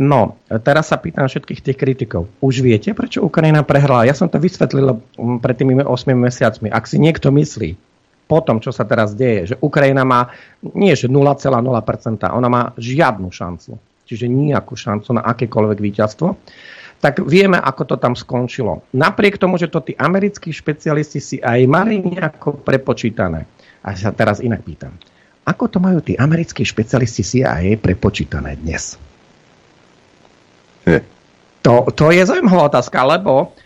[0.00, 2.28] No, teraz sa pýtam všetkých tých kritikov.
[2.40, 4.08] Už viete, prečo Ukrajina prehrala?
[4.08, 6.72] Ja som to vysvetlil mm, pred tými 8 mesiacmi.
[6.72, 7.76] Ak si niekto myslí,
[8.24, 10.32] po tom, čo sa teraz deje, že Ukrajina má
[10.64, 11.60] nie že 0,0%,
[12.32, 13.76] ona má žiadnu šancu.
[14.04, 16.28] Čiže nejakú šancu na akékoľvek víťazstvo
[17.04, 18.80] tak vieme, ako to tam skončilo.
[18.96, 23.44] Napriek tomu, že to tí americkí špecialisti si aj mali nejako prepočítané.
[23.84, 24.96] A sa teraz inak pýtam.
[25.44, 28.96] Ako to majú tí americkí špecialisti CIA prepočítané dnes?
[31.64, 33.56] To, to je zaujímavá otázka, lebo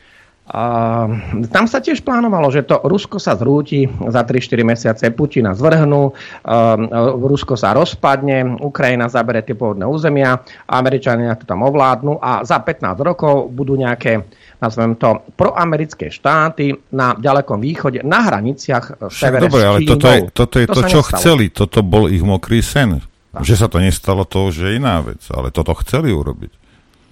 [0.49, 6.09] Uh, tam sa tiež plánovalo, že to Rusko sa zrúti za 3-4 mesiace, Putina zvrhnú,
[6.09, 12.64] uh, Rusko sa rozpadne, Ukrajina zabere tie pôvodné územia, Američania to tam ovládnu a za
[12.64, 14.25] 15 rokov budú nejaké,
[14.57, 20.57] nazvem to, proamerické štáty na ďalekom východe, na hraniciach severe Dobre, ale toto je, toto
[20.64, 21.12] je to, to čo nestalo.
[21.12, 23.05] chceli, toto bol ich mokrý sen.
[23.37, 23.45] Tak.
[23.45, 26.68] Že sa to nestalo, to už je iná vec, ale toto chceli urobiť.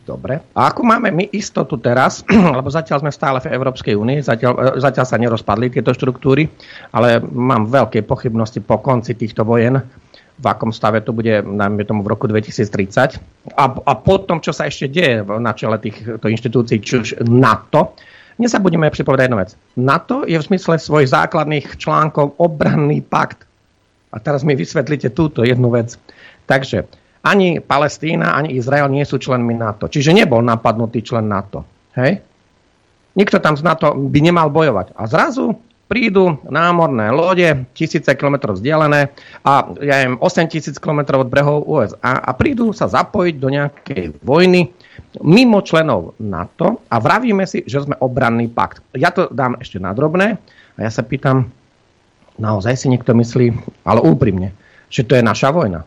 [0.07, 0.39] Dobre.
[0.55, 2.23] A ako máme my istotu teraz,
[2.59, 6.47] lebo zatiaľ sme stále v Európskej únii, zatiaľ, e, zatiaľ sa nerozpadli tieto štruktúry,
[6.95, 9.83] ale mám veľké pochybnosti po konci týchto vojen,
[10.37, 13.19] v akom stave to bude, najmä tomu v roku 2030.
[13.57, 17.97] A, a po tom, čo sa ešte deje na čele týchto inštitúcií, či už NATO,
[18.37, 19.51] nezabudíme pripovedať jednu vec.
[19.81, 23.49] NATO je v zmysle svojich základných článkov obranný pakt.
[24.13, 25.97] A teraz mi vysvetlíte túto jednu vec.
[26.45, 26.85] Takže
[27.27, 29.91] ani Palestína, ani Izrael nie sú členmi NATO.
[29.91, 31.67] Čiže nebol napadnutý člen NATO.
[31.99, 32.23] Hej?
[33.19, 34.95] Nikto tam z NATO by nemal bojovať.
[34.95, 35.59] A zrazu
[35.91, 39.15] prídu námorné lode, tisíce kilometrov vzdialené
[39.47, 44.19] a ja viem, 8 tisíc kilometrov od brehov USA a prídu sa zapojiť do nejakej
[44.19, 44.75] vojny
[45.23, 48.83] mimo členov NATO a vravíme si, že sme obranný pakt.
[48.99, 50.43] Ja to dám ešte na drobné
[50.75, 51.55] a ja sa pýtam,
[52.35, 53.55] naozaj si niekto myslí,
[53.87, 54.59] ale úprimne,
[54.91, 55.87] že to je naša vojna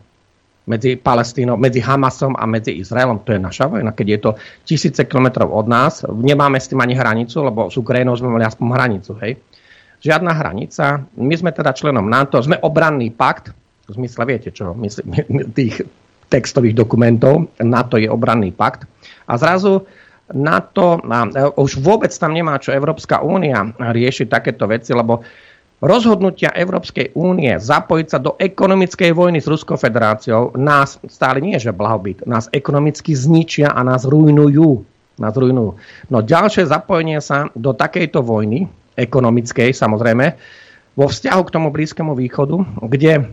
[0.70, 3.26] medzi Palestínou, medzi Hamasom a medzi Izraelom.
[3.26, 4.30] To je naša vojna, keď je to
[4.62, 6.06] tisíce kilometrov od nás.
[6.06, 9.18] Nemáme s tým ani hranicu, lebo s Ukrajinou sme mali aspoň hranicu.
[9.18, 9.42] Hej?
[9.98, 11.02] Žiadna hranica.
[11.18, 13.50] My sme teda členom NATO, sme obranný pakt,
[13.90, 14.70] v zmysle viete čo,
[15.50, 15.82] tých
[16.30, 18.86] textových dokumentov, NATO je obranný pakt.
[19.26, 19.82] A zrazu
[20.30, 21.02] NATO,
[21.58, 25.26] už vôbec tam nemá čo Európska únia riešiť takéto veci, lebo
[25.80, 31.72] rozhodnutia Európskej únie zapojiť sa do ekonomickej vojny s Ruskou federáciou nás stále nie, že
[31.72, 34.84] blahobyt, nás ekonomicky zničia a nás rujnujú.
[35.20, 35.76] Nás rujnujú.
[36.08, 40.36] No ďalšie zapojenie sa do takejto vojny, ekonomickej samozrejme,
[40.96, 43.28] vo vzťahu k tomu Blízkému východu, kde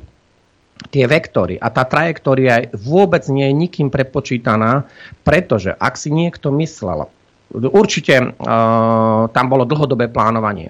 [0.94, 4.86] tie vektory a tá trajektória vôbec nie je nikým prepočítaná,
[5.26, 7.10] pretože ak si niekto myslel,
[7.52, 10.70] určite uh, tam bolo dlhodobé plánovanie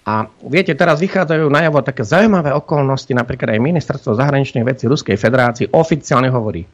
[0.00, 5.76] a viete, teraz vychádzajú najavo také zaujímavé okolnosti, napríklad aj ministerstvo zahraničných vecí Ruskej federácii
[5.76, 6.64] oficiálne hovorí.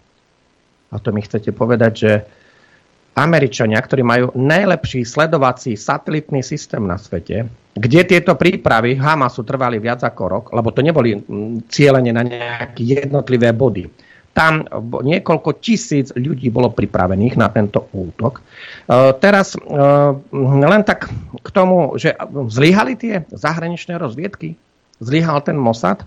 [0.95, 2.13] A to mi chcete povedať, že
[3.17, 10.05] Američania, ktorí majú najlepší sledovací satelitný systém na svete, kde tieto prípravy Hamasu trvali viac
[10.05, 14.06] ako rok, lebo to neboli mm, cieľene na nejaké jednotlivé body
[14.37, 18.45] tam niekoľko tisíc ľudí bolo pripravených na tento útok.
[18.45, 19.61] E, teraz e,
[20.37, 21.09] len tak
[21.41, 22.13] k tomu, že
[22.53, 24.53] zlyhali tie zahraničné rozviedky,
[25.01, 26.05] zlyhal ten Mossad.
[26.05, 26.07] E,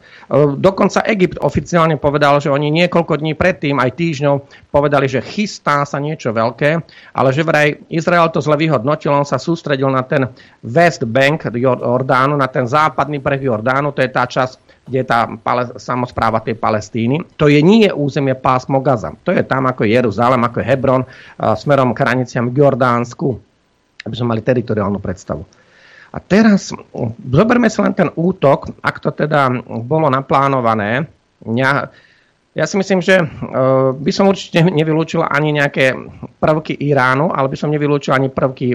[0.62, 4.36] dokonca Egypt oficiálne povedal, že oni niekoľko dní predtým, aj týždňov,
[4.70, 6.86] povedali, že chystá sa niečo veľké,
[7.18, 10.30] ale že vraj Izrael to zle vyhodnotil, on sa sústredil na ten
[10.62, 15.30] West Bank Jordánu, na ten západný breh Jordánu, to je tá časť kde je tá
[15.30, 17.22] pale, samozpráva tej Palestíny.
[17.38, 19.14] To je nie územie pásmo Gaza.
[19.24, 21.06] To je tam ako je Jeruzalem, ako je Hebron,
[21.38, 23.38] smerom k hraniciam k Jordánsku,
[24.10, 25.46] aby sme mali teritoriálnu predstavu.
[26.10, 26.74] A teraz
[27.22, 31.06] zoberme si len ten útok, ak to teda bolo naplánované.
[31.54, 31.94] Ja,
[32.58, 35.94] ja si myslím, že uh, by som určite nevylúčil ani nejaké
[36.42, 38.74] prvky Iránu, ale by som nevylúčil ani prvky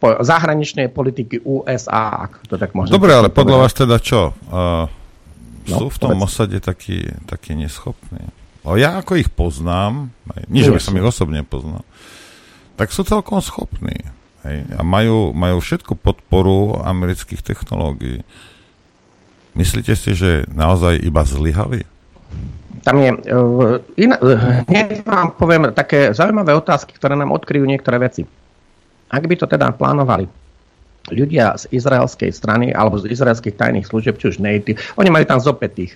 [0.00, 2.96] zahraničnej politiky USA, ak to tak možno.
[2.96, 4.32] Dobre, ale podľa vás teda čo?
[4.48, 4.88] Uh,
[5.66, 8.22] No, sú v tom osade takí, takí neschopní.
[8.66, 10.10] O ja ako ich poznám,
[10.50, 11.86] nie že by som ich osobne poznal,
[12.78, 13.94] tak sú celkom schopní.
[14.46, 14.66] Hej?
[14.78, 18.22] A majú, majú všetku podporu amerických technológií.
[19.58, 21.82] Myslíte si, že naozaj iba zlyhali?
[22.86, 27.98] Tam je, uh, iná, uh, hneď vám poviem také zaujímavé otázky, ktoré nám odkryjú niektoré
[27.98, 28.22] veci.
[29.10, 30.45] Ak by to teda plánovali
[31.10, 35.38] ľudia z izraelskej strany alebo z izraelských tajných služieb, či už native, oni majú tam
[35.38, 35.92] zopäť tých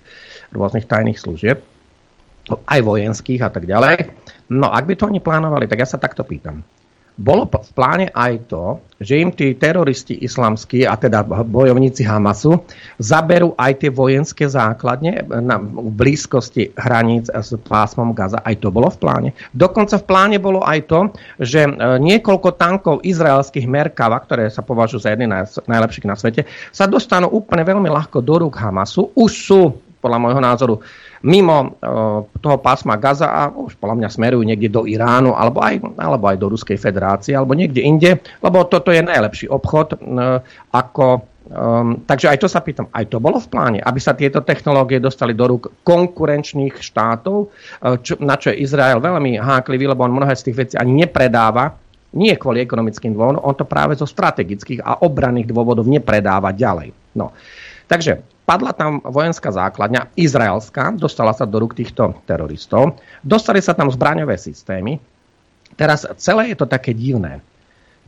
[0.55, 1.63] rôznych tajných služieb,
[2.51, 4.11] aj vojenských a tak ďalej.
[4.51, 6.67] No ak by to oni plánovali, tak ja sa takto pýtam.
[7.21, 12.65] Bolo v pláne aj to, že im tí teroristi islamskí, a teda bojovníci Hamasu,
[12.97, 18.41] zaberú aj tie vojenské základne na blízkosti hraníc s pásmom Gaza.
[18.41, 19.29] Aj to bolo v pláne.
[19.53, 21.01] Dokonca v pláne bolo aj to,
[21.37, 25.29] že e, niekoľko tankov izraelských Merkava, ktoré sa považujú za jedny
[25.69, 29.13] najlepších na svete, sa dostanú úplne veľmi ľahko do rúk Hamasu.
[29.13, 29.61] Už sú,
[30.01, 30.75] podľa môjho názoru,
[31.21, 35.81] mimo uh, toho pásma Gaza a už podľa mňa smerujú niekde do Iránu alebo aj,
[36.01, 40.41] alebo aj do Ruskej federácie alebo niekde inde, lebo toto je najlepší obchod uh,
[40.73, 44.39] ako Um, takže aj to sa pýtam, aj to bolo v pláne, aby sa tieto
[44.39, 47.51] technológie dostali do rúk konkurenčných štátov,
[48.07, 51.75] čo, na čo je Izrael veľmi háklivý, lebo on mnohé z tých vecí ani nepredáva,
[52.15, 56.95] nie kvôli ekonomickým dôvodom, on to práve zo strategických a obranných dôvodov nepredáva ďalej.
[57.19, 57.35] No.
[57.91, 63.87] Takže padla tam vojenská základňa, izraelská, dostala sa do rúk týchto teroristov, dostali sa tam
[63.87, 64.99] zbraňové systémy.
[65.79, 67.39] Teraz celé je to také divné.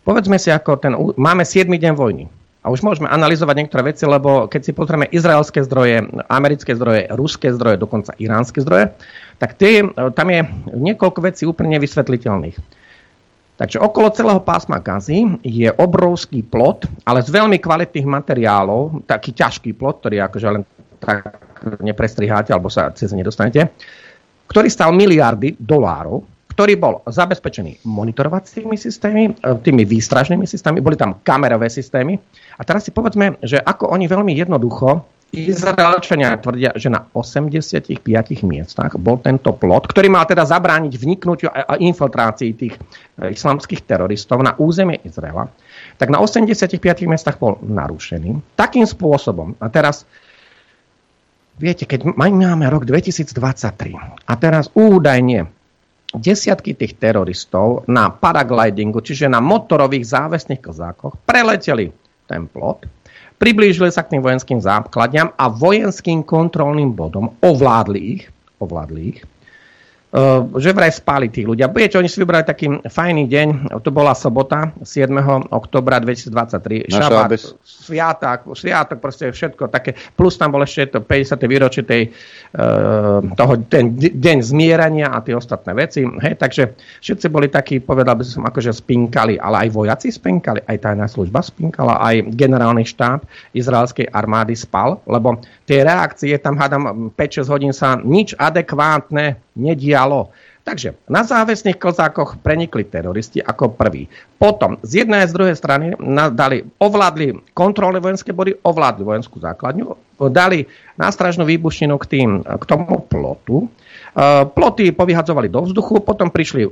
[0.03, 2.27] Povedzme si, ako ten, máme 7 deň vojny.
[2.63, 7.55] A už môžeme analyzovať niektoré veci, lebo keď si pozrieme izraelské zdroje, americké zdroje, ruské
[7.55, 8.95] zdroje, dokonca iránske zdroje,
[9.39, 10.43] tak tie, tam je
[10.75, 12.82] niekoľko vecí úplne nevysvetliteľných.
[13.63, 19.79] Takže okolo celého pásma Gazy je obrovský plot, ale z veľmi kvalitných materiálov, taký ťažký
[19.79, 20.67] plot, ktorý akože len
[20.99, 21.39] tak
[21.79, 23.71] neprestriháte alebo sa cez nedostanete,
[24.51, 31.23] ktorý stal miliardy dolárov, ktorý bol zabezpečený monitorovacími systémy, e, tými výstražnými systémami, boli tam
[31.23, 32.19] kamerové systémy.
[32.59, 37.89] A teraz si povedzme, že ako oni veľmi jednoducho Izraelčania tvrdia, že na 85
[38.45, 44.45] miestach bol tento plot, ktorý mal teda zabrániť vniknutiu a infiltrácii tých e, islamských teroristov
[44.45, 45.49] na územie Izraela,
[45.97, 46.77] tak na 85
[47.09, 48.61] miestach bol narušený.
[48.61, 50.05] Takým spôsobom, a teraz
[51.57, 53.33] viete, keď máme rok 2023
[54.29, 55.49] a teraz údajne
[56.13, 61.89] desiatky tých teroristov na paraglidingu, čiže na motorových závesných kozákoch, preleteli
[62.29, 62.85] ten plot,
[63.43, 67.35] Priblížili sa k tým vojenským základňam a vojenským kontrolným bodom.
[67.43, 68.31] Ovládli ich,
[68.63, 69.27] ovládli ich
[70.61, 71.73] že vraj spali tí ľudia.
[71.73, 73.49] Viete, oni si vybrali taký fajný deň,
[73.81, 75.09] to bola sobota, 7.
[75.49, 77.57] oktobra 2023, šabát, bez...
[77.65, 81.49] sviatok, sviatok, proste všetko také, plus tam bol ešte to 50.
[81.49, 86.05] výročie tej, uh, toho, ten deň zmierania a tie ostatné veci.
[86.05, 90.93] Hej, takže všetci boli takí, povedal by som, akože spinkali, ale aj vojaci spinkali, aj
[90.93, 93.25] tajná služba spinkala, aj generálny štáb
[93.57, 100.33] izraelskej armády spal, lebo tie reakcie tam hádam 5-6 hodín sa nič adekvátne nedialo.
[100.63, 104.07] Takže na závesných kozákoch prenikli teroristi ako prví.
[104.39, 105.99] Potom z jednej a z druhej strany
[106.39, 109.99] dali, ovládli kontrolné vojenské body, ovládli vojenskú základňu,
[110.31, 110.71] dali
[111.03, 113.67] nástražnú výbušninu k, tým, k tomu plotu,
[114.45, 116.71] ploty povyhadzovali do vzduchu, potom prišli eh,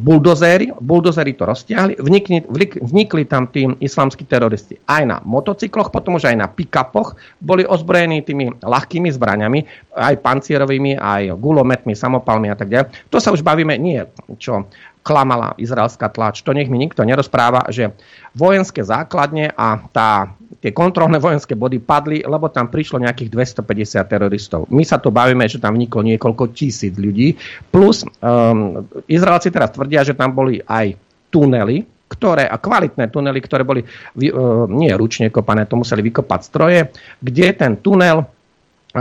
[0.00, 2.40] buldozéry, buldozéry to roztiahli, vnikli,
[2.80, 8.24] vnikli tam tí islamskí teroristi aj na motocykloch, potom už aj na pick-upoch, boli ozbrojení
[8.24, 9.60] tými ľahkými zbraňami,
[9.92, 13.12] aj pancierovými, aj gulometmi, samopalmi a tak ďalej.
[13.12, 14.00] To sa už bavíme nie,
[14.40, 14.64] čo
[15.04, 16.40] klamala izraelská tlač.
[16.48, 17.92] To nech mi nikto nerozpráva, že
[18.32, 20.32] vojenské základne a tá
[20.64, 23.28] tie kontrolné vojenské body padli, lebo tam prišlo nejakých
[23.60, 24.64] 250 teroristov.
[24.72, 27.36] My sa tu bavíme, že tam vniklo niekoľko tisíc ľudí.
[27.68, 30.96] Plus um, Izraelci teraz tvrdia, že tam boli aj
[31.28, 36.88] tunely, ktoré, a kvalitné tunely, ktoré boli uh, nie ručne kopané, to museli vykopať stroje,
[37.20, 38.24] kde ten tunel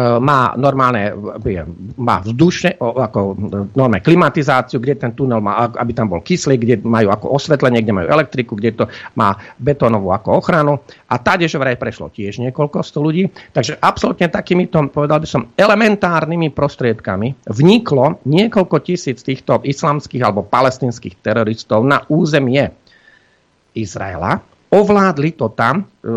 [0.01, 1.13] má normálne,
[2.01, 3.37] má vzdušne, ako
[3.77, 7.93] normálne klimatizáciu, kde ten tunel má, aby tam bol kyslík, kde majú ako osvetlenie, kde
[7.93, 10.81] majú elektriku, kde to má betónovú ako ochranu.
[11.13, 13.29] A tady, že vraj prešlo tiež niekoľko sto ľudí.
[13.53, 21.21] Takže absolútne takýmito, povedal by som, elementárnymi prostriedkami vniklo niekoľko tisíc týchto islamských alebo palestinských
[21.21, 22.65] teroristov na územie
[23.77, 25.85] Izraela ovládli to tam.
[26.01, 26.09] E,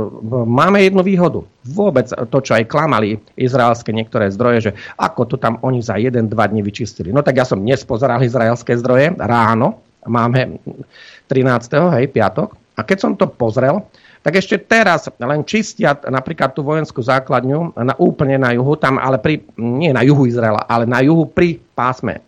[0.48, 1.44] máme jednu výhodu.
[1.68, 6.32] Vôbec to, čo aj klamali izraelské niektoré zdroje, že ako to tam oni za jeden,
[6.32, 7.12] dva dní vyčistili.
[7.12, 10.56] No tak ja som dnes pozeral izraelské zdroje ráno, máme
[11.28, 12.00] 13.
[12.00, 13.84] hej, piatok, a keď som to pozrel,
[14.20, 19.22] tak ešte teraz len čistia napríklad tú vojenskú základňu na, úplne na juhu, tam ale
[19.22, 22.20] pri, nie na juhu Izraela, ale na juhu pri pásme,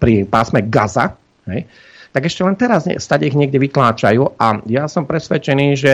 [0.00, 1.12] pri pásme Gaza,
[1.44, 1.68] hej,
[2.14, 5.92] tak ešte len teraz stade ich niekde vytláčajú a ja som presvedčený, že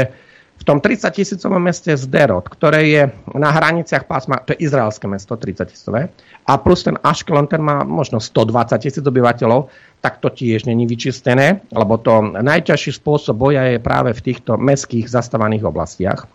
[0.61, 3.03] v tom 30 tisícovom meste Zderot, ktoré je
[3.33, 6.13] na hraniciach pásma, to je izraelské mesto, 30 tisícové,
[6.45, 9.73] a plus ten Ashkelon, ten má možno 120 tisíc obyvateľov,
[10.05, 15.09] tak to tiež není vyčistené, lebo to najťažší spôsob boja je práve v týchto mestských
[15.09, 16.29] zastávaných oblastiach.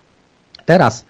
[0.66, 1.06] Teraz,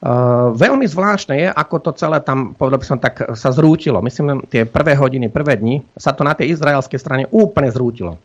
[0.00, 4.00] Uh, veľmi zvláštne je, ako to celé tam, povedal by som, tak sa zrútilo.
[4.00, 8.16] Myslím, tie prvé hodiny, prvé dni sa to na tej izraelskej strane úplne zrútilo.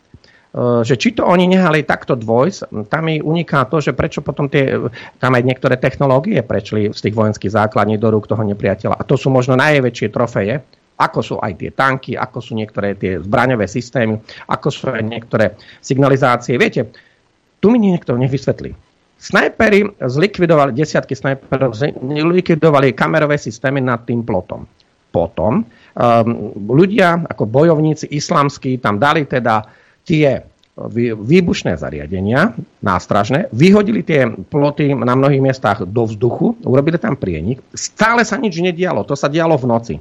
[0.55, 4.47] Uh, že či to oni nehali takto dvojs, tam mi uniká to, že prečo potom
[4.47, 4.71] tie,
[5.19, 8.95] tam aj niektoré technológie prešli z tých vojenských základní do rúk toho nepriateľa.
[8.95, 10.63] A to sú možno najväčšie trofeje,
[10.95, 14.15] ako sú aj tie tanky, ako sú niektoré tie zbraňové systémy,
[14.47, 16.55] ako sú aj niektoré signalizácie.
[16.55, 16.87] Viete,
[17.59, 18.94] tu mi niekto nevysvetlí
[19.25, 24.69] Snajpery zlikvidovali, desiatky snajperov zlikvidovali kamerové systémy nad tým plotom.
[25.09, 26.29] Potom um,
[26.69, 29.65] ľudia ako bojovníci islamskí tam dali teda
[30.05, 30.45] tie
[31.15, 32.51] výbušné zariadenia,
[32.83, 37.63] nástražné, vyhodili tie ploty na mnohých miestach do vzduchu, urobili tam prienik.
[37.71, 39.95] Stále sa nič nedialo, to sa dialo v noci.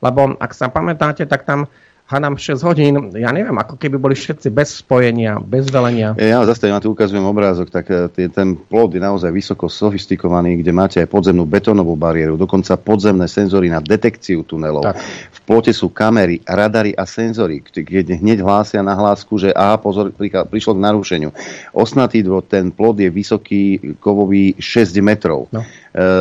[0.00, 1.68] Lebo ak sa pamätáte, tak tam
[2.14, 6.14] hádam 6 hodín, ja neviem, ako keby boli všetci bez spojenia, bez velenia.
[6.14, 10.70] Ja zase ja tu ukazujem obrázok, tak e, ten plod je naozaj vysoko sofistikovaný, kde
[10.70, 14.86] máte aj podzemnú betónovú bariéru, dokonca podzemné senzory na detekciu tunelov.
[14.86, 15.02] Tak.
[15.34, 20.14] V plote sú kamery, radary a senzory, kde hneď hlásia na hlásku, že aha, pozor,
[20.48, 21.30] prišlo k narušeniu.
[21.74, 25.50] Osnatý drôt, ten plod je vysoký, kovový 6 metrov.
[25.50, 25.66] No.
[25.66, 25.66] E,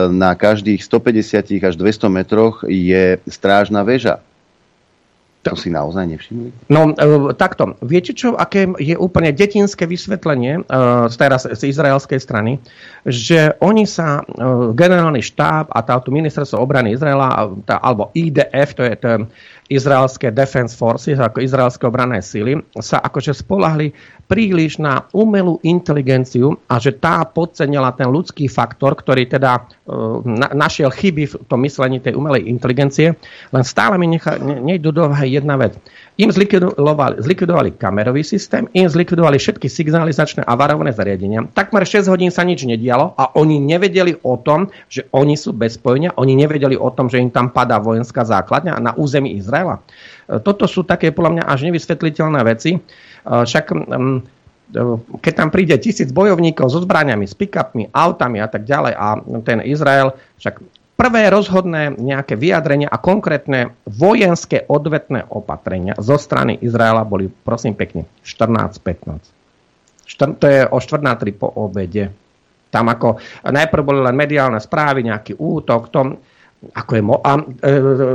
[0.10, 4.20] na každých 150 až 200 metroch je strážna väža
[5.44, 6.72] to si naozaj nevšimli?
[6.72, 7.76] No, e, takto.
[7.84, 12.64] Viete čo, aké je úplne detinské vysvetlenie uh, teraz z izraelskej strany,
[13.04, 18.88] že oni sa, uh, generálny štáb a táto ministerstvo obrany Izraela, tá, alebo IDF, to
[18.88, 19.12] je to
[19.68, 23.92] izraelské Defense Forces, ako izraelské obranné síly, sa akože spolahli
[24.34, 30.50] príliš na umelú inteligenciu a že tá podcenila ten ľudský faktor, ktorý teda uh, na,
[30.58, 33.14] našiel chyby v tom myslení tej umelej inteligencie.
[33.54, 35.78] Len stále mi necha, ne, nejdu do jedna vec.
[36.18, 41.50] Im zlikvidovali, zlikvidovali kamerový systém, im zlikvidovali všetky signalizačné a varovné zariadenia.
[41.54, 45.78] Takmer 6 hodín sa nič nedialo a oni nevedeli o tom, že oni sú bez
[45.78, 49.82] spojenia, oni nevedeli o tom, že im tam padá vojenská základňa na území Izraela.
[50.30, 52.80] E, toto sú také podľa mňa až nevysvetliteľné veci.
[53.24, 54.18] Však mm,
[55.22, 59.08] keď tam príde tisíc bojovníkov so zbraniami, s pick-upmi, autami a tak ďalej a
[59.46, 60.64] ten Izrael, však
[60.98, 68.10] prvé rozhodné nejaké vyjadrenia a konkrétne vojenské odvetné opatrenia zo strany Izraela boli, prosím pekne,
[68.26, 70.40] 14-15.
[70.40, 72.14] To je o 4 na 3 po obede.
[72.70, 76.18] Tam ako najprv boli len mediálne správy, nejaký útok, tom,
[76.74, 77.42] ako je mo- a, e,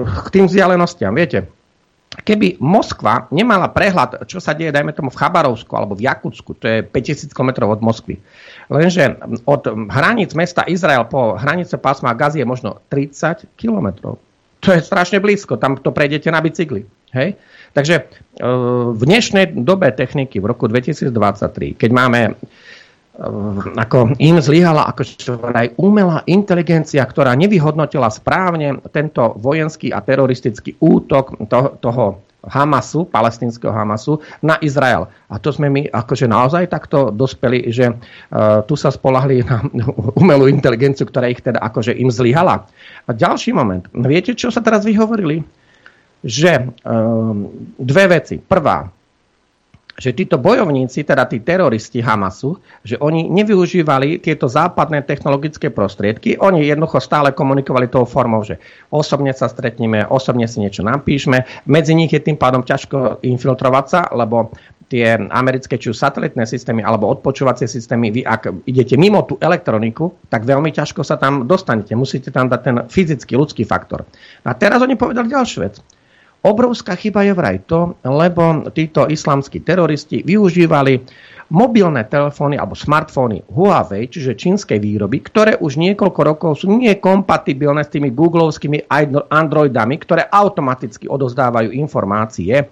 [0.03, 1.47] k tým vzdialenostiam, viete,
[2.23, 6.65] keby Moskva nemala prehľad, čo sa deje, dajme tomu v Chabarovsku alebo v Jakutsku, to
[6.67, 8.19] je 5000 km od Moskvy.
[8.69, 9.17] Lenže
[9.49, 14.19] od hraníc mesta Izrael po hranice pásma Gazi je možno 30 km.
[14.59, 16.83] To je strašne blízko, tam to prejdete na bicykli.
[17.15, 17.39] Hej?
[17.73, 18.03] Takže e,
[18.93, 22.35] v dnešnej dobe techniky v roku 2023, keď máme
[23.75, 25.03] ako im zlyhala ako
[25.51, 32.05] aj umelá inteligencia, ktorá nevyhodnotila správne tento vojenský a teroristický útok toho, toho
[32.47, 35.11] Hamasu, palestinského Hamasu, na Izrael.
[35.27, 39.67] A to sme my akože naozaj takto dospeli, že uh, tu sa spolahli na
[40.23, 42.71] umelú inteligenciu, ktorá ich teda akože im zlyhala.
[43.05, 43.91] A ďalší moment.
[43.91, 45.43] Viete, čo sa teraz vyhovorili?
[46.23, 48.39] Že um, dve veci.
[48.39, 48.87] Prvá,
[49.99, 56.71] že títo bojovníci, teda tí teroristi Hamasu, že oni nevyužívali tieto západné technologické prostriedky, oni
[56.71, 58.63] jednoducho stále komunikovali tou formou, že
[58.95, 64.01] osobne sa stretneme, osobne si niečo napíšme, medzi nich je tým pádom ťažko infiltrovať sa,
[64.15, 64.55] lebo
[64.89, 70.49] tie americké či satelitné systémy alebo odpočúvacie systémy, vy ak idete mimo tú elektroniku, tak
[70.49, 71.93] veľmi ťažko sa tam dostanete.
[71.93, 74.09] Musíte tam dať ten fyzický, ľudský faktor.
[74.49, 75.77] A teraz oni povedali ďalšiu vec
[76.39, 81.03] Obrovská chyba je vraj to, lebo títo islamskí teroristi využívali
[81.49, 87.91] mobilné telefóny alebo smartfóny Huawei, čiže čínskej výroby, ktoré už niekoľko rokov sú nekompatibilné s
[87.91, 88.87] tými googlovskými
[89.33, 92.65] androidami, ktoré automaticky odozdávajú informácie e,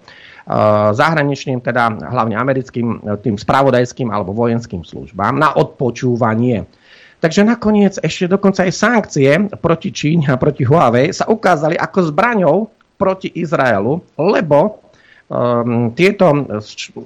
[0.93, 6.69] zahraničným, teda hlavne americkým tým spravodajským alebo vojenským službám na odpočúvanie.
[7.17, 12.76] Takže nakoniec ešte dokonca aj sankcie proti Číne a proti Huawei sa ukázali ako zbraňou
[12.97, 14.81] proti Izraelu, lebo
[15.29, 16.27] um, tieto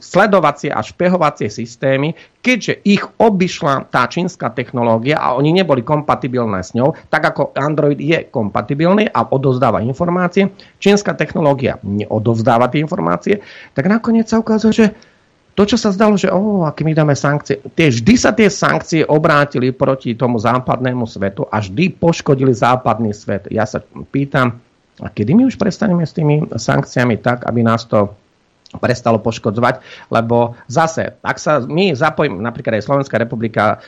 [0.00, 6.72] sledovacie a špehovacie systémy, keďže ich obišla tá čínska technológia a oni neboli kompatibilné s
[6.76, 10.48] ňou, tak ako Android je kompatibilný a odozdáva informácie,
[10.80, 13.44] čínska technológia neodovzdáva tie informácie,
[13.76, 14.86] tak nakoniec sa ukázalo, že
[15.58, 19.02] to, čo sa zdalo, že oh, aké my dáme sankcie, tie, vždy sa tie sankcie
[19.04, 23.50] obrátili proti tomu západnému svetu a vždy poškodili západný svet.
[23.50, 23.82] Ja sa
[24.14, 24.62] pýtam,
[25.00, 28.12] a kedy my už prestaneme s tými sankciami tak, aby nás to
[28.78, 29.82] prestalo poškodzovať,
[30.14, 33.82] lebo zase, ak sa my zapojíme, napríklad aj Slovenská republika,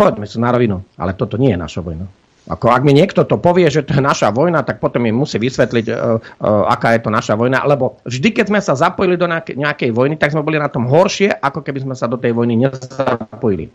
[0.00, 2.08] poďme sa na rovinu, ale toto nie je naša vojna.
[2.46, 5.34] Ako ak mi niekto to povie, že to je naša vojna, tak potom mi musí
[5.34, 7.66] vysvetliť, uh, uh, aká je to naša vojna.
[7.66, 11.42] Lebo vždy, keď sme sa zapojili do nejakej vojny, tak sme boli na tom horšie,
[11.42, 13.66] ako keby sme sa do tej vojny nezapojili.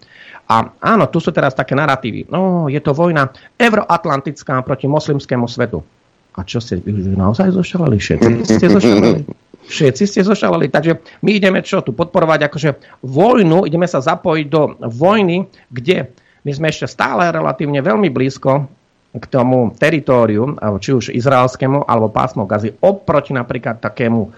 [0.47, 2.31] A áno, tu sú teraz také narratívy.
[2.31, 3.27] No, je to vojna
[3.59, 5.83] euroatlantická proti moslimskému svetu.
[6.31, 7.99] A čo ste vy naozaj zošalali?
[7.99, 9.21] Všetci ste zošalali.
[9.61, 10.67] Všetci ste zošalali.
[10.71, 12.69] Takže my ideme čo tu podporovať akože
[13.03, 18.65] vojnu, ideme sa zapojiť do vojny, kde my sme ešte stále relatívne veľmi blízko
[19.11, 24.31] k tomu teritóriu, či už izraelskému, alebo pásmo gazy, oproti napríklad takému,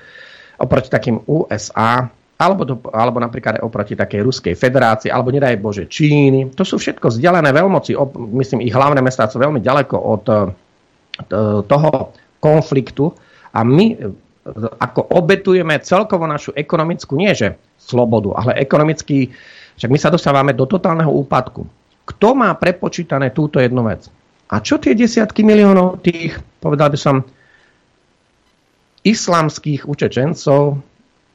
[0.58, 2.10] oproti takým USA,
[2.42, 6.50] alebo, do, alebo napríklad oproti takej Ruskej federácii, alebo nedaj Bože Číny.
[6.58, 7.94] To sú všetko vzdialené veľmoci.
[8.34, 10.24] Myslím, ich hlavné mestá sú veľmi ďaleko od
[11.68, 11.92] toho
[12.42, 13.14] konfliktu
[13.54, 13.98] a my e,
[14.82, 19.30] ako obetujeme celkovo našu ekonomickú, nie že slobodu, ale ekonomický,
[19.78, 21.64] však my sa dostávame do totálneho úpadku.
[22.04, 24.12] Kto má prepočítané túto jednu vec?
[24.52, 27.24] A čo tie desiatky miliónov tých, povedal by som,
[29.04, 30.80] islamských učečencov,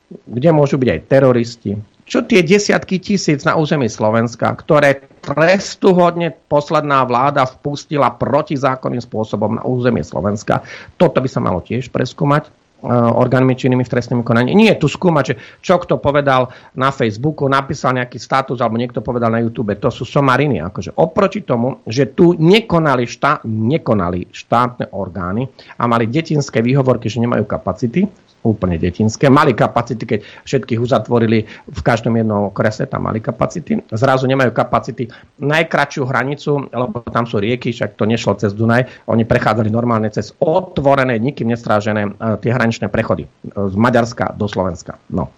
[0.09, 1.73] kde môžu byť aj teroristi,
[2.09, 9.63] čo tie desiatky tisíc na území Slovenska, ktoré trestuhodne posledná vláda vpustila protizákonným spôsobom na
[9.67, 10.63] územie Slovenska,
[10.97, 12.69] toto by sa malo tiež preskúmať.
[12.79, 14.55] Eh, orgánmi činnými v trestnom konaní.
[14.55, 19.35] Nie tu skúmať, že čo kto povedal na Facebooku, napísal nejaký status alebo niekto povedal
[19.35, 19.75] na YouTube.
[19.75, 20.63] To sú somariny.
[20.63, 27.19] Akože oproti tomu, že tu nekonali, štá, nekonali štátne orgány a mali detinské výhovorky, že
[27.19, 28.07] nemajú kapacity,
[28.47, 29.27] úplne detinské.
[29.27, 33.83] Mali kapacity, keď všetkých uzatvorili v každom jednom okrese, tam mali kapacity.
[33.91, 35.11] Zrazu nemajú kapacity.
[35.43, 40.31] Najkračšiu hranicu, lebo tam sú rieky, však to nešlo cez Dunaj, oni prechádzali normálne cez
[40.39, 44.97] otvorené, nikým nestrážené e, tie hraničné prechody e, z Maďarska do Slovenska.
[45.11, 45.35] No.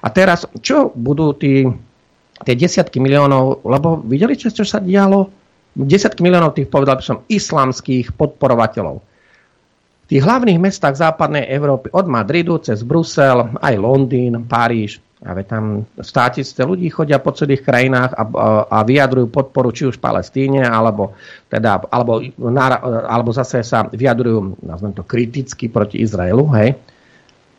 [0.00, 1.66] A teraz, čo budú tí,
[2.46, 5.28] tie desiatky miliónov, lebo videli, čo, čo sa dialo?
[5.78, 9.07] Desiatky miliónov tých, povedal by som, islamských podporovateľov
[10.08, 16.62] tých hlavných mestách západnej Európy, od Madridu cez Brusel, aj Londýn, Paríž, a tam státisíce
[16.62, 18.22] ľudí chodia po celých krajinách a,
[18.70, 21.18] a vyjadrujú podporu či už Palestíne, alebo,
[21.50, 22.22] teda, alebo,
[23.02, 26.46] alebo zase sa vyjadrujú, nazvem to, kriticky proti Izraelu.
[26.54, 26.78] Hej.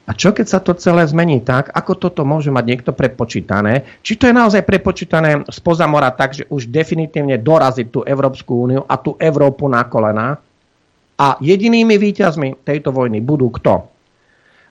[0.08, 4.02] A čo keď sa to celé zmení tak, ako toto môže mať niekto prepočítané?
[4.02, 8.82] Či to je naozaj prepočítané spoza mora tak, že už definitívne dorazí tú Európsku úniu
[8.88, 10.40] a tú Európu na kolená?
[11.20, 13.84] A jedinými výťazmi tejto vojny budú kto?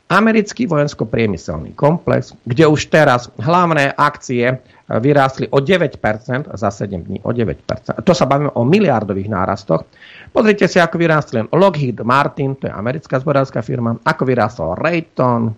[0.09, 4.57] Americký vojensko-priemyselný komplex, kde už teraz hlavné akcie
[4.89, 6.01] vyrástli o 9%
[6.49, 7.21] za 7 dní.
[7.29, 7.61] O 9%.
[8.01, 9.85] To sa bavíme o miliardových nárastoch.
[10.33, 15.53] Pozrite si, ako vyrástli Lockheed Martin, to je americká zborárska firma, ako vyrástol Rayton,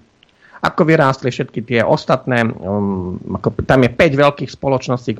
[0.66, 5.14] ako vyrástli všetky tie ostatné, um, ako, tam je 5 veľkých spoločností,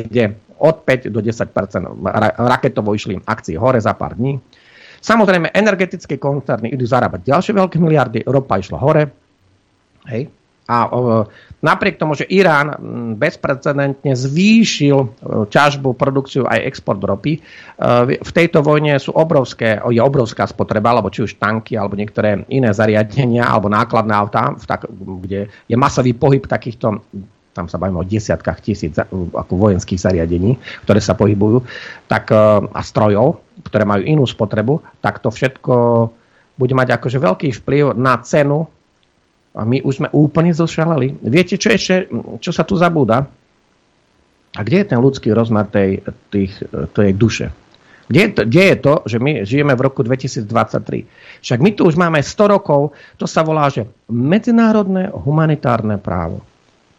[0.00, 0.24] kde
[0.56, 1.52] od 5 do 10%
[2.40, 4.40] raketovo išli akcie hore za pár dní.
[5.02, 9.02] Samozrejme, energetické koncerny idú zarábať ďalšie veľké miliardy, ropa išla hore.
[10.06, 10.30] Hej.
[10.70, 10.86] A
[11.58, 12.78] napriek tomu, že Irán
[13.18, 15.06] bezprecedentne zvýšil o,
[15.50, 17.42] ťažbu, produkciu aj export ropy, o,
[18.06, 22.70] v tejto vojne sú obrovské, je obrovská spotreba, alebo či už tanky, alebo niektoré iné
[22.70, 24.54] zariadenia, alebo nákladné autá,
[25.18, 27.02] kde je masový pohyb takýchto
[27.52, 30.56] tam sa bavíme o desiatkách tisíc ako vojenských zariadení,
[30.88, 31.60] ktoré sa pohybujú,
[32.08, 35.74] tak, a strojov, ktoré majú inú spotrebu, tak to všetko
[36.56, 38.68] bude mať akože veľký vplyv na cenu
[39.52, 41.20] a my už sme úplne zošalali.
[41.20, 42.08] Viete, čo ešte,
[42.40, 43.28] čo sa tu zabúda?
[44.52, 46.56] A kde je ten ľudský rozmer tej, tých,
[46.92, 47.52] tej duše?
[48.08, 50.44] Kde je, to, kde je to, že my žijeme v roku 2023?
[51.40, 56.44] Však my tu už máme 100 rokov, to sa volá, že medzinárodné humanitárne právo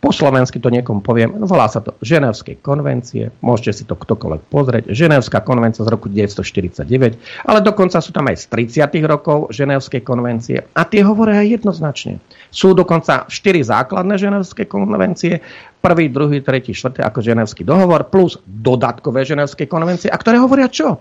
[0.04, 4.84] po slovensky to niekomu poviem, volá sa to Ženevské konvencie, môžete si to ktokoľvek pozrieť,
[4.92, 8.46] Ženevská konvencia z roku 1949, ale dokonca sú tam aj z
[8.84, 9.00] 30.
[9.08, 12.20] rokov Ženevské konvencie a tie hovoria aj jednoznačne.
[12.52, 13.32] Sú dokonca 4
[13.64, 15.40] základné Ženevské konvencie,
[15.80, 21.00] prvý, druhý, tretí, štvrtý ako Ženevský dohovor, plus dodatkové Ženevské konvencie, a ktoré hovoria čo?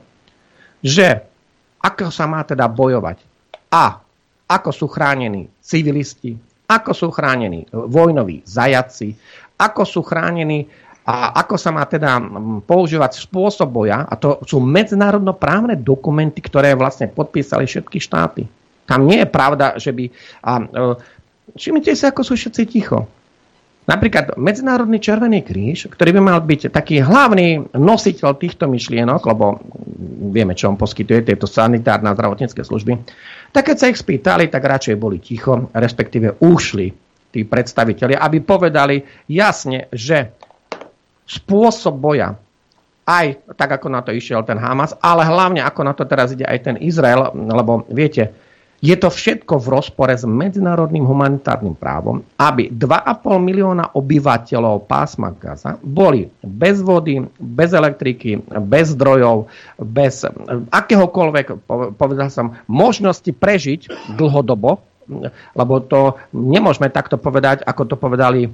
[0.78, 1.26] Že
[1.82, 3.18] ako sa má teda bojovať?
[3.74, 3.98] A
[4.46, 6.38] ako sú chránení civilisti,
[6.72, 9.12] ako sú chránení vojnoví zajaci,
[9.60, 10.64] ako sú chránení
[11.02, 12.22] a ako sa má teda
[12.62, 18.46] používať spôsob boja, a to sú medzinárodnoprávne dokumenty, ktoré vlastne podpísali všetky štáty.
[18.86, 20.04] Tam nie je pravda, že by...
[20.46, 20.64] A, e,
[21.58, 23.10] všimnite si, ako sú všetci ticho.
[23.82, 29.58] Napríklad Medzinárodný Červený kríž, ktorý by mal byť taký hlavný nositeľ týchto myšlienok, lebo
[30.30, 32.94] vieme, čo on poskytuje, tieto sanitárne a zdravotnícke služby,
[33.52, 36.88] tak keď sa ich spýtali, tak radšej boli ticho, respektíve ušli
[37.32, 40.32] tí predstavitelia, aby povedali jasne, že
[41.28, 42.36] spôsob boja,
[43.02, 46.46] aj tak, ako na to išiel ten Hamas, ale hlavne ako na to teraz ide
[46.46, 48.30] aj ten Izrael, lebo viete,
[48.82, 55.78] je to všetko v rozpore s medzinárodným humanitárnym právom, aby 2,5 milióna obyvateľov pásma Gaza
[55.78, 59.46] boli bez vody, bez elektriky, bez zdrojov,
[59.78, 60.26] bez
[60.74, 61.62] akéhokoľvek,
[61.94, 63.86] povedal som, možnosti prežiť
[64.18, 64.82] dlhodobo,
[65.54, 68.50] lebo to nemôžeme takto povedať, ako to povedali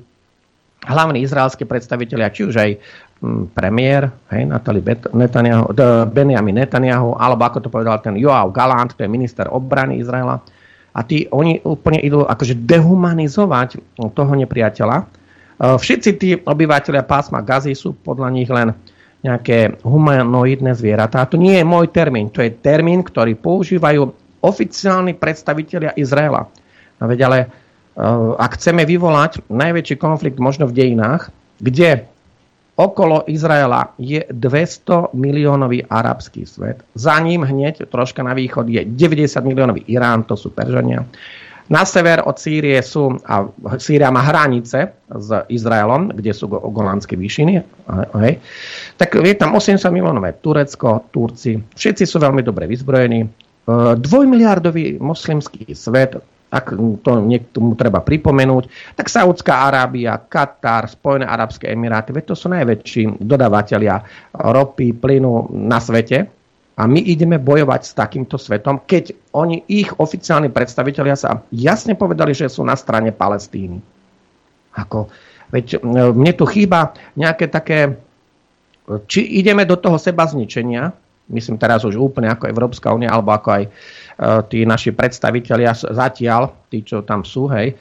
[0.85, 2.71] hlavní izraelskí predstavitelia, či už aj
[3.51, 4.79] premiér, hej, Natali
[5.11, 5.75] Netanyahu,
[6.07, 10.39] Benjamin Netanyahu, alebo ako to povedal ten Joao Galant, to je minister obrany Izraela.
[10.95, 13.79] A tí, oni úplne idú akože dehumanizovať
[14.15, 14.97] toho nepriateľa.
[15.03, 15.05] E,
[15.59, 18.75] všetci tí obyvateľia pásma Gazy sú podľa nich len
[19.23, 21.27] nejaké humanoidné zvieratá.
[21.27, 26.47] To nie je môj termín, to je termín, ktorý používajú oficiálni predstavitelia Izraela.
[27.03, 27.47] No veď ale e,
[28.39, 32.07] ak chceme vyvolať najväčší konflikt možno v dejinách, kde
[32.79, 36.87] Okolo Izraela je 200 miliónový arabský svet.
[36.95, 41.03] Za ním hneď troška na východ je 90 miliónový Irán, to sú Peržania.
[41.69, 47.61] Na sever od Sýrie sú, a Sýria má hranice s Izraelom, kde sú Golánske výšiny.
[48.17, 48.41] Hej.
[48.97, 51.61] Tak je tam 80 miliónové Turecko, Turci.
[51.61, 53.21] Všetci sú veľmi dobre vyzbrojení.
[53.21, 53.29] E,
[54.01, 56.17] dvojmiliardový moslimský svet,
[56.49, 56.73] ak
[57.05, 63.21] to niektomu treba pripomenúť, tak Saudská Arábia, Katar, Spojené Arabské Emiráty, veď to sú najväčší
[63.21, 64.01] dodávateľia
[64.33, 66.25] ropy, plynu na svete.
[66.79, 72.31] A my ideme bojovať s takýmto svetom, keď oni, ich oficiálni predstavitelia sa jasne povedali,
[72.31, 73.83] že sú na strane Palestíny.
[74.79, 75.11] Ako,
[75.51, 75.83] veď
[76.15, 77.99] mne tu chýba nejaké také,
[79.11, 80.95] či ideme do toho seba zničenia,
[81.29, 83.63] myslím teraz už úplne ako Európska únia, alebo ako aj
[84.19, 87.79] Eh, tí naši predstavitelia zatiaľ, tí, čo tam sú, hej,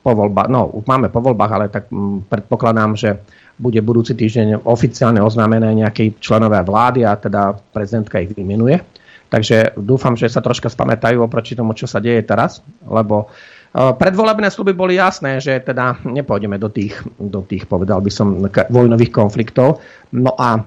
[0.00, 1.92] po voľbách, no, máme po voľbách, ale tak
[2.24, 3.20] predpokladám, že
[3.60, 8.80] bude budúci týždeň oficiálne oznámené nejaké členové vlády a teda prezidentka ich vymenuje.
[9.28, 14.48] Takže dúfam, že sa troška spamätajú oproti tomu, čo sa deje teraz, lebo eh, predvolebné
[14.48, 18.40] sluby boli jasné, že teda nepôjdeme do tých, do tých, povedal by som,
[18.72, 19.84] vojnových konfliktov.
[20.16, 20.64] No a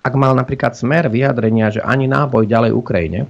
[0.00, 3.20] ak mal napríklad smer vyjadrenia, že ani náboj ďalej Ukrajine,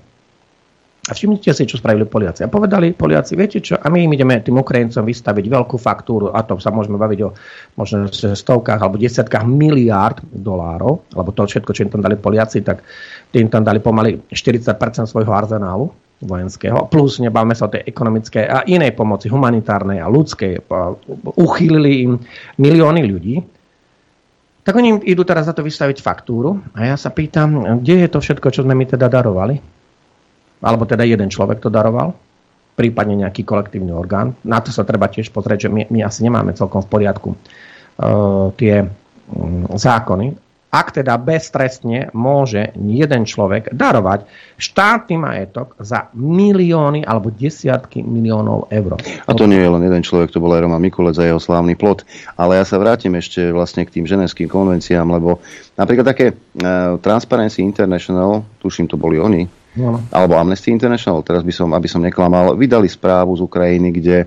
[1.09, 2.45] a všimnite si, čo spravili Poliaci.
[2.45, 6.45] A povedali Poliaci, viete čo, a my im ideme tým Ukrajincom vystaviť veľkú faktúru, a
[6.45, 7.33] to sa môžeme baviť o
[7.75, 12.87] možno stovkách alebo desiatkách miliárd dolárov, alebo to všetko, čo im tam dali Poliaci, tak
[13.33, 15.89] tým tam dali pomaly 40% svojho arzenálu
[16.21, 20.69] vojenského, plus nebavme sa o tej ekonomickej a inej pomoci, humanitárnej a ľudskej.
[21.41, 22.21] Uchýlili im
[22.61, 23.41] milióny ľudí,
[24.71, 28.23] tak oni idú teraz za to vystaviť faktúru a ja sa pýtam, kde je to
[28.23, 29.59] všetko, čo sme my teda darovali?
[30.61, 32.13] alebo teda jeden človek to daroval,
[32.77, 34.37] prípadne nejaký kolektívny orgán.
[34.45, 38.53] Na to sa treba tiež pozrieť, že my, my asi nemáme celkom v poriadku uh,
[38.61, 40.37] tie um, zákony.
[40.71, 44.23] Ak teda beztrestne môže jeden človek darovať
[44.55, 48.95] štátny majetok za milióny alebo desiatky miliónov eur.
[49.27, 51.75] A to nie je len jeden človek, to bol aj Roman Mikulec za jeho slávny
[51.75, 52.07] plot.
[52.39, 55.43] Ale ja sa vrátim ešte vlastne k tým ženevským konvenciám, lebo
[55.75, 60.03] napríklad také uh, Transparency International, tuším, to boli oni, No.
[60.11, 64.27] Alebo Amnesty International, teraz by som, aby som neklamal, vydali správu z Ukrajiny, kde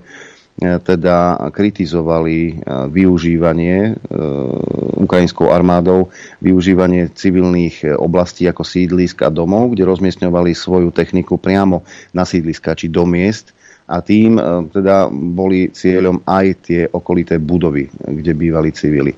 [0.62, 2.52] teda kritizovali e,
[2.86, 3.92] využívanie e,
[5.02, 11.82] ukrajinskou armádou, využívanie civilných oblastí ako sídlisk a domov, kde rozmiestňovali svoju techniku priamo
[12.14, 13.50] na sídliska či do miest
[13.84, 14.40] a tým
[14.72, 19.12] teda boli cieľom aj tie okolité budovy, kde bývali civili.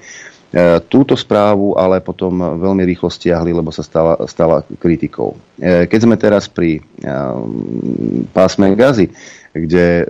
[0.47, 5.37] E, túto správu ale potom veľmi rýchlo stiahli, lebo sa stala, stala kritikou.
[5.59, 6.81] E, keď sme teraz pri e,
[8.31, 9.13] pásme Gazy,
[9.57, 10.05] kde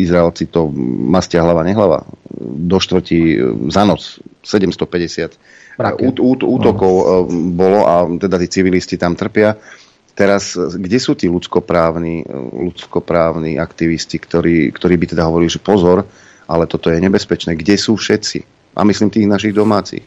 [0.00, 0.72] Izraelci to
[1.12, 2.08] mastia hlava nehlava,
[2.40, 3.36] do štvrtí
[3.68, 5.36] za noc 750
[5.78, 9.54] út, út, útokov bolo a teda tí civilisti tam trpia.
[10.18, 16.02] Teraz, kde sú tí ľudskoprávni, ľudskoprávni aktivisti, ktorí, ktorí by teda hovorili, že pozor,
[16.50, 17.54] ale toto je nebezpečné.
[17.54, 18.42] Kde sú všetci?
[18.74, 20.02] A myslím tých našich domácich.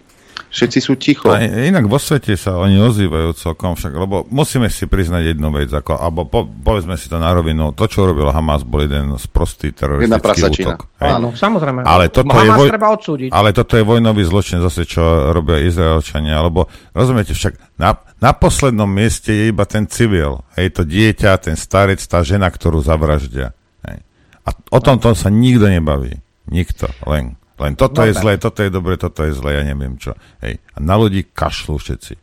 [0.52, 1.32] Všetci sú ticho.
[1.32, 5.72] A inak vo svete sa oni ozývajú celkom však, lebo musíme si priznať jednu vec,
[5.72, 9.26] ako, alebo po, povedzme si to na rovinu, to, čo robil Hamas, bol jeden z
[9.32, 10.92] prostý teroristický útok.
[11.00, 11.88] Áno, samozrejme.
[11.88, 12.68] Ale toto, Hamas je voj...
[12.68, 13.30] treba odsúdiť.
[13.32, 18.92] ale toto je vojnový zločin zase, čo robia Izraelčania, alebo rozumiete, však na, na poslednom
[18.92, 23.56] mieste je iba ten civil, hej, to dieťa, ten starec, tá žena, ktorú zavraždia.
[23.88, 24.04] Hej.
[24.44, 26.20] A o tomto sa nikto nebaví.
[26.52, 28.10] Nikto, len len toto Dobre.
[28.10, 30.18] je zlé, toto je dobre, toto je zlé, ja neviem čo.
[30.42, 30.58] Hej.
[30.74, 32.14] A na ľudí kašľú všetci.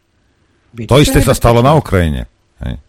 [0.75, 2.27] Víte, to isté sa stalo na Ukrajine.
[2.59, 2.83] Hej.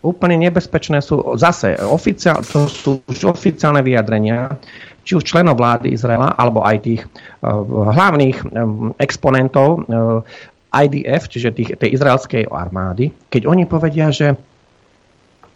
[0.00, 4.56] Úplne nebezpečné sú zase oficiál, to sú už oficiálne vyjadrenia,
[5.04, 10.24] či už členov vlády Izraela, alebo aj tých uh, hlavných um, exponentov uh,
[10.72, 14.36] IDF, čiže tých, tej izraelskej armády, keď oni povedia, že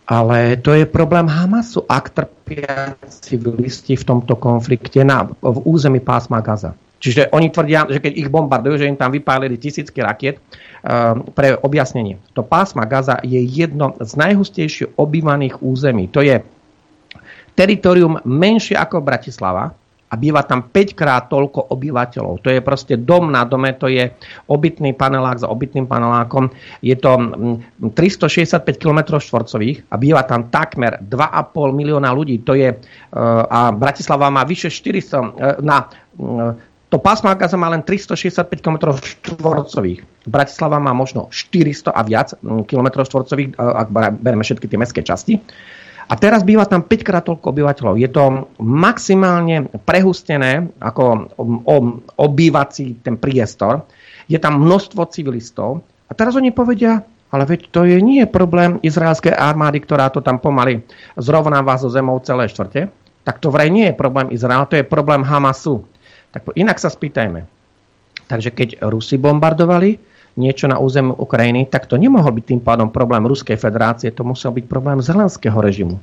[0.06, 6.42] ale to je problém Hamasu, ak trpia civilisti v tomto konflikte na, v území pásma
[6.42, 6.74] Gaza.
[7.02, 10.38] Čiže oni tvrdia, že keď ich bombardujú, že im tam vypálili tisícky rakiet.
[10.82, 12.18] Uh, pre objasnenie.
[12.34, 16.10] To pásma Gaza je jedno z najhustejšie obývaných území.
[16.10, 16.42] To je
[17.54, 19.78] teritorium menšie ako Bratislava,
[20.12, 22.44] a býva tam 5 krát toľko obyvateľov.
[22.44, 24.12] To je proste dom na dome, to je
[24.52, 26.52] obytný panelák za obytným panelákom.
[26.84, 27.16] Je to
[27.96, 32.44] 365 km štvorcových a býva tam takmer 2,5 milióna ľudí.
[32.44, 32.78] To je, e,
[33.48, 35.88] a Bratislava má vyše 400 e, na
[36.20, 40.28] e, to pásmo Gaza má len 365 km štvorcových.
[40.28, 42.36] Bratislava má možno 400 a viac
[42.68, 43.88] km štvorcových, ak
[44.20, 45.40] bereme všetky tie mestské časti.
[46.12, 47.96] A teraz býva tam 5 krát toľko obyvateľov.
[47.96, 51.32] Je to maximálne prehustené ako
[52.20, 53.88] obývací ten priestor.
[54.28, 55.80] Je tam množstvo civilistov.
[56.06, 57.00] A teraz oni povedia,
[57.32, 60.84] ale veď to je nie problém izraelskej armády, ktorá to tam pomaly
[61.16, 62.92] zrovnáva so zemou celé štvrte.
[63.24, 65.88] Tak to vraj nie je problém Izraela, to je problém Hamasu.
[66.28, 67.48] Tak inak sa spýtajme.
[68.28, 73.24] Takže keď Rusi bombardovali, niečo na území Ukrajiny, tak to nemohol byť tým pádom problém
[73.24, 75.96] Ruskej federácie, to musel byť problém zelenského režimu.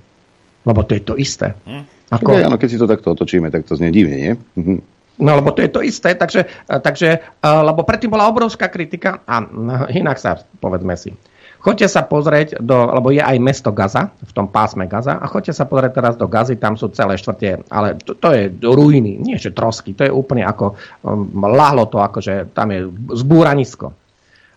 [0.67, 1.55] Lebo to je to isté.
[1.65, 1.83] Hm.
[2.09, 2.29] Ako...
[2.33, 4.33] Okay, áno, keď si to takto otočíme, tak to znie divne, nie?
[4.57, 4.77] Mhm.
[5.19, 9.83] No, lebo to je to isté, takže, takže lebo predtým bola obrovská kritika a no,
[9.91, 11.11] inak sa, povedzme si,
[11.59, 15.51] Choďte sa pozrieť do, lebo je aj mesto Gaza, v tom pásme Gaza, a choďte
[15.51, 19.35] sa pozrieť teraz do Gazy, tam sú celé štvrtie, ale to, to je ruiny, nie
[19.35, 23.91] že trosky, to je úplne ako, um, lahlo to, akože tam je zbúranisko.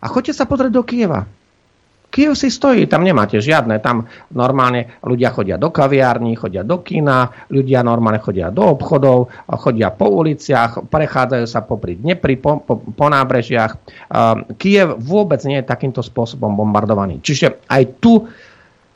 [0.02, 1.22] A choďte sa pozrieť do Kieva.
[2.12, 4.04] Kiev si stojí, tam nemáte žiadne, tam
[4.36, 10.20] normálne ľudia chodia do kaviární, chodia do kina, ľudia normálne chodia do obchodov, chodia po
[10.20, 13.72] uliciach, prechádzajú sa popri Dnepri, po, po, po nábrežiach.
[14.60, 17.24] Kiev vôbec nie je takýmto spôsobom bombardovaný.
[17.24, 18.28] Čiže aj tu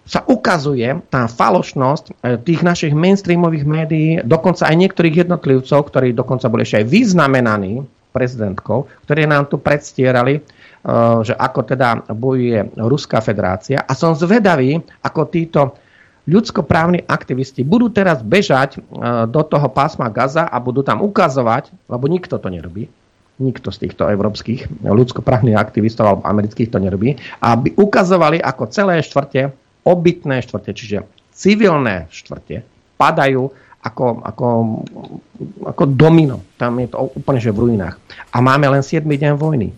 [0.07, 6.47] sa ukazuje tá falošnosť e, tých našich mainstreamových médií, dokonca aj niektorých jednotlivcov, ktorí dokonca
[6.47, 7.83] boli ešte aj vyznamenaní
[8.15, 10.47] prezidentkou, ktorí nám tu predstierali,
[11.27, 13.83] že ako teda bojuje Ruská federácia.
[13.83, 15.61] A som zvedavý, ako títo
[16.27, 18.83] ľudskoprávni aktivisti budú teraz bežať eh,
[19.31, 22.91] do toho pásma Gaza a budú tam ukazovať, lebo nikto to nerobí,
[23.39, 29.55] nikto z týchto európskych ľudskoprávnych aktivistov alebo amerických to nerobí, aby ukazovali, ako celé štvrte,
[29.87, 30.99] obytné štvrte, čiže
[31.31, 32.67] civilné štvrte,
[32.99, 33.53] padajú
[33.87, 34.47] ako, ako,
[35.63, 36.43] ako domino.
[36.59, 37.95] Tam je to úplne že v ruinách.
[38.35, 39.71] A máme len 7 deň vojny.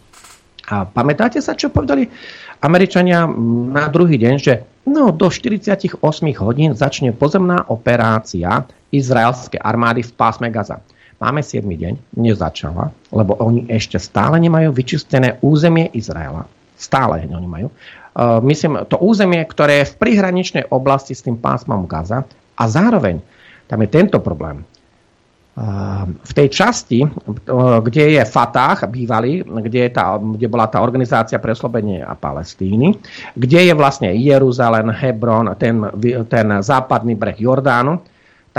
[0.69, 2.12] A pamätáte sa, čo povedali
[2.61, 3.24] Američania
[3.73, 5.97] na druhý deň, že no, do 48
[6.45, 10.85] hodín začne pozemná operácia izraelskej armády v pásme Gaza.
[11.19, 16.47] Máme 7 deň, nezačala, lebo oni ešte stále nemajú vyčistené územie Izraela.
[16.78, 17.69] Stále oni majú.
[18.15, 22.23] Uh, myslím, to územie, ktoré je v prihraničnej oblasti s tým pásmom Gaza
[22.55, 23.19] a zároveň
[23.66, 24.62] tam je tento problém
[26.22, 27.02] v tej časti,
[27.82, 32.94] kde je Fatah bývalý, kde, je tá, kde bola tá organizácia pre oslobodenie a Palestíny,
[33.35, 35.82] kde je vlastne Jeruzalem, Hebron, ten,
[36.30, 37.98] ten západný breh Jordánu,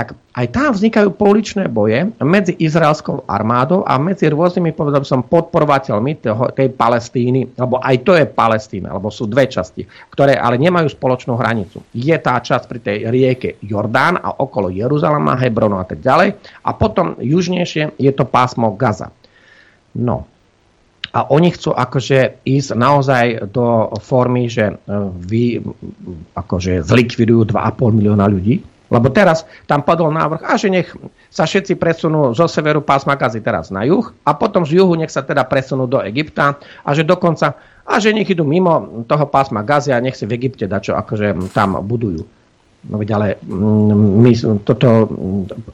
[0.00, 6.24] tak aj tam vznikajú pouličné boje medzi izraelskou armádou a medzi rôznymi, povedal som, podporovateľmi
[6.24, 10.88] toho, tej Palestíny, lebo aj to je Palestína, lebo sú dve časti, ktoré ale nemajú
[10.88, 11.84] spoločnú hranicu.
[11.92, 16.40] Je tá časť pri tej rieke Jordán a okolo Jeruzalema, Hebronu a tak ďalej.
[16.64, 19.12] A potom južnejšie je to pásmo Gaza.
[20.00, 20.24] No,
[21.12, 24.74] a oni chcú akože ísť naozaj do formy, že e,
[25.12, 25.58] vy
[26.38, 30.90] akože zlikvidujú 2,5 milióna ľudí, lebo teraz tam padol návrh, a že nech
[31.30, 35.14] sa všetci presunú zo severu pásma Gazy teraz na juh a potom z juhu nech
[35.14, 37.54] sa teda presunú do Egypta a že dokonca,
[37.86, 41.54] a že nech idú mimo toho pásma Gazy a nech si v Egypte dačo akože
[41.54, 42.42] tam budujú.
[42.80, 44.32] No veď ale mm, my,
[44.64, 44.88] toto,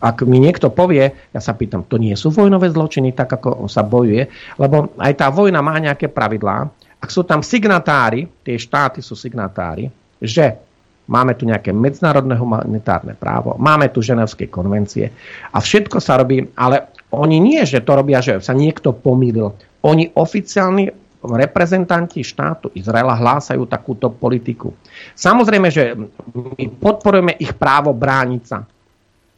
[0.02, 3.86] ak mi niekto povie, ja sa pýtam, to nie sú vojnové zločiny, tak ako sa
[3.86, 4.26] bojuje,
[4.58, 6.66] lebo aj tá vojna má nejaké pravidlá.
[6.98, 9.86] Ak sú tam signatári, tie štáty sú signatári,
[10.18, 10.65] že
[11.06, 15.10] máme tu nejaké medzinárodné humanitárne právo, máme tu ženevské konvencie
[15.54, 19.54] a všetko sa robí, ale oni nie, že to robia, že sa niekto pomýlil.
[19.86, 20.90] Oni oficiálni
[21.26, 24.74] reprezentanti štátu Izraela hlásajú takúto politiku.
[25.14, 25.94] Samozrejme, že
[26.34, 28.62] my podporujeme ich právo brániť sa.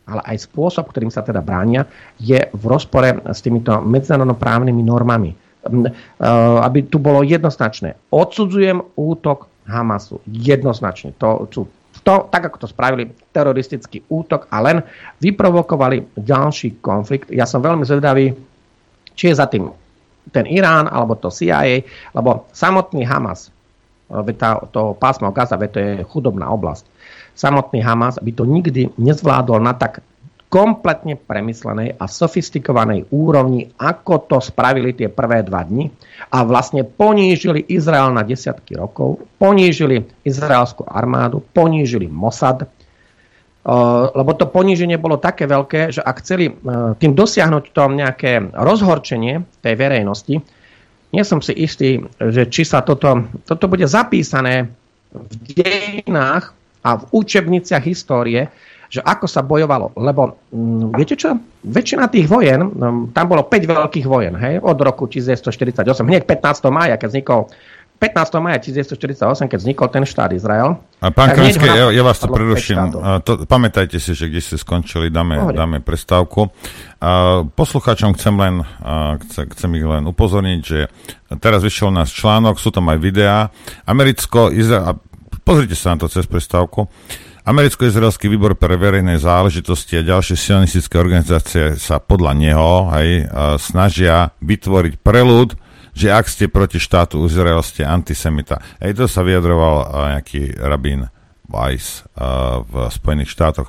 [0.09, 1.85] Ale aj spôsob, ktorým sa teda bránia,
[2.17, 5.37] je v rozpore s týmito medzinárodnoprávnymi normami.
[5.69, 5.91] E,
[6.65, 7.99] aby tu bolo jednoznačné.
[8.15, 10.25] Odsudzujem útok Hamasu.
[10.25, 11.13] Jednoznačne.
[11.21, 11.69] To, to,
[12.01, 14.81] to, tak ako to spravili, teroristický útok a len
[15.21, 17.29] vyprovokovali ďalší konflikt.
[17.29, 18.33] Ja som veľmi zvedavý,
[19.13, 19.69] či je za tým
[20.33, 23.49] ten Irán alebo to CIA, lebo samotný Hamas,
[24.37, 26.85] tá, to pásmo Gaza, to je chudobná oblasť,
[27.33, 30.05] samotný Hamas by to nikdy nezvládol na tak
[30.49, 35.93] kompletne premyslenej a sofistikovanej úrovni, ako to spravili tie prvé dva dni
[36.33, 42.65] a vlastne ponížili Izrael na desiatky rokov, ponížili izraelskú armádu, ponížili Mossad,
[43.69, 46.55] Eh, lebo to poníženie bolo také veľké, že ak chceli eh,
[46.97, 50.41] tým dosiahnuť to nejaké rozhorčenie tej verejnosti,
[51.13, 54.73] nie som si istý, že či sa toto, toto bude zapísané
[55.13, 58.49] v dejinách a v učebniciach histórie,
[58.89, 59.93] že ako sa bojovalo.
[59.97, 61.37] Lebo mm, viete čo?
[61.65, 66.69] Väčšina tých vojen, mm, tam bolo 5 veľkých vojen, hej, od roku 1948, hneď 15.
[66.73, 67.41] mája, keď vznikol
[67.99, 68.39] 15.
[68.39, 70.79] maja 1948, keď vznikol ten štát Izrael.
[71.03, 72.95] A pán Krenský, ja, ja vás to preruším.
[73.27, 76.47] To, pamätajte si, že kde ste skončili, dáme, dáme prestávku.
[77.03, 78.55] A poslucháčom chcem len,
[79.27, 80.87] chcem, chcem ich len upozorniť, že
[81.43, 83.51] teraz vyšiel nás článok, sú tam aj videá.
[83.83, 85.03] Americko, Izrael,
[85.43, 86.87] pozrite sa na to cez prestávku.
[87.49, 93.25] Americko-izraelský výbor pre verejné záležitosti a ďalšie sionistické organizácie sa podľa neho hej,
[93.57, 95.57] snažia vytvoriť prelud
[95.99, 98.63] že ak ste proti štátu Izrael, ste antisemita.
[98.79, 101.11] Ej, to sa vyjadroval nejaký rabín
[101.51, 102.07] Weiss
[102.71, 103.67] v Spojených štátoch.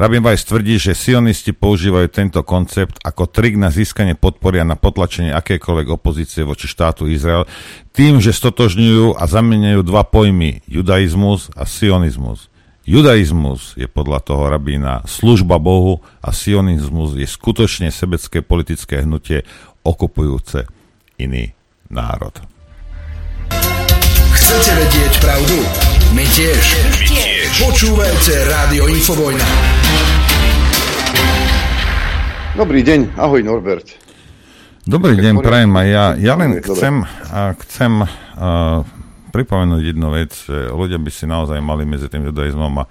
[0.00, 4.80] Rabin Weiss tvrdí, že sionisti používajú tento koncept ako trik na získanie podpory a na
[4.80, 7.44] potlačenie akékoľvek opozície voči štátu Izrael
[7.92, 12.48] tým, že stotožňujú a zamieňajú dva pojmy judaizmus a sionizmus.
[12.86, 19.42] Judaizmus je podľa toho rabína služba Bohu a sionizmus je skutočne sebecké politické hnutie
[19.82, 20.70] okupujúce
[21.18, 21.50] iný
[21.90, 22.30] národ.
[24.38, 25.56] Chcete vedieť pravdu?
[26.14, 26.62] My tiež.
[26.78, 27.50] My tiež.
[27.58, 29.46] Počúvajte Rádio Infovojna.
[32.54, 33.98] Dobrý deň, ahoj Norbert.
[34.86, 36.04] Dobrý deň, prajem aj ja.
[36.22, 37.02] Ja len chcem,
[37.66, 38.86] chcem uh,
[39.36, 42.88] pripomenúť jednu vec, že ľudia by si naozaj mali medzi tým judaizmom a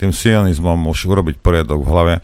[0.00, 2.14] tým sionizmom už urobiť poriadok v hlave,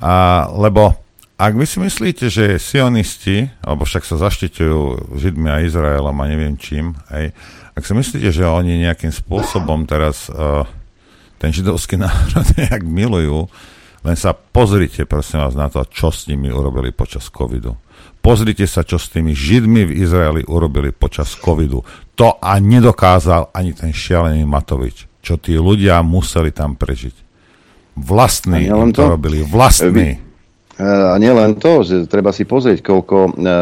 [0.00, 1.00] a, lebo
[1.40, 6.60] ak vy si myslíte, že sionisti, alebo však sa zaštitujú Židmi a Izraelom a neviem
[6.60, 7.32] čím, aj,
[7.72, 10.68] ak si myslíte, že oni nejakým spôsobom teraz uh,
[11.40, 13.48] ten židovský národ nejak milujú,
[14.04, 17.76] len sa pozrite, prosím vás, na to, čo s nimi urobili počas covidu.
[18.20, 21.84] Pozrite sa, čo s tými Židmi v Izraeli urobili počas covidu.
[22.20, 27.16] To a nedokázal ani ten šialený Matovič, čo tí ľudia museli tam prežiť.
[27.96, 30.20] Vlastní to, to robili, vlastní.
[30.80, 33.52] A nielen to, že treba si pozrieť, koľko, e,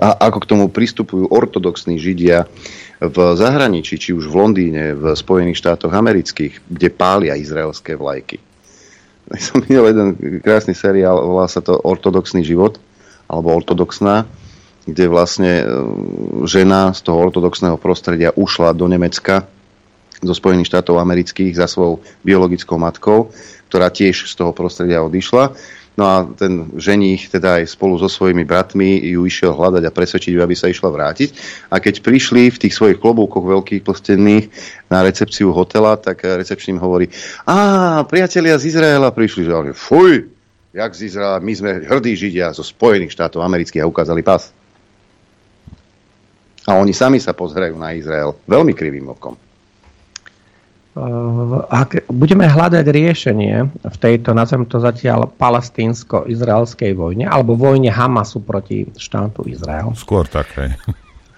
[0.00, 2.48] a ako k tomu pristupujú ortodoxní židia
[3.00, 8.40] v zahraničí, či už v Londýne, v Spojených štátoch amerických, kde pália izraelské vlajky.
[9.36, 10.08] Som videl jeden
[10.40, 12.80] krásny seriál, volá sa to Ortodoxný život,
[13.28, 14.24] alebo Ortodoxná,
[14.92, 15.64] kde vlastne e,
[16.44, 19.46] žena z toho ortodoxného prostredia ušla do Nemecka,
[20.20, 23.32] zo Spojených štátov amerických za svojou biologickou matkou,
[23.72, 25.56] ktorá tiež z toho prostredia odišla
[26.00, 30.32] No a ten ženích teda aj spolu so svojimi bratmi ju išiel hľadať a presvedčiť
[30.38, 31.36] aby sa išla vrátiť.
[31.68, 34.48] A keď prišli v tých svojich klobúkoch veľkých plstených
[34.88, 37.12] na recepciu hotela, tak recepčným hovorí,
[37.44, 40.30] a priatelia z Izraela prišli, že fuj,
[40.72, 44.56] jak z Izraela, my sme hrdí Židia zo Spojených štátov amerických a ukázali pas.
[46.68, 49.38] A oni sami sa pozerajú na Izrael veľmi krivým okom.
[50.90, 58.42] Eh, ak budeme hľadať riešenie v tejto, nazvem to zatiaľ, palestínsko-izraelskej vojne, alebo vojne Hamasu
[58.42, 59.94] proti štátu Izrael.
[59.94, 60.74] Skôr tak, hej.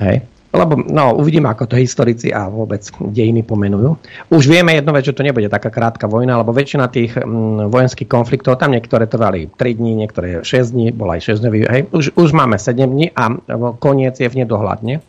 [0.01, 0.17] Hej.
[0.53, 3.97] Lebo no, uvidíme, ako to historici a vôbec dejiny pomenujú.
[4.29, 8.05] Už vieme jedno vec, že to nebude taká krátka vojna, lebo väčšina tých mm, vojenských
[8.05, 11.83] konfliktov, tam niektoré trvali 3 dní, niektoré 6 dní, bol aj 6 dní, hej.
[11.89, 13.33] Už, už máme 7 dní a
[13.81, 15.01] koniec je v nedohľadne.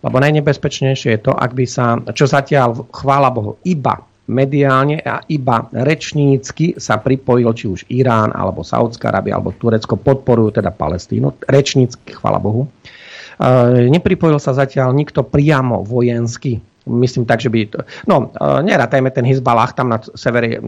[0.00, 4.00] Lebo najnebezpečnejšie je to, ak by sa, čo zatiaľ, chvála Bohu, iba
[4.30, 10.62] mediálne a iba rečnícky sa pripojil či už Irán, alebo Saudská Arábia, alebo Turecko, podporujú
[10.62, 11.44] teda Palestínu.
[11.44, 12.70] Rečnícky, chvala Bohu.
[13.88, 16.60] Nepripojil sa zatiaľ nikto priamo vojensky
[16.90, 17.58] myslím tak, že by...
[17.70, 20.60] To, no, e, nerátajme ten Hizbalách tam na severe, e,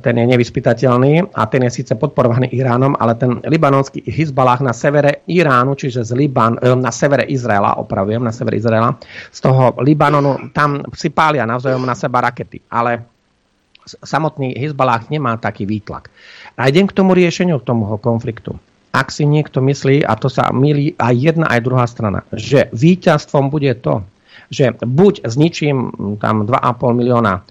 [0.00, 5.26] ten je nevyspytateľný a ten je síce podporovaný Iránom, ale ten libanonský Hizbalách na severe
[5.26, 8.94] Iránu, čiže z Liban, e, na severe Izraela, opravujem, na severe Izraela,
[9.28, 13.04] z toho Libanonu, tam si pália navzájom na seba rakety, ale
[13.86, 16.10] samotný Hizbalách nemá taký výtlak.
[16.56, 18.56] A idem k tomu riešeniu, k tomu konfliktu
[18.96, 23.52] ak si niekto myslí, a to sa milí aj jedna, aj druhá strana, že víťazstvom
[23.52, 24.00] bude to,
[24.48, 27.44] že buď zničím tam 2,5 milióna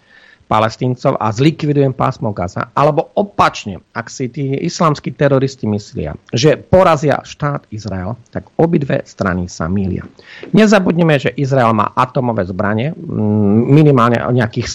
[0.46, 7.26] palestíncov a zlikvidujem pásmo Gaza, alebo opačne, ak si tí islamskí teroristi myslia, že porazia
[7.26, 10.06] štát Izrael, tak obidve strany sa mília.
[10.54, 12.94] Nezabudneme, že Izrael má atomové zbranie,
[13.66, 14.68] minimálne nejakých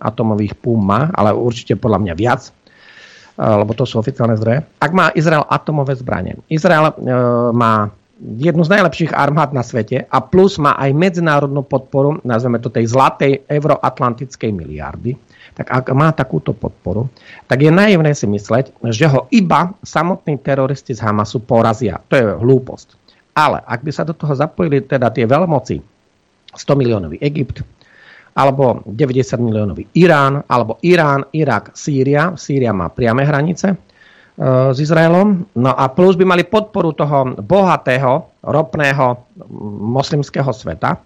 [0.00, 2.48] atomových púm ale určite podľa mňa viac,
[3.38, 4.66] lebo to sú oficiálne zdroje.
[4.82, 6.94] Ak má Izrael atomové zbranie, Izrael e,
[7.54, 12.66] má jednu z najlepších armád na svete a plus má aj medzinárodnú podporu, nazveme to
[12.66, 15.14] tej zlatej euroatlantickej miliardy,
[15.54, 17.06] tak ak má takúto podporu,
[17.46, 22.02] tak je naivné si mysleť, že ho iba samotní teroristi z Hamasu porazia.
[22.10, 22.98] To je hlúposť.
[23.38, 25.78] Ale ak by sa do toho zapojili teda tie veľmoci,
[26.58, 27.62] 100 miliónový Egypt,
[28.38, 32.38] alebo 90 miliónový Irán, alebo Irán, Irak, Sýria.
[32.38, 33.74] Sýria má priame hranice
[34.38, 35.50] E, s Izraelom.
[35.58, 39.26] No a plus by mali podporu toho bohatého, ropného
[39.82, 41.02] moslimského sveta.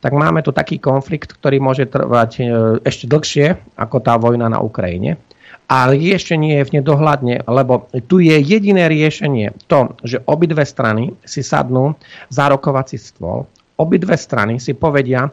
[0.00, 2.42] Tak máme tu taký konflikt, ktorý môže trvať e,
[2.86, 5.18] ešte dlhšie ako tá vojna na Ukrajine.
[5.66, 11.14] Ale ešte nie je v nedohľadne, lebo tu je jediné riešenie to, že obidve strany
[11.22, 11.94] si sadnú
[12.26, 13.46] za rokovací stôl,
[13.78, 15.30] obidve strany si povedia,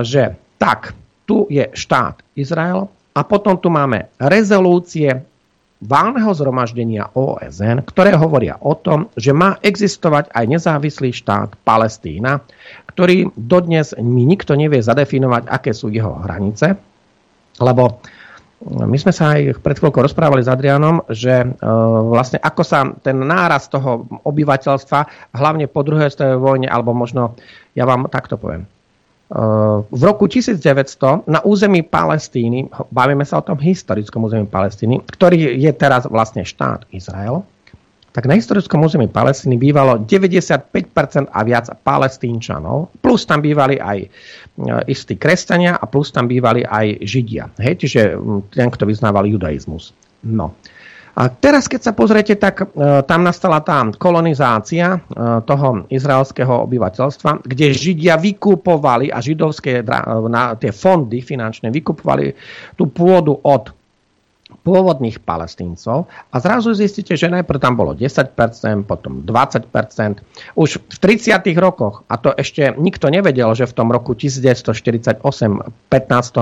[0.00, 0.92] že tak,
[1.24, 5.24] tu je štát Izrael a potom tu máme rezolúcie
[5.80, 12.44] válneho zhromaždenia OSN, ktoré hovoria o tom, že má existovať aj nezávislý štát Palestína,
[12.92, 16.76] ktorý dodnes mi nikto nevie zadefinovať, aké sú jeho hranice,
[17.56, 18.04] lebo
[18.60, 21.46] my sme sa aj pred chvíľkou rozprávali s Adrianom, že e,
[22.12, 27.40] vlastne ako sa ten náraz toho obyvateľstva, hlavne po druhej svetovej vojne, alebo možno,
[27.72, 28.68] ja vám takto poviem,
[29.90, 35.70] v roku 1900 na území Palestíny, bavíme sa o tom historickom území Palestíny, ktorý je
[35.70, 37.46] teraz vlastne štát Izrael,
[38.10, 44.08] tak na historickom území Palestíny bývalo 95% a viac palestínčanov, plus tam bývali aj e,
[44.90, 47.46] istí kresťania a plus tam bývali aj židia.
[47.62, 48.18] Hej, čiže
[48.50, 49.94] ten, kto vyznával judaizmus.
[50.26, 50.58] No.
[51.20, 52.66] A teraz, keď sa pozriete, tak e,
[53.04, 54.98] tam nastala tá kolonizácia e,
[55.44, 62.32] toho izraelského obyvateľstva, kde Židia vykupovali a židovské na, tie fondy finančné vykupovali
[62.72, 63.68] tú pôdu od
[64.60, 68.34] pôvodných palestíncov a zrazu zistíte, že najprv tam bolo 10%,
[68.84, 70.20] potom 20%.
[70.58, 71.40] Už v 30.
[71.56, 75.90] rokoch, a to ešte nikto nevedel, že v tom roku 1948, 15.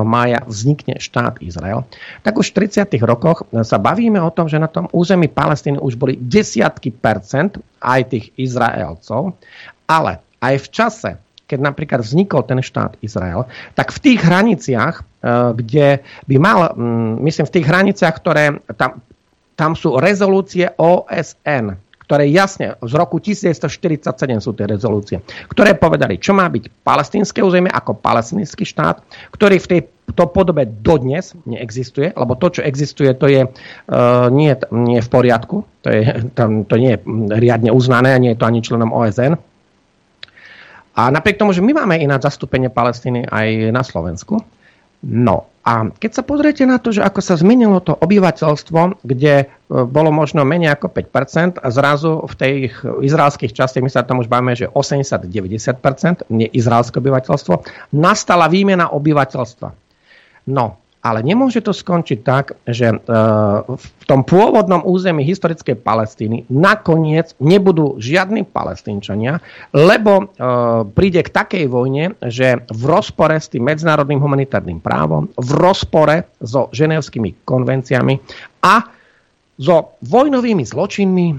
[0.03, 1.87] mája vznikne štát Izrael,
[2.27, 2.99] tak už v 30.
[3.05, 8.01] rokoch sa bavíme o tom, že na tom území Palestíny už boli desiatky percent aj
[8.11, 9.39] tých Izraelcov,
[9.87, 11.11] ale aj v čase,
[11.49, 15.03] keď napríklad vznikol ten štát Izrael, tak v tých hraniciach, e,
[15.57, 19.01] kde by mal, mm, myslím, v tých hraniciach, ktoré tam,
[19.57, 21.75] tam sú rezolúcie OSN,
[22.09, 25.21] ktoré jasne z roku 1947 sú tie rezolúcie,
[25.53, 29.81] ktoré povedali, čo má byť palestínske územie ako palestínsky štát, ktorý v tej
[30.17, 35.69] to podobe dodnes neexistuje, lebo to, čo existuje, to je uh, nie, nie v poriadku,
[35.85, 36.99] to, je, tam, to nie je
[37.37, 39.37] riadne uznané, nie je to ani členom OSN.
[40.99, 44.43] A napriek tomu, že my máme ináč zastúpenie Palestíny aj na Slovensku,
[45.07, 49.47] no a keď sa pozriete na to, že ako sa zmenilo to obyvateľstvo, kde e,
[49.69, 52.73] bolo možno menej ako 5%, a zrazu v tých
[53.05, 57.55] izraelských častiach, my sa tam už bavíme, že 80-90% nie izraelské obyvateľstvo,
[57.93, 59.69] nastala výmena obyvateľstva.
[60.49, 62.97] No, ale nemôže to skončiť tak, že e,
[63.65, 69.41] v tom pôvodnom území historickej Palestíny nakoniec nebudú žiadni palestínčania,
[69.73, 70.25] lebo e,
[70.93, 76.69] príde k takej vojne, že v rozpore s tým medzinárodným humanitárnym právom, v rozpore so
[76.77, 78.21] ženevskými konvenciami
[78.69, 78.85] a
[79.57, 81.37] so vojnovými zločinmi e,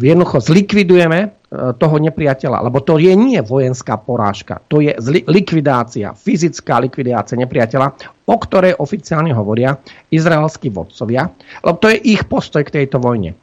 [0.00, 4.92] jednoducho zlikvidujeme toho nepriateľa, lebo to je nie vojenská porážka, to je
[5.24, 9.78] likvidácia, fyzická likvidácia nepriateľa o ktorej oficiálne hovoria
[10.10, 11.30] izraelskí vodcovia,
[11.62, 13.38] lebo to je ich postoj k tejto vojne.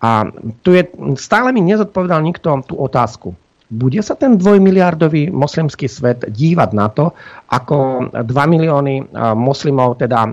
[0.00, 0.24] A
[0.64, 0.88] tu je,
[1.20, 3.36] stále mi nezodpovedal nikto tú otázku.
[3.70, 7.14] bude sa ten dvojmiliardový moslimský svet dívať na to,
[7.54, 10.26] ako 2 milióny moslimov, teda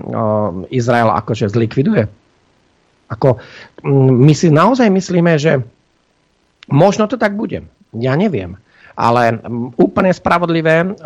[0.74, 2.02] Izrael akože zlikviduje?
[3.08, 3.38] Ako,
[4.26, 5.62] my si naozaj myslíme, že
[6.68, 7.64] možno to tak bude.
[7.96, 8.60] Ja neviem.
[8.98, 9.40] Ale
[9.78, 10.96] úplne spravodlivé,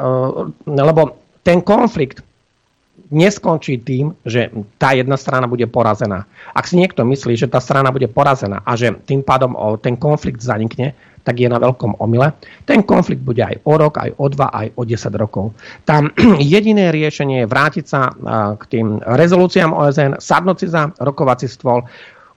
[0.65, 1.03] lebo
[1.45, 2.25] ten konflikt
[3.13, 4.49] neskončí tým, že
[4.81, 6.25] tá jedna strana bude porazená.
[6.57, 9.53] Ak si niekto myslí, že tá strana bude porazená a že tým pádom
[9.85, 12.35] ten konflikt zanikne, tak je na veľkom omyle.
[12.67, 15.55] Ten konflikt bude aj o rok, aj o dva, aj o 10 rokov.
[15.87, 16.11] Tam
[16.41, 18.11] jediné riešenie je vrátiť sa
[18.59, 21.87] k tým rezolúciám OSN, sadnúť si za rokovací stôl,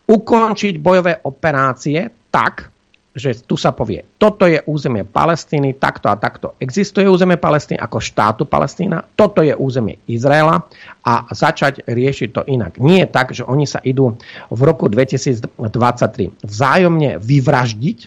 [0.06, 2.70] ukončiť bojové operácie tak,
[3.16, 8.04] že tu sa povie, toto je územie Palestíny, takto a takto existuje územie Palestíny ako
[8.04, 10.68] štátu Palestína, toto je územie Izraela
[11.08, 12.76] a začať riešiť to inak.
[12.84, 14.20] Nie tak, že oni sa idú
[14.52, 15.48] v roku 2023
[16.44, 18.00] vzájomne vyvraždiť,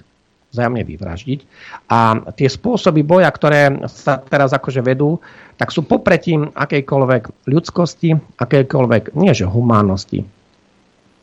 [0.52, 1.40] vzájomne vyvraždiť
[1.88, 5.24] a tie spôsoby boja, ktoré sa teraz akože vedú,
[5.56, 10.20] tak sú popretím akejkoľvek ľudskosti, akejkoľvek, nie že humánnosti.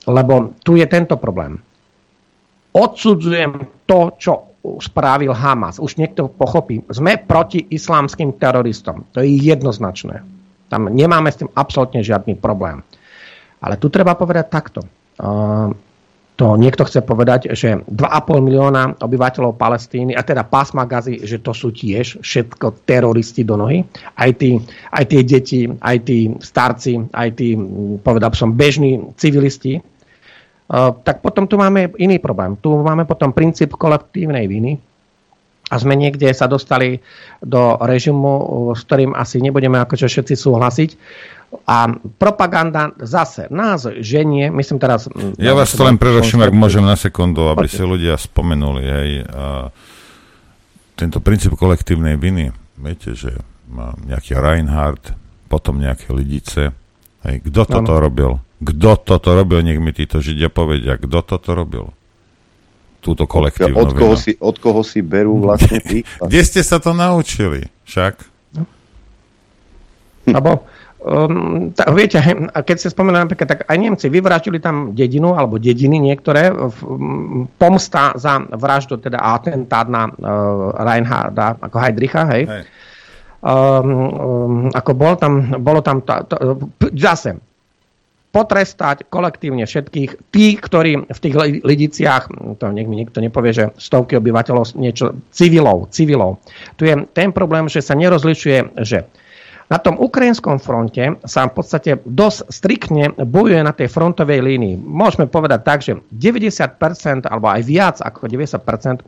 [0.10, 1.62] Lebo tu je tento problém
[2.76, 4.34] odsudzujem to, čo
[4.82, 5.78] spravil Hamas.
[5.78, 6.82] Už niekto pochopí.
[6.90, 9.06] Sme proti islámskym teroristom.
[9.14, 10.26] To je jednoznačné.
[10.74, 12.82] Tam nemáme s tým absolútne žiadny problém.
[13.62, 14.82] Ale tu treba povedať takto.
[16.36, 21.56] To niekto chce povedať, že 2,5 milióna obyvateľov Palestíny, a teda pásma Gazy, že to
[21.56, 23.88] sú tiež všetko teroristi do nohy.
[24.20, 24.60] Aj, tí,
[24.92, 27.56] aj tie deti, aj tí starci, aj tí,
[28.04, 29.80] povedal som, bežní civilisti,
[31.06, 32.58] tak potom tu máme iný problém.
[32.58, 34.82] Tu máme potom princíp kolektívnej viny
[35.70, 37.02] a sme niekde sa dostali
[37.42, 40.92] do režimu, s ktorým asi nebudeme akože všetci súhlasiť.
[41.66, 41.88] A
[42.20, 45.08] propaganda zase nás ženie, myslím teraz...
[45.40, 49.10] Ja vás to len preruším, ak môžem na sekundu, aby si ľudia spomenuli aj
[51.00, 52.52] tento princíp kolektívnej viny.
[52.76, 53.40] Viete, že
[53.72, 55.16] má nejaký Reinhardt,
[55.48, 56.76] potom nejaké lidice.
[57.24, 58.02] Hej, kto toto no.
[58.02, 58.32] robil?
[58.60, 59.60] Kto toto robil?
[59.66, 60.96] Nech mi títo Židia povedia.
[60.96, 61.92] Kto toto robil?
[63.04, 66.02] Túto kolektívnu od koho, si, od koho si berú vlastne tí?
[66.30, 67.70] Kde ste sa to naučili?
[67.86, 68.36] Však?
[70.26, 70.66] Lebo
[71.06, 72.18] um, tá, viete,
[72.50, 76.78] keď ste spomenuli napríklad, tak aj Nemci vyvraždili tam dedinu, alebo dediny niektoré, v,
[77.62, 82.44] pomsta za vraždu, teda atentát na uh, Reinharda, ako Heidricha, hej.
[82.50, 82.64] hej.
[83.46, 86.36] Um, um, ako bol tam, bolo tam, to, to,
[86.98, 87.38] zase,
[88.36, 92.28] potrestať kolektívne všetkých tých, ktorí v tých lidiciach,
[92.60, 96.44] to nech mi nikto nepovie, že stovky obyvateľov, niečo civilov, civilov.
[96.76, 99.08] Tu je ten problém, že sa nerozlišuje, že
[99.66, 104.78] na tom ukrajinskom fronte sa v podstate dosť striktne bojuje na tej frontovej línii.
[104.78, 109.02] Môžeme povedať tak, že 90% alebo aj viac ako 90% eh,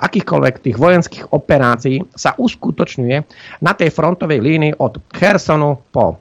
[0.00, 3.16] akýchkoľvek tých vojenských operácií sa uskutočňuje
[3.60, 6.16] na tej frontovej línii od Chersonu po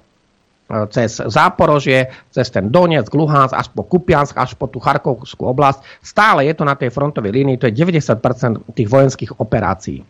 [0.90, 6.04] cez Záporožie, cez ten Donetsk, Luhansk, až po Kupiansk, až po tú Charkovskú oblasť.
[6.04, 10.02] Stále je to na tej frontovej línii, to je 90% tých vojenských operácií.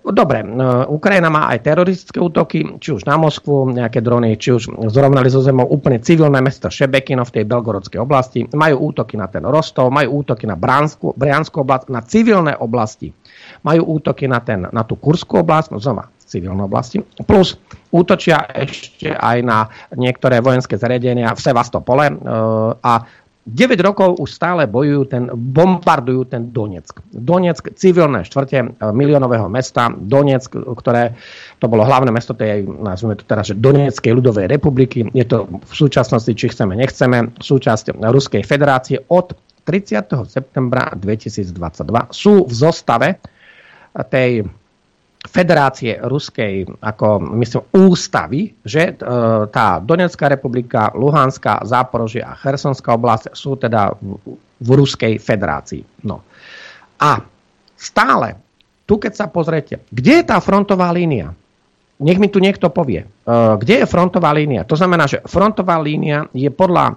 [0.00, 0.40] Dobre,
[0.88, 5.44] Ukrajina má aj teroristické útoky, či už na Moskvu, nejaké drony, či už zrovnali zo
[5.44, 8.48] zemou úplne civilné mesto Šebekino v tej Belgorodskej oblasti.
[8.48, 13.12] Majú útoky na ten Rostov, majú útoky na Bránskú, Brianskú oblasť, na civilné oblasti.
[13.66, 16.98] Majú útoky na, ten, na tú Kurskú oblasť, no znova civilnej oblasti.
[17.22, 17.54] Plus
[17.94, 22.14] útočia ešte aj na niektoré vojenské zariadenia v Sevastopole e,
[22.82, 22.92] a
[23.46, 26.98] 9 rokov už stále bojujú, ten, bombardujú ten Donetsk.
[27.14, 31.14] Donetsk, civilné štvrte e, miliónového mesta, Donetsk, ktoré
[31.62, 35.06] to bolo hlavné mesto tej, nazvime to teraz, že Donetskej ľudovej republiky.
[35.14, 39.30] Je to v súčasnosti, či chceme, nechceme, súčasť Ruskej federácie od
[39.62, 40.26] 30.
[40.26, 41.54] septembra 2022.
[42.10, 43.22] Sú v zostave
[44.04, 44.44] tej
[45.26, 49.04] Federácie Ruskej, ako myslím, ústavy, že e,
[49.50, 56.06] tá Donetská republika, Luhanská, Záporožie a Chersonská oblasť sú teda v, v Ruskej federácii.
[56.06, 56.22] No.
[57.02, 57.18] A
[57.74, 58.38] stále,
[58.86, 61.34] tu keď sa pozriete, kde je tá frontová línia?
[61.96, 63.02] Nech mi tu niekto povie.
[63.02, 63.08] E,
[63.58, 64.62] kde je frontová línia?
[64.62, 66.94] To znamená, že frontová línia je podľa e,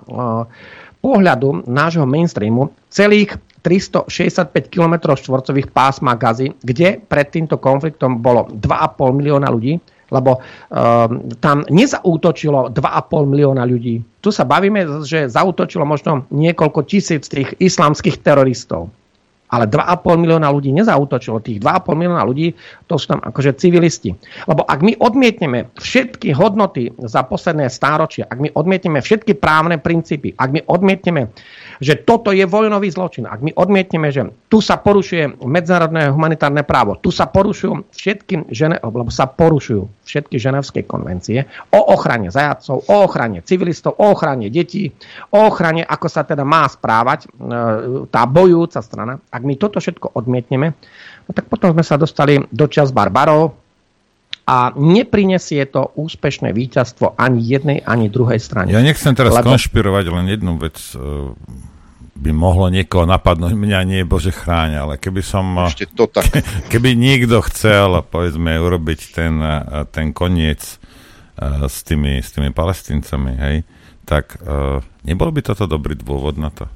[1.02, 9.20] pohľadu nášho mainstreamu celých 365 km štvorcových pásma Gazy, kde pred týmto konfliktom bolo 2,5
[9.20, 9.80] milióna ľudí,
[10.10, 14.02] lebo um, tam nezaútočilo 2,5 milióna ľudí.
[14.20, 18.90] Tu sa bavíme, že zautočilo možno niekoľko tisíc tých islamských teroristov.
[19.50, 21.42] Ale 2,5 milióna ľudí nezautočilo.
[21.42, 22.54] Tých 2,5 milióna ľudí,
[22.86, 24.14] to sú tam akože civilisti.
[24.46, 30.38] Lebo ak my odmietneme všetky hodnoty za posledné stáročia, ak my odmietneme všetky právne princípy,
[30.38, 31.34] ak my odmietneme,
[31.80, 37.00] že toto je vojnový zločin, ak my odmietneme, že tu sa porušuje medzinárodné humanitárne právo,
[37.00, 42.96] tu sa porušujú všetky, žene, lebo sa porušujú všetky ženevské konvencie o ochrane zajacov, o
[43.06, 44.92] ochrane civilistov, o ochrane detí,
[45.32, 47.28] o ochrane, ako sa teda má správať e,
[48.10, 49.22] tá bojujúca strana.
[49.40, 50.76] Ak my toto všetko odmietneme,
[51.24, 53.56] no tak potom sme sa dostali do čas barbarov
[54.44, 58.74] a neprinesie to úspešné víťazstvo ani jednej, ani druhej strane.
[58.76, 59.56] Ja nechcem teraz Lebo...
[59.56, 61.32] konšpirovať, len jednu vec e,
[62.20, 65.46] by mohlo niekoho napadnúť, mňa nie je Bože chráň, ale keby som...
[65.54, 66.28] E, Ešte to tak.
[66.68, 70.82] Keby niekto chcel, povedzme, urobiť ten, e, ten koniec
[71.40, 73.56] s tými, s tými palestíncami, hej,
[74.04, 74.44] tak
[75.08, 76.68] nebol by toto dobrý dôvod na to?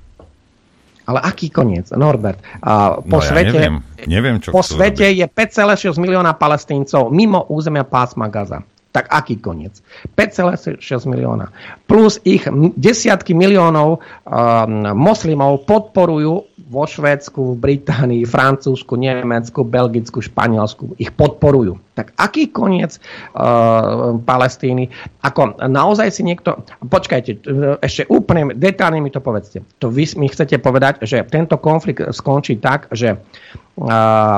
[1.04, 2.40] Ale aký koniec, Norbert?
[2.64, 3.78] A po no, svete, ja neviem.
[4.08, 5.20] neviem čo po svete robiť.
[5.20, 8.64] je 5,6 milióna palestíncov mimo územia pásma Gaza.
[8.94, 9.82] Tak aký koniec?
[10.14, 10.78] 5,6
[11.10, 11.50] milióna.
[11.90, 12.46] Plus ich
[12.78, 20.98] desiatky miliónov um, moslimov podporujú vo Švédsku, v Británii, Francúzsku, Nemecku, Belgicku, Španielsku.
[21.02, 21.78] Ich podporujú.
[21.94, 24.90] Tak aký koniec uh, Palestíny?
[25.22, 26.66] Ako naozaj si niekto...
[26.82, 27.46] Počkajte,
[27.86, 29.62] ešte úplne detálne mi to povedzte.
[29.78, 34.38] To vy mi chcete povedať, že tento konflikt skončí tak, že uh,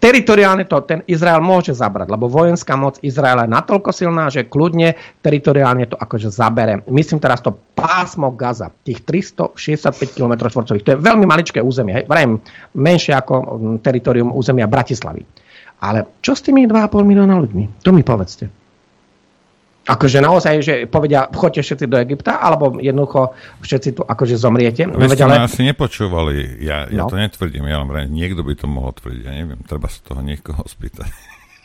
[0.00, 4.96] teritoriálne to ten Izrael môže zabrať, lebo vojenská moc Izraela je natoľko silná, že kľudne
[5.20, 6.80] teritoriálne to akože zabere.
[6.88, 10.84] Myslím teraz to pásmo Gaza, tých 365 km štvorcových.
[10.84, 12.40] To je veľmi maličké územie, vrajím,
[12.72, 13.34] menšie ako
[13.84, 15.45] teritorium územia Bratislavy.
[15.86, 17.86] Ale čo s tými 2,5 milióna ľuďmi?
[17.86, 18.50] To mi povedzte.
[19.86, 24.82] Akože naozaj, že povedia, choďte všetci do Egypta, alebo jednoducho všetci tu akože zomriete.
[24.90, 25.46] Vy ste ale...
[25.46, 27.10] asi nepočúvali, ja, ja no.
[27.10, 30.58] to netvrdím, ja len niekto by to mohol tvrdiť, ja neviem, treba sa toho niekoho
[30.66, 31.06] spýtať.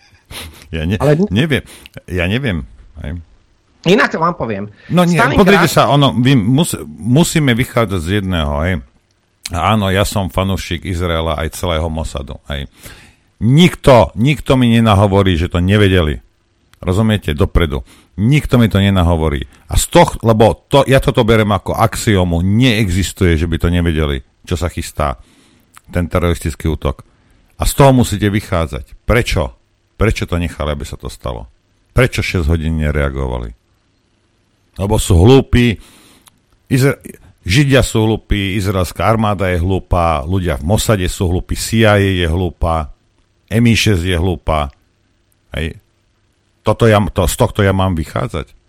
[0.78, 1.18] ja ne, ale...
[1.34, 1.66] neviem,
[2.06, 2.62] ja neviem.
[3.02, 3.18] Aj.
[3.90, 4.70] Inak vám poviem.
[4.94, 5.42] No nie, Stalingrad...
[5.42, 8.72] podrite sa, ono, my mus, musíme vychádzať z jedného, aj.
[9.50, 12.70] Áno, ja som fanúšik Izraela aj celého Mossadu, aj.
[13.42, 16.22] Nikto, nikto mi nenahovorí, že to nevedeli.
[16.78, 17.34] Rozumiete?
[17.34, 17.82] Dopredu.
[18.22, 19.42] Nikto mi to nenahovorí.
[19.70, 24.22] A z toho, lebo to, ja toto berem ako axiomu, neexistuje, že by to nevedeli,
[24.46, 25.18] čo sa chystá,
[25.90, 27.02] ten teroristický útok.
[27.58, 29.06] A z toho musíte vychádzať.
[29.10, 29.58] Prečo?
[29.98, 31.50] Prečo to nechali, aby sa to stalo?
[31.94, 33.50] Prečo 6 hodín nereagovali?
[34.78, 35.78] Lebo sú hlúpi,
[36.72, 36.98] Izra-
[37.42, 42.94] Židia sú hlúpi, izraelská armáda je hlúpa, ľudia v Mosade sú hlúpi, CIA je hlúpa,
[43.52, 44.72] MI6 je hlúpa.
[45.52, 45.78] Hej.
[46.64, 48.62] Toto ja, to, z tohto ja mám vychádzať.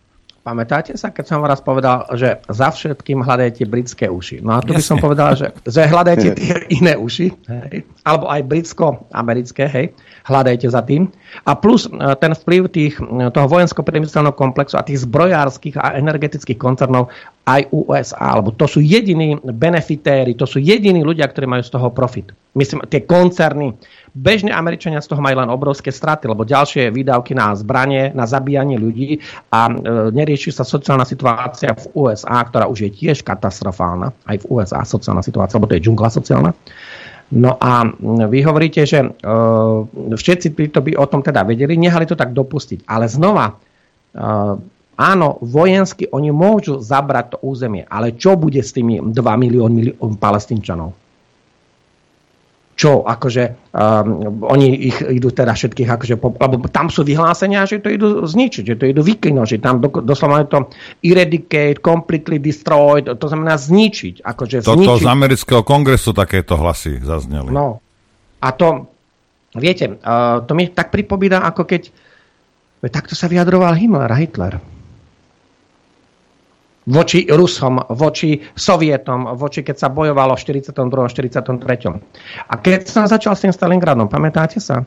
[0.43, 4.43] Pamätáte sa, keď som raz povedal, že za všetkým hľadajte britské uši.
[4.43, 4.79] No a tu Jasne.
[4.79, 9.95] by som povedal, že, že hľadajte tie iné uši, hej, alebo aj britsko-americké, hej,
[10.27, 11.07] hľadajte za tým.
[11.47, 16.59] A plus e, ten vplyv tých, e, toho vojensko-priemyselného komplexu a tých zbrojárskych a energetických
[16.59, 21.75] koncernov aj USA, alebo to sú jediní benefitéri, to sú jediní ľudia, ktorí majú z
[21.75, 22.31] toho profit.
[22.55, 23.75] Myslím, tie koncerny,
[24.13, 28.77] Bežne Američania z toho majú len obrovské straty, lebo ďalšie výdavky na zbranie, na zabíjanie
[28.77, 34.13] ľudí a e, nerieši sa sociálna situácia v USA, ktorá už je tiež katastrofálna.
[34.29, 36.53] Aj v USA sociálna situácia, lebo to je džungla sociálna.
[37.33, 37.89] No a
[38.29, 39.09] vy hovoríte, že e,
[40.13, 42.85] všetci to by o tom teda vedeli, nehali to tak dopustiť.
[42.85, 43.55] Ale znova, e,
[45.03, 51.03] áno, vojensky oni môžu zabrať to územie, ale čo bude s tými 2 milióny palestínčanov?
[52.73, 57.85] čo, akože um, oni ich idú teda všetkých, akože, po, lebo tam sú vyhlásenia, že
[57.85, 60.59] to idú zničiť, že to idú vyklinúť, že tam do, doslova je to
[61.05, 64.25] eradicate, completely destroyed, to znamená zničiť.
[64.25, 65.05] Akože Toto zničiť.
[65.05, 67.53] z amerického kongresu takéto hlasy zazneli.
[67.53, 67.79] No.
[68.43, 68.89] A to,
[69.55, 71.93] viete, uh, to mi tak pripomína, ako keď
[72.91, 74.59] takto sa vyjadroval Himmler a Hitler
[76.87, 80.75] voči Rusom, voči Sovietom, voči keď sa bojovalo v 42.
[80.75, 82.51] 43.
[82.51, 84.83] A keď som začal s tým Stalingradom, pamätáte sa?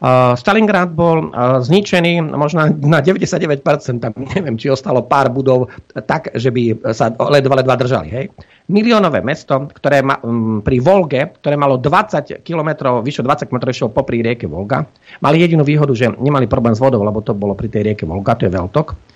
[0.00, 3.60] Uh, Stalingrad bol uh, zničený možno na 99%,
[4.00, 5.68] tam neviem, či ostalo pár budov
[6.08, 8.08] tak, že by sa ledva ledva držali.
[8.08, 8.24] Hej?
[8.70, 14.24] Miliónové mesto, ktoré ma, um, pri Volge, ktoré malo 20 km, vyššie 20 km popri
[14.24, 14.88] rieke Volga,
[15.20, 18.38] mali jedinú výhodu, že nemali problém s vodou, lebo to bolo pri tej rieke Volga,
[18.38, 19.09] to je veľtok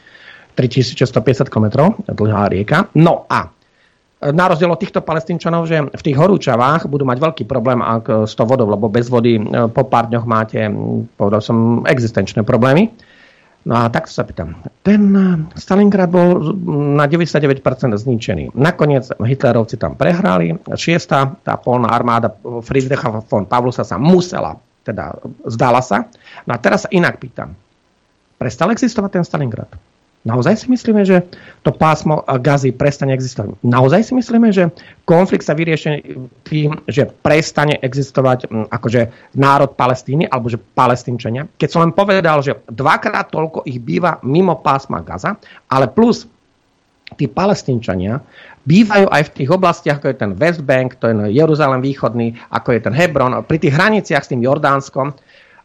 [0.55, 2.91] 3650 km dlhá rieka.
[2.95, 3.51] No a
[4.25, 8.33] na rozdiel od týchto palestínčanov, že v tých horúčavách budú mať veľký problém ak s
[8.33, 10.65] tou vodou, lebo bez vody e, po pár dňoch máte,
[11.21, 12.89] povedal som, existenčné problémy.
[13.65, 14.61] No a tak sa pýtam.
[14.85, 15.13] Ten
[15.57, 16.53] Stalingrad bol
[16.97, 17.65] na 99%
[17.97, 18.53] zničený.
[18.53, 20.53] Nakoniec Hitlerovci tam prehrali.
[20.77, 22.29] Šiesta, tá polná armáda
[22.61, 25.17] Friedricha von Pavlusa sa musela, teda
[25.49, 26.13] zdala sa.
[26.45, 27.57] No a teraz sa inak pýtam.
[28.37, 29.73] Prestal existovať ten Stalingrad?
[30.25, 31.21] Naozaj si myslíme, že
[31.61, 33.61] to pásmo gazy prestane existovať?
[33.61, 34.73] Naozaj si myslíme, že
[35.05, 36.01] konflikt sa vyrieši
[36.49, 39.01] tým, že prestane existovať hm, akože
[39.37, 41.45] národ Palestíny alebo že palestínčania?
[41.61, 45.37] Keď som len povedal, že dvakrát toľko ich býva mimo pásma Gaza,
[45.69, 46.25] ale plus
[47.21, 48.25] tí palestínčania
[48.65, 52.73] bývajú aj v tých oblastiach, ako je ten West Bank, to je Jeruzalem východný, ako
[52.73, 55.13] je ten Hebron, pri tých hraniciach s tým Jordánskom,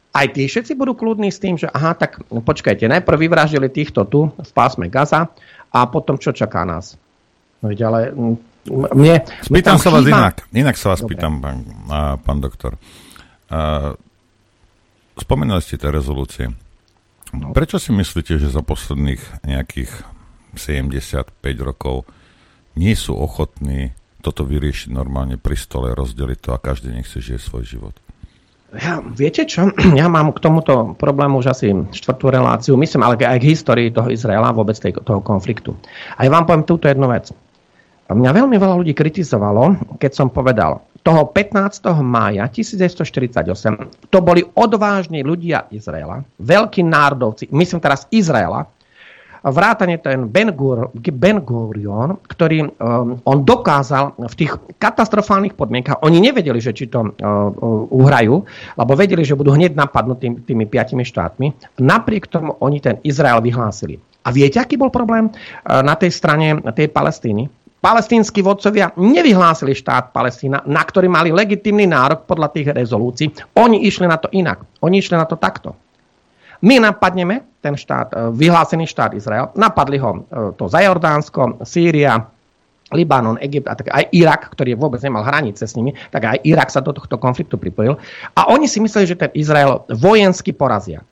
[0.10, 4.34] aj tí všetci budú kľudní s tým, že aha, tak počkajte, najprv vyvraždili týchto tu
[4.34, 5.30] v pásme Gaza
[5.70, 6.98] a potom čo čaká nás?
[7.62, 8.36] No ale mm,
[8.98, 9.16] mne...
[9.46, 10.46] Spýtam sa vás inak.
[10.50, 11.14] Inak sa vás Dobre.
[11.14, 11.58] pýtam, pán,
[11.92, 12.82] a, pán doktor.
[13.54, 13.94] A,
[15.20, 16.50] spomínali ste tie rezolúcie.
[17.30, 17.54] No.
[17.54, 19.92] Prečo si myslíte, že za posledných nejakých
[20.58, 21.30] 75
[21.62, 22.10] rokov
[22.74, 27.40] nie sú ochotní toto vyriešiť normálne pri stole, rozdeliť to a každý nech si žije
[27.40, 27.96] svoj život?
[28.70, 29.74] Ja, viete čo?
[30.00, 34.14] Ja mám k tomuto problému už asi štvrtú reláciu, myslím, ale aj k histórii toho
[34.14, 35.74] Izraela, vôbec tej, toho konfliktu.
[36.18, 37.34] A ja vám poviem túto jednu vec.
[38.10, 41.86] Mňa veľmi veľa ľudí kritizovalo, keď som povedal, toho 15.
[42.02, 48.68] mája 1948 to boli odvážni ľudia Izraela, veľkí národovci, myslím teraz Izraela,
[49.44, 56.20] vrátane ten Ben, Gur, ben Gurion, ktorý um, on dokázal v tých katastrofálnych podmienkach, oni
[56.20, 58.44] nevedeli, že či to uh, uh, uhrajú,
[58.76, 61.80] lebo vedeli, že budú hneď napadnutí tými, tými piatimi štátmi.
[61.80, 63.96] Napriek tomu oni ten Izrael vyhlásili.
[64.28, 67.48] A viete, aký bol problém uh, na tej strane tej Palestíny?
[67.80, 73.32] Palestínsky vodcovia nevyhlásili štát Palestína, na ktorý mali legitimný nárok podľa tých rezolúcií.
[73.56, 74.68] Oni išli na to inak.
[74.84, 75.80] Oni išli na to takto.
[76.60, 80.20] My napadneme ten štát, e, vyhlásený štát Izrael, napadli ho e,
[80.56, 82.20] to za Jordánsko, Sýria,
[82.90, 86.74] Libanon, Egypt a tak aj Irak, ktorý vôbec nemal hranice s nimi, tak aj Irak
[86.74, 88.02] sa do tohto konfliktu pripojil.
[88.34, 91.06] A oni si mysleli, že ten Izrael vojensky porazia.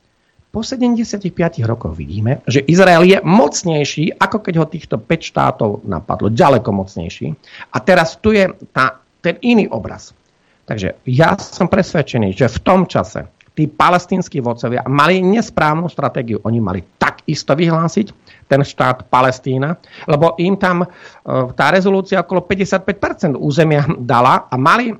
[0.49, 1.30] Po 75
[1.69, 6.34] rokoch vidíme, že Izrael je mocnejší, ako keď ho týchto 5 štátov napadlo.
[6.34, 7.36] Ďaleko mocnejší.
[7.69, 10.18] A teraz tu je tá, ten iný obraz.
[10.65, 16.38] Takže ja som presvedčený, že v tom čase tí palestínsky vodcovia mali nesprávnu stratégiu.
[16.46, 18.14] Oni mali takisto vyhlásiť
[18.46, 20.88] ten štát Palestína, lebo im tam e,
[21.58, 24.96] tá rezolúcia okolo 55% územia dala a mali e,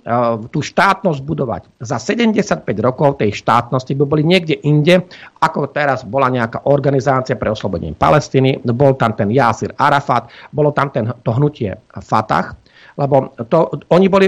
[0.50, 1.62] tú štátnosť budovať.
[1.86, 5.06] Za 75 rokov tej štátnosti by boli niekde inde,
[5.38, 10.90] ako teraz bola nejaká organizácia pre oslobodenie Palestíny, bol tam ten Yasir Arafat, bolo tam
[10.90, 12.58] ten, to hnutie Fatah,
[12.98, 14.28] lebo to, oni boli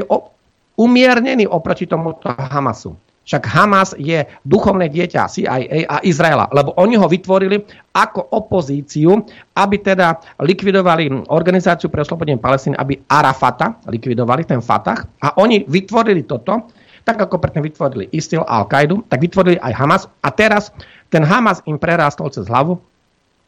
[0.77, 3.08] umiernení oproti tomuto Hamasu.
[3.29, 7.61] Však Hamas je duchovné dieťa CIA a Izraela, lebo oni ho vytvorili
[7.93, 9.21] ako opozíciu,
[9.53, 15.05] aby teda likvidovali organizáciu pre oslobodenie Palestíny, aby Arafata likvidovali, ten Fatah.
[15.21, 16.73] A oni vytvorili toto,
[17.05, 20.03] tak ako predtým vytvorili Istil a Al-Qaidu, tak vytvorili aj Hamas.
[20.25, 20.73] A teraz
[21.13, 22.81] ten Hamas im prerástol cez hlavu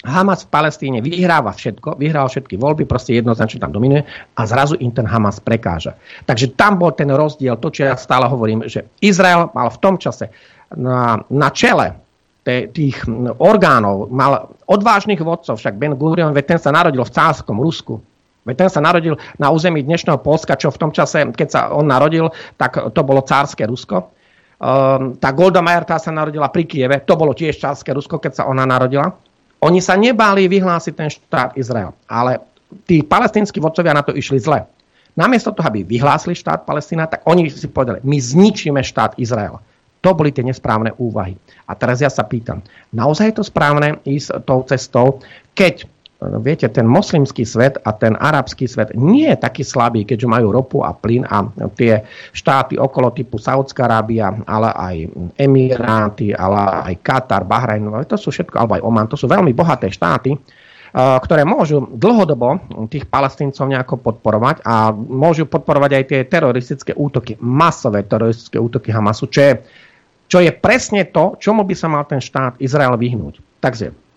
[0.02, 4.02] Hamas v Palestíne vyhráva všetko, vyhral všetky voľby, proste jednoznačne tam dominuje
[4.34, 5.94] a zrazu im ten Hamas prekáža.
[6.26, 10.02] Takže tam bol ten rozdiel, to, čo ja stále hovorím, že Izrael mal v tom
[10.02, 10.34] čase
[10.74, 12.02] na, na čele
[12.74, 13.06] tých
[13.38, 18.02] orgánov, mal odvážnych vodcov, však Ben Gurion, ten sa narodil v cárskom Rusku,
[18.42, 21.86] Veď ten sa narodil na území dnešného Polska, čo v tom čase, keď sa on
[21.86, 24.10] narodil, tak to bolo cárske Rusko.
[24.58, 28.42] Um, tá Golda Meir, tá sa narodila pri Kieve, to bolo tiež cárske Rusko, keď
[28.42, 29.14] sa ona narodila.
[29.62, 32.42] Oni sa nebáli vyhlásiť ten štát Izrael, ale
[32.90, 34.66] tí palestínsky vodcovia na to išli zle.
[35.14, 39.60] Namiesto toho, aby vyhlásili štát Palestína, tak oni si povedali, my zničíme štát Izrael.
[40.02, 41.38] To boli tie nesprávne úvahy.
[41.68, 45.22] A teraz ja sa pýtam, naozaj je to správne ísť tou cestou,
[45.54, 45.86] keď
[46.22, 50.86] viete, ten moslimský svet a ten arabský svet nie je taký slabý, keďže majú ropu
[50.86, 54.96] a plyn a tie štáty okolo typu Saudská Arábia, ale aj
[55.42, 59.90] Emiráty, ale aj Katar, Bahrajn, to sú všetko, alebo aj Oman, to sú veľmi bohaté
[59.90, 60.38] štáty,
[60.94, 62.60] ktoré môžu dlhodobo
[62.92, 69.26] tých palestíncov nejako podporovať a môžu podporovať aj tie teroristické útoky, masové teroristické útoky Hamasu,
[69.32, 69.54] čo je,
[70.30, 73.40] čo je presne to, čomu by sa mal ten štát Izrael vyhnúť.
[73.64, 74.11] Takže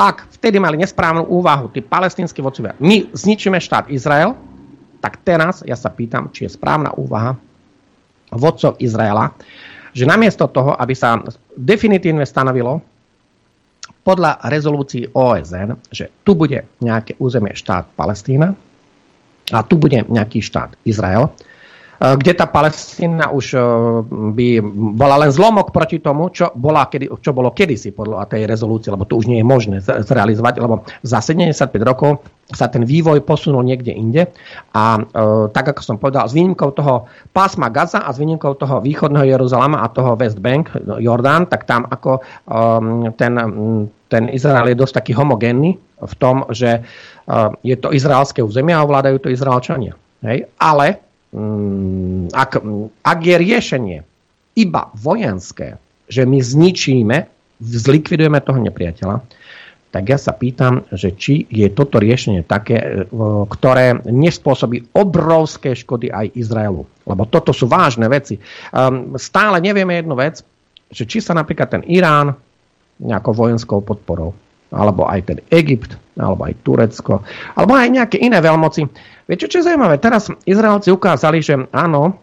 [0.00, 4.32] ak vtedy mali nesprávnu úvahu tí palestínsky vodcovia, my zničíme štát Izrael,
[5.04, 7.36] tak teraz ja sa pýtam, či je správna úvaha
[8.32, 9.36] vodcov Izraela,
[9.92, 11.20] že namiesto toho, aby sa
[11.52, 12.80] definitívne stanovilo
[14.00, 18.56] podľa rezolúcií OSN, že tu bude nejaké územie štát Palestína
[19.52, 21.28] a tu bude nejaký štát Izrael,
[22.00, 23.60] kde tá Palestína už
[24.08, 24.64] by
[24.96, 26.88] bola len zlomok proti tomu, čo, bola
[27.20, 31.20] čo bolo kedysi podľa tej rezolúcie, lebo to už nie je možné zrealizovať, lebo za
[31.20, 34.26] 75 rokov sa ten vývoj posunul niekde inde
[34.74, 35.00] a e,
[35.54, 39.86] tak ako som povedal, s výnimkou toho pásma Gaza a s výnimkou toho východného Jeruzalema
[39.86, 43.32] a toho West Bank, Jordán, tak tam ako e, ten,
[44.10, 46.80] ten Izrael je dosť taký homogénny v tom, že e,
[47.62, 49.94] je to izraelské územie a ovládajú to Izraelčania.
[50.26, 50.50] Hej?
[50.58, 51.09] Ale
[52.30, 52.52] ak,
[53.06, 53.98] ak je riešenie
[54.58, 55.78] iba vojenské,
[56.10, 57.16] že my zničíme,
[57.62, 59.22] zlikvidujeme toho nepriateľa,
[59.90, 63.10] tak ja sa pýtam, že či je toto riešenie také, e,
[63.50, 66.86] ktoré nespôsobí obrovské škody aj Izraelu.
[66.86, 68.38] Lebo toto sú vážne veci.
[68.70, 70.46] Um, stále nevieme jednu vec,
[70.94, 72.38] že či sa napríklad ten Irán
[73.02, 74.30] nejakou vojenskou podporou,
[74.70, 77.24] alebo aj ten Egypt, alebo aj Turecko,
[77.56, 78.84] alebo aj nejaké iné veľmoci.
[79.24, 79.96] Viete, čo je zaujímavé?
[79.96, 82.20] Teraz Izraelci ukázali, že áno,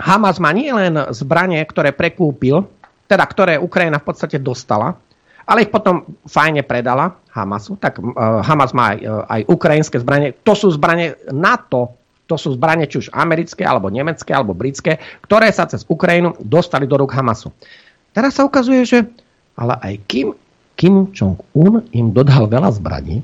[0.00, 2.64] Hamas má nie len zbranie, ktoré prekúpil,
[3.04, 4.96] teda ktoré Ukrajina v podstate dostala,
[5.44, 7.76] ale ich potom fajne predala Hamasu.
[7.76, 10.32] Tak uh, Hamas má aj, uh, aj ukrajinské zbranie.
[10.46, 11.98] To sú zbranie NATO,
[12.30, 16.86] to sú zbranie či už americké, alebo nemecké, alebo britské, ktoré sa cez Ukrajinu dostali
[16.86, 17.50] do rúk Hamasu.
[18.14, 18.98] Teraz sa ukazuje, že
[19.58, 20.32] ale aj Kim,
[20.80, 23.20] Kim Jong-un im dodal veľa zbraní,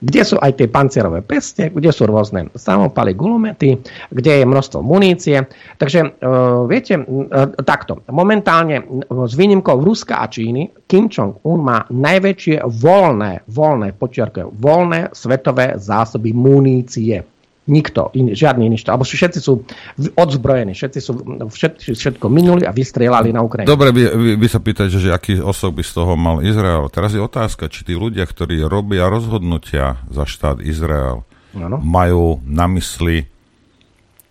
[0.00, 3.76] kde sú aj tie pancierové peste, kde sú rôzne samopaly, gulomety,
[4.08, 5.36] kde je množstvo munície.
[5.76, 12.64] Takže uh, viete, uh, takto, momentálne s výnimkou Ruska a Číny, Kim Jong-un má najväčšie
[12.64, 17.20] voľné, voľné, počiarkujem, voľné svetové zásoby munície.
[17.68, 18.96] Nikto, iný, žiadny iný štát.
[18.96, 19.60] Alebo všetci sú
[20.16, 21.12] odzbrojení, všetci sú
[21.52, 23.68] všetci, všetko minuli a vystrelali na Ukrajinu.
[23.68, 26.88] Dobre, vy, vy, vy sa pýtate, že aký osob by z toho mal Izrael.
[26.88, 31.76] Teraz je otázka, či tí ľudia, ktorí robia rozhodnutia za štát Izrael, ano.
[31.84, 33.28] majú na mysli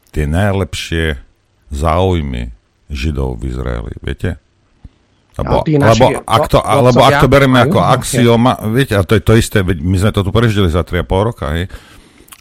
[0.09, 1.22] tie najlepšie
[1.69, 2.57] záujmy
[2.89, 3.93] Židov v Izraeli.
[4.01, 4.41] Viete?
[5.38, 9.38] Lebo, lebo, ak to, lebo ak to bereme ako axioma, viete, a to je to
[9.38, 11.69] isté, my sme to tu prežili za 3,5 roka, hej,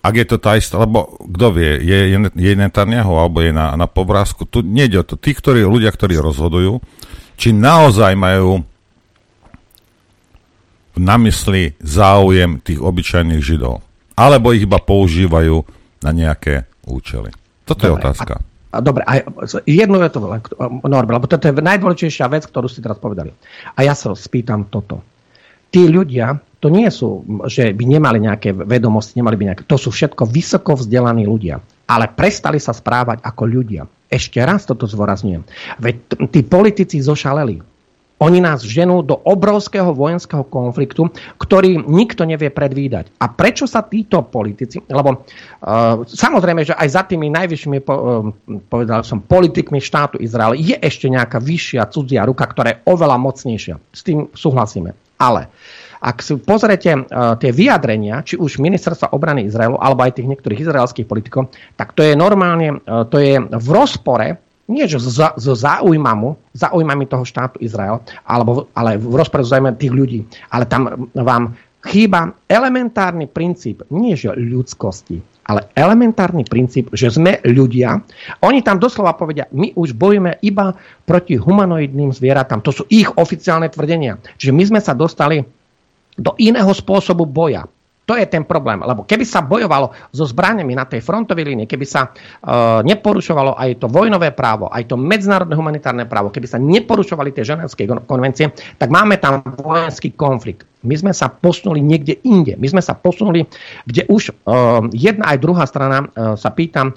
[0.07, 3.75] ak je to tá istá, lebo kto vie, je, je, je Netanyahu alebo je na,
[3.75, 5.19] na povrázku, tu nejde o to.
[5.19, 6.79] Tí, ktorí, ľudia, ktorí rozhodujú,
[7.35, 8.63] či naozaj majú
[10.97, 13.85] na mysli záujem tých obyčajných židov.
[14.17, 15.61] Alebo ich iba používajú
[16.01, 17.29] na nejaké účely.
[17.69, 18.35] Toto dobre, je otázka.
[18.39, 18.41] A,
[18.73, 19.13] a, dobre, a
[19.69, 20.21] jedno je to,
[20.87, 23.35] Norbert, lebo toto je najdôležitejšia vec, ktorú ste teraz povedali.
[23.77, 25.05] A ja sa spýtam toto.
[25.69, 29.95] Tí ľudia, to nie sú, že by nemali nejaké vedomosti, nemali by nejaké, to sú
[29.95, 31.63] všetko vysoko vzdelaní ľudia.
[31.87, 33.87] Ale prestali sa správať ako ľudia.
[34.11, 35.47] Ešte raz toto zvorazňujem.
[35.79, 37.63] Veď tí politici zošaleli.
[38.19, 41.07] Oni nás ženú do obrovského vojenského konfliktu,
[41.39, 43.15] ktorý nikto nevie predvídať.
[43.23, 48.09] A prečo sa títo politici, lebo uh, samozrejme, že aj za tými najvyššími, po, uh,
[48.67, 53.77] povedal som, politikmi štátu Izrael je ešte nejaká vyššia cudzia ruka, ktorá je oveľa mocnejšia.
[53.95, 54.97] S tým súhlasíme.
[55.21, 60.23] Ale uh, ak si pozriete uh, tie vyjadrenia, či už ministerstva obrany Izraelu, alebo aj
[60.23, 64.99] tých niektorých izraelských politikov, tak to je normálne, uh, to je v rozpore nie že
[64.99, 70.21] so, so záujmami, toho štátu Izrael, alebo, ale v rozpore záujmami tých ľudí.
[70.51, 71.55] Ale tam vám
[71.87, 78.03] chýba elementárny princíp, nie že ľudskosti, ale elementárny princíp, že sme ľudia.
[78.43, 80.75] Oni tam doslova povedia, my už bojujeme iba
[81.07, 82.59] proti humanoidným zvieratám.
[82.67, 84.19] To sú ich oficiálne tvrdenia.
[84.35, 85.47] Čiže my sme sa dostali
[86.17, 87.69] do iného spôsobu boja.
[88.07, 91.83] To je ten problém, lebo keby sa bojovalo so zbraniami na tej frontovej línii, keby
[91.83, 97.35] sa uh, neporušovalo aj to vojnové právo, aj to medzinárodné humanitárne právo, keby sa neporušovali
[97.35, 100.63] tie ženevské konvencie, tak máme tam vojenský konflikt.
[100.87, 102.55] My sme sa posunuli niekde inde.
[102.55, 103.43] My sme sa posunuli,
[103.91, 106.95] kde už uh, jedna aj druhá strana uh, sa pýtam,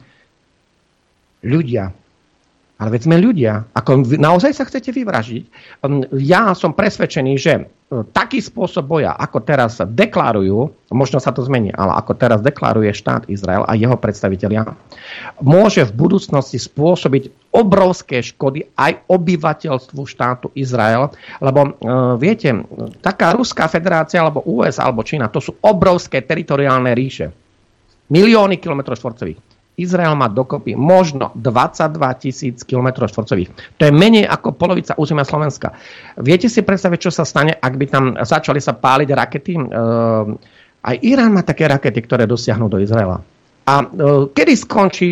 [1.42, 1.90] ľudia,
[2.80, 3.68] ale veď sme ľudia.
[3.76, 5.44] Ako naozaj sa chcete vyvražiť?
[5.84, 11.44] Um, ja som presvedčený, že uh, taký spôsob boja, ako teraz deklarujú, možno sa to
[11.44, 14.64] zmení, ale ako teraz deklaruje štát Izrael a jeho predstavitelia,
[15.44, 21.12] môže v budúcnosti spôsobiť obrovské škody aj obyvateľstvu štátu Izrael,
[21.44, 22.64] lebo uh, viete,
[23.04, 27.28] taká Ruská federácia, alebo US, alebo Čína, to sú obrovské teritoriálne ríše.
[28.08, 29.49] Milióny kilometrov štvorcových
[29.80, 33.80] Izrael má dokopy možno 22 tisíc km štvorcových.
[33.80, 35.74] To je menej ako polovica územia Slovenska.
[36.20, 39.54] Viete si predstaviť, čo sa stane, ak by tam začali sa páliť rakety?
[39.56, 40.38] Ehm,
[40.80, 43.20] aj Irán má také rakety, ktoré dosiahnu do Izraela.
[43.68, 43.86] A e,
[44.32, 45.12] kedy skončí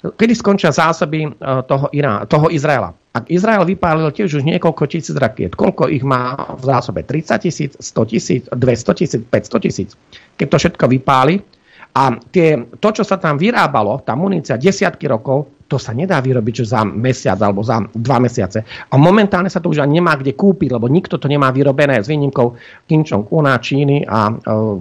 [0.00, 1.30] kedy skončia zásoby e,
[1.68, 2.96] toho, Irán, toho Izraela.
[3.10, 7.02] Ak Izrael vypálil tiež už niekoľko tisíc rakiet, koľko ich má v zásobe?
[7.02, 9.90] 30 tisíc, 100 tisíc, 200 tisíc, 500 tisíc.
[10.38, 11.42] Keď to všetko vypáli,
[11.90, 16.54] a tie, to, čo sa tam vyrábalo, tá munícia desiatky rokov, to sa nedá vyrobiť
[16.62, 18.66] že za mesiac alebo za dva mesiace.
[18.90, 22.10] A momentálne sa to už ani nemá kde kúpiť, lebo nikto to nemá vyrobené s
[22.10, 22.58] výnimkou
[22.90, 24.38] Kim Jong-una, Číny a uh,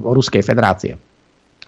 [0.10, 0.98] Ruskej federácie.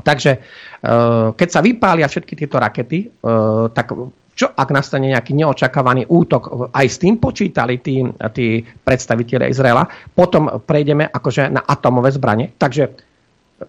[0.02, 3.94] Takže uh, keď sa vypália všetky tieto rakety, uh, tak
[4.34, 8.02] čo ak nastane nejaký neočakávaný útok, aj s tým počítali tí,
[8.34, 9.86] tí predstaviteľe Izraela,
[10.18, 12.50] potom prejdeme akože na atomové zbranie.
[12.58, 12.90] Takže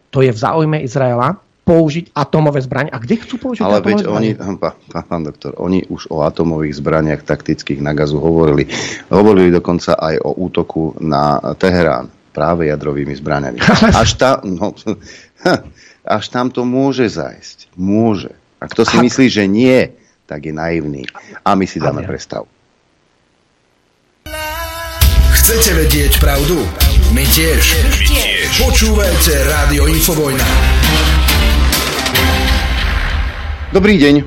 [0.09, 2.90] to je v záujme Izraela, použiť atomové zbranie.
[2.90, 6.74] A kde chcú použiť Ale atomové veď oni, pán, pán doktor, oni už o atomových
[6.82, 8.66] zbraniach taktických na gazu hovorili.
[9.14, 13.59] Hovorili dokonca aj o útoku na Teherán práve jadrovými zbraniami.
[14.02, 14.72] Až, tá, no,
[16.18, 17.76] až tam to môže zajsť.
[17.78, 18.32] Môže.
[18.59, 19.93] A kto si myslí, že nie,
[20.26, 21.05] tak je naivný.
[21.44, 22.48] A my si dáme prestav.
[25.43, 26.56] Chcete vedieť pravdu?
[27.12, 27.62] My tiež.
[27.84, 28.48] My tiež.
[28.62, 30.48] Počúvajte Rádio Infovojna.
[33.73, 34.20] Dobrý deň.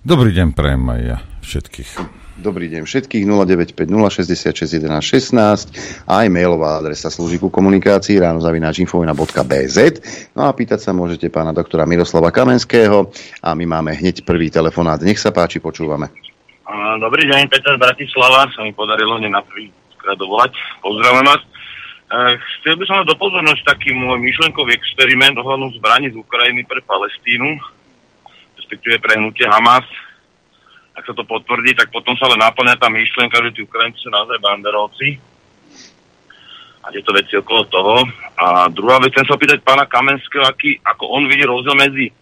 [0.00, 2.00] Dobrý deň, prajem aj ja všetkých.
[2.40, 3.28] Dobrý deň všetkých
[3.76, 9.76] 0950661116 a aj mailová adresa slúži ku komunikácii ráno zavináč infovina.bz
[10.32, 13.12] No a pýtať sa môžete pána doktora Miroslava Kamenského
[13.44, 15.04] a my máme hneď prvý telefonát.
[15.04, 16.08] Nech sa páči, počúvame.
[17.04, 18.48] Dobrý deň, Peter Bratislava.
[18.56, 19.68] Sa mi podarilo hneď na prvý
[20.00, 20.56] krát dovolať.
[20.80, 21.44] Pozdravujem vás.
[21.44, 26.80] E, chcel by som do pozornosť taký môj myšlenkový experiment ohľadom zbraní z Ukrajiny pre
[26.88, 27.76] Palestínu,
[28.68, 29.88] respektíve pre hnutie Hamas
[30.98, 34.10] ak sa to potvrdí, tak potom sa ale náplňa tá myšlienka, že tí Ukrajinci sú
[34.10, 35.14] naozaj banderovci
[36.82, 37.96] a tieto veci okolo toho.
[38.34, 42.12] A druhá vec, chcem sa opýtať pána Kamenského, aký, ako on vidí rozdiel medzi e,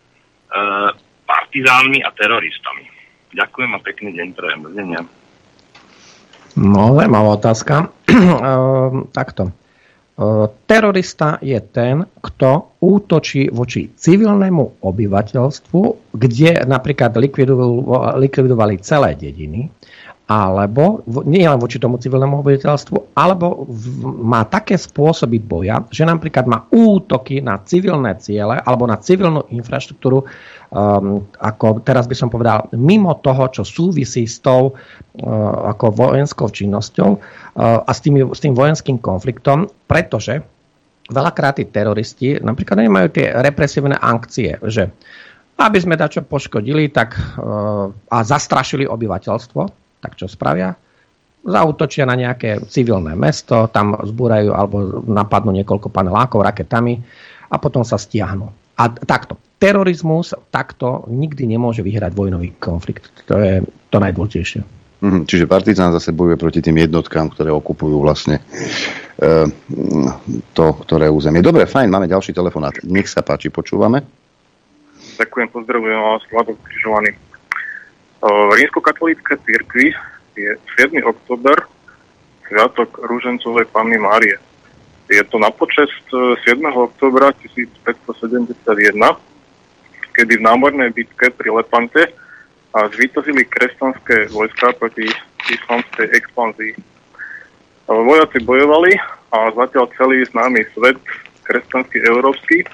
[1.24, 2.84] partizánmi a teroristami.
[3.32, 4.60] Ďakujem a pekný deň prejem.
[6.56, 7.74] No, zaujímavá otázka.
[8.12, 8.52] e,
[9.16, 9.56] takto.
[10.64, 15.80] Terorista je ten, kto útočí voči civilnému obyvateľstvu,
[16.16, 17.12] kde napríklad
[18.16, 19.68] likvidovali celé dediny,
[20.26, 23.68] alebo nie len voči tomu civilnému obyvateľstvu, alebo
[24.24, 30.24] má také spôsoby boja, že napríklad má útoky na civilné ciele alebo na civilnú infraštruktúru,
[30.70, 34.74] um, ako teraz by som povedal, mimo toho, čo súvisí s tou uh,
[35.70, 37.20] ako vojenskou činnosťou uh,
[37.86, 40.42] a s, tým, s tým vojenským konfliktom, pretože
[41.06, 44.90] veľakrát tí teroristi napríklad nemajú tie represívne akcie, že
[45.56, 49.60] aby sme dačo poškodili tak, uh, a zastrašili obyvateľstvo,
[50.02, 50.76] tak čo spravia?
[51.46, 56.98] Zautočia na nejaké civilné mesto, tam zbúrajú alebo napadnú niekoľko panelákov raketami
[57.46, 58.50] a potom sa stiahnu.
[58.76, 59.38] A takto.
[59.56, 63.08] Terorizmus takto nikdy nemôže vyhrať vojnový konflikt.
[63.24, 64.60] To je to najdôležitejšie.
[64.96, 68.40] Mm, čiže partizán zase bojuje proti tým jednotkám, ktoré okupujú vlastne
[69.20, 69.48] e,
[70.56, 71.44] to, ktoré územie.
[71.44, 72.72] Dobre, fajn, máme ďalší telefonát.
[72.84, 74.00] Nech sa páči, počúvame.
[75.20, 77.12] Ďakujem, pozdravujem vás, Vladok Križovaný.
[78.24, 79.92] V rímskokatolíckej cirkvi
[80.36, 80.96] je 7.
[81.04, 81.56] oktober
[82.48, 84.40] Sviatok Rúžencovej Panny Márie.
[85.12, 86.40] Je to na počest 7.
[86.44, 88.96] E, oktobra 1571,
[90.16, 92.08] kedy v námornej bitke pri Lepante
[92.72, 95.04] a zvýtozili kresťanské vojska proti
[95.52, 96.72] islamskej expanzii.
[97.84, 98.96] Vojaci bojovali
[99.30, 100.96] a zatiaľ celý známy svet,
[101.44, 102.64] kresťanský európsky,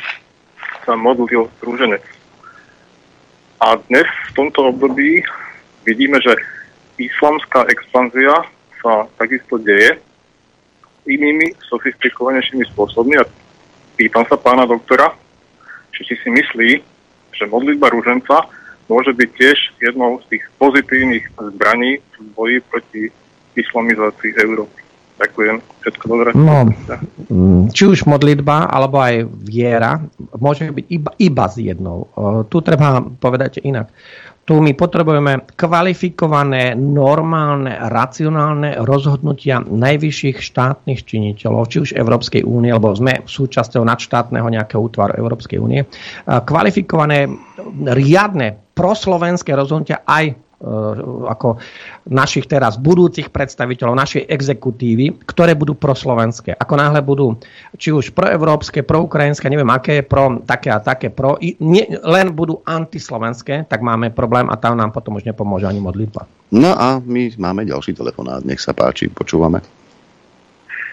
[0.86, 2.02] sa modlil rúženec.
[3.62, 5.22] A dnes v tomto období
[5.86, 6.34] vidíme, že
[6.98, 8.46] islamská expanzia
[8.82, 9.98] sa takisto deje
[11.06, 13.26] inými sofistikovanejšími spôsobmi a
[13.94, 15.14] pýtam sa pána doktora,
[15.94, 16.91] či si myslí,
[17.32, 18.46] že modlitba rúženca
[18.86, 21.24] môže byť tiež jednou z tých pozitívnych
[21.56, 23.02] zbraní v boji proti
[23.56, 24.80] islamizácii Európy.
[25.20, 26.28] Ďakujem, všetko dobré.
[26.34, 26.66] No,
[27.70, 30.02] či už modlitba, alebo aj viera,
[30.34, 32.10] môže byť iba, iba z jednou.
[32.50, 33.92] Tu treba povedať inak.
[34.42, 42.90] Tu my potrebujeme kvalifikované, normálne, racionálne rozhodnutia najvyšších štátnych činiteľov, či už Európskej únie, alebo
[42.90, 45.86] sme súčasťou nadštátneho nejakého útvaru Európskej únie.
[46.26, 47.30] Kvalifikované,
[47.86, 50.34] riadne proslovenské rozhodnutia aj
[51.26, 51.58] ako
[52.06, 56.54] našich teraz budúcich predstaviteľov, našej exekutívy, ktoré budú proslovenské.
[56.54, 57.34] Ako náhle budú
[57.74, 62.62] či už proevropské, proukrajinské, neviem aké, pro také a také, pro, i nie, len budú
[62.62, 66.30] antislovenské, tak máme problém a tam nám potom už nepomôže ani modlitba.
[66.54, 69.58] No a my máme ďalší telefonát, nech sa páči, počúvame.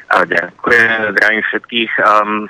[0.09, 1.91] Ďakujem, zdravím všetkých.
[2.01, 2.49] Um,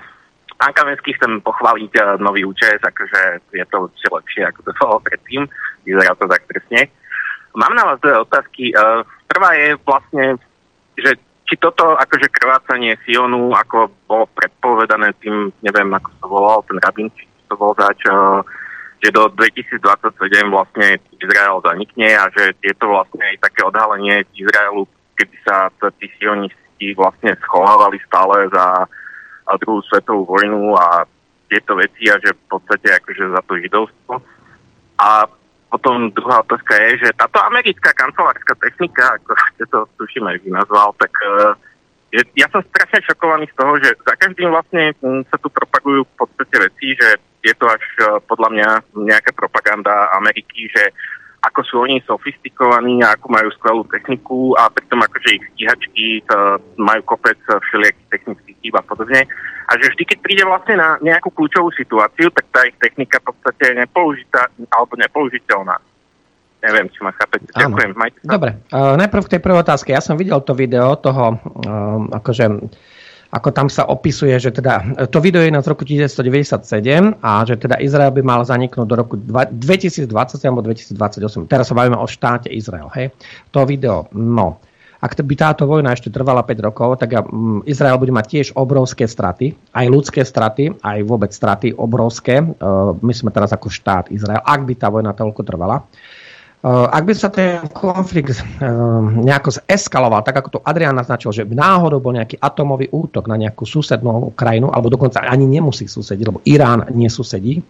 [0.56, 5.04] pán Kamenský, chcem pochváliť uh, nový účes, akože je to určite lepšie, ako to bolo
[5.04, 5.44] predtým.
[5.84, 6.88] Vyzerá to tak presne.
[7.56, 8.74] Mám na vás dve otázky.
[8.74, 10.38] Uh, prvá je vlastne,
[10.94, 11.18] že
[11.50, 17.10] či toto akože krvácanie Sionu, ako bolo predpovedané tým, neviem, ako sa volal ten rabín,
[17.18, 18.46] či to bol zač, uh,
[19.02, 19.82] že do 2027
[20.52, 24.86] vlastne Izrael zanikne a že je to vlastne aj také odhalenie Izraelu,
[25.18, 28.86] kedy sa tí sionisti vlastne schovávali stále za
[29.58, 31.08] druhú svetovú vojnu a
[31.50, 34.14] tieto veci a že v podstate akože za to židovstvo.
[35.02, 35.26] A
[35.70, 40.98] potom druhá otázka je, že táto americká kancelárska technika, ako ste to tuším aj nazval,
[40.98, 41.14] tak
[42.10, 44.98] je, ja som strašne šokovaný z toho, že za každým vlastne
[45.30, 48.70] sa tu propagujú v podstate veci, že je to až uh, podľa mňa
[49.00, 50.91] nejaká propaganda Ameriky, že
[51.40, 56.60] ako sú oni sofistikovaní a ako majú skvelú techniku a pritom akože ich stíhačky uh,
[56.76, 59.24] majú kopec všelijakých technických chýb a podobne.
[59.70, 63.32] A že vždy, keď príde vlastne na nejakú kľúčovú situáciu, tak tá ich technika v
[63.32, 65.78] podstate je nepoužitá alebo nepoužiteľná.
[66.60, 67.48] Neviem, či ma chápete.
[67.56, 67.91] Ďakujem.
[67.95, 68.36] Majte sa.
[68.36, 69.95] Dobre, uh, najprv k tej prvej otázke.
[69.95, 72.45] Ja som videl to video toho, uh, akože
[73.30, 77.77] ako tam sa opisuje, že teda to video je z roku 1997 a že teda
[77.77, 80.10] Izrael by mal zaniknúť do roku 2020
[80.49, 81.45] alebo 2028.
[81.45, 83.14] Teraz sa bavíme o štáte Izrael, hej?
[83.53, 84.57] To video, no.
[84.99, 89.07] Ak by táto vojna ešte trvala 5 rokov, tak mm, Izrael bude mať tiež obrovské
[89.07, 92.43] straty, aj ľudské straty, aj vôbec straty obrovské.
[92.43, 92.45] E,
[92.99, 95.88] my sme teraz ako štát Izrael, ak by tá vojna toľko trvala.
[96.60, 98.44] E, ak by sa ten konflikt e,
[99.23, 103.40] nejako zeskaloval, tak ako to Adrian naznačil, že by náhodou bol nejaký atomový útok na
[103.40, 107.64] nejakú susednú krajinu, alebo dokonca ani nemusí susediť, lebo Irán nesusedí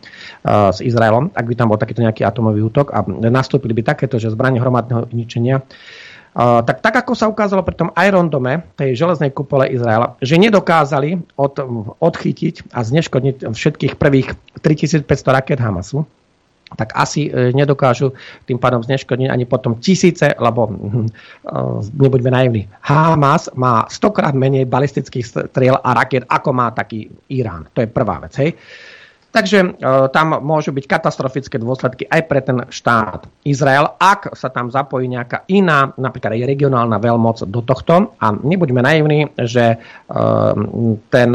[0.46, 4.34] s Izraelom, ak by tam bol takýto nejaký atomový útok a nastúpili by takéto, že
[4.34, 5.62] zbranie hromadného ničenia,
[6.40, 11.36] tak, tak ako sa ukázalo pri tom Iron Dome, tej železnej kupole Izraela, že nedokázali
[11.36, 11.54] od,
[12.00, 16.06] odchytiť a zneškodniť všetkých prvých 3500 raket Hamasu,
[16.78, 18.14] tak asi e, nedokážu
[18.46, 22.70] tým pádom zneškodniť ani potom tisíce, lebo uh, nebuďme naivní.
[22.86, 27.66] Hamas má stokrát menej balistických striel a raket, ako má taký Irán.
[27.74, 28.34] To je prvá vec.
[28.38, 28.54] Hej.
[29.30, 29.68] Takže e,
[30.10, 35.46] tam môžu byť katastrofické dôsledky aj pre ten štát Izrael, ak sa tam zapojí nejaká
[35.54, 38.18] iná, napríklad aj regionálna veľmoc do tohto.
[38.18, 40.18] A nebuďme naivní, že e,
[41.14, 41.30] ten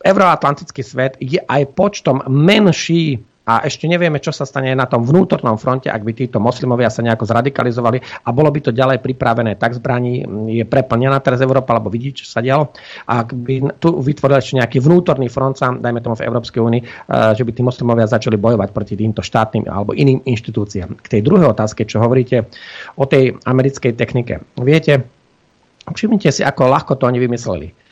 [0.00, 5.54] euroatlantický svet je aj počtom menší a ešte nevieme, čo sa stane na tom vnútornom
[5.54, 9.78] fronte, ak by títo moslimovia sa nejako zradikalizovali a bolo by to ďalej pripravené, tak
[9.78, 12.74] zbraní je preplnená teraz Európa, lebo vidí, čo sa dialo.
[13.06, 17.38] Ak by tu vytvoril ešte nejaký vnútorný front, sám, dajme tomu v Európskej únii, eh,
[17.38, 20.98] že by tí moslimovia začali bojovať proti týmto štátnym alebo iným inštitúciám.
[20.98, 22.50] K tej druhej otázke, čo hovoríte
[22.98, 24.42] o tej americkej technike.
[24.58, 25.06] Viete,
[25.86, 27.85] všimnite si, ako ľahko to oni vymysleli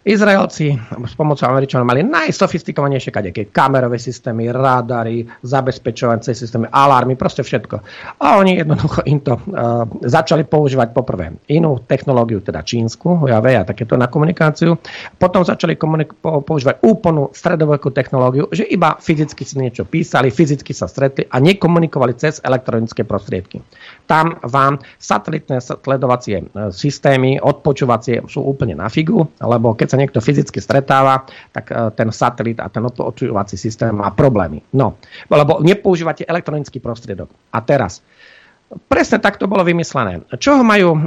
[0.00, 0.72] Izraelci
[1.04, 7.76] s pomocou Američanov mali najsofistikovanejšie kadeké kamerové systémy, radary, zabezpečovacie systémy, alarmy, proste všetko.
[8.16, 13.68] A oni jednoducho im to uh, začali používať poprvé inú technológiu, teda čínsku, Huawei a
[13.68, 14.80] takéto na komunikáciu.
[15.20, 20.88] Potom začali komunik- používať úplnú stredovekú technológiu, že iba fyzicky si niečo písali, fyzicky sa
[20.88, 23.60] stretli a nekomunikovali cez elektronické prostriedky.
[24.10, 30.18] Tam vám satelitné sledovacie e, systémy, odpočúvacie sú úplne na figu, lebo keď sa niekto
[30.18, 31.22] fyzicky stretáva,
[31.54, 34.66] tak e, ten satelit a ten odpočúvací systém má problémy.
[34.74, 34.98] No,
[35.30, 37.30] lebo nepoužívate elektronický prostriedok.
[37.54, 38.02] A teraz,
[38.70, 40.22] Presne tak to bolo vymyslené.
[40.38, 40.98] Čoho majú e,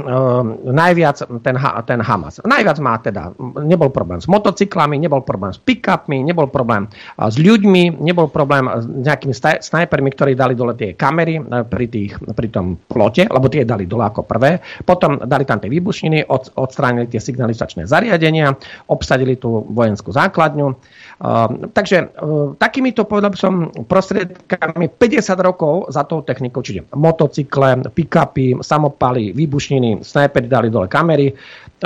[0.68, 1.56] najviac ten,
[1.88, 2.36] ten Hamas?
[2.44, 3.32] Najviac má teda,
[3.64, 8.68] nebol problém s motocyklami, nebol problém s pick-upmi, nebol problém e, s ľuďmi, nebol problém
[8.68, 9.32] s nejakými
[9.64, 13.88] snajpermi, ktorí dali dole tie kamery e, pri, tých, pri tom plote, lebo tie dali
[13.88, 14.60] dole ako prvé.
[14.84, 18.52] Potom dali tam tie výbušniny, od, odstránili tie signalizačné zariadenia,
[18.92, 20.76] obsadili tú vojenskú základňu
[21.14, 26.90] Uh, takže uh, takýmito povedal som prostriedkami 50 rokov za tou technikou, čiže
[27.54, 31.32] motocykle, pick-upy, samopaly, výbušniny, snajpery dali dole kamery,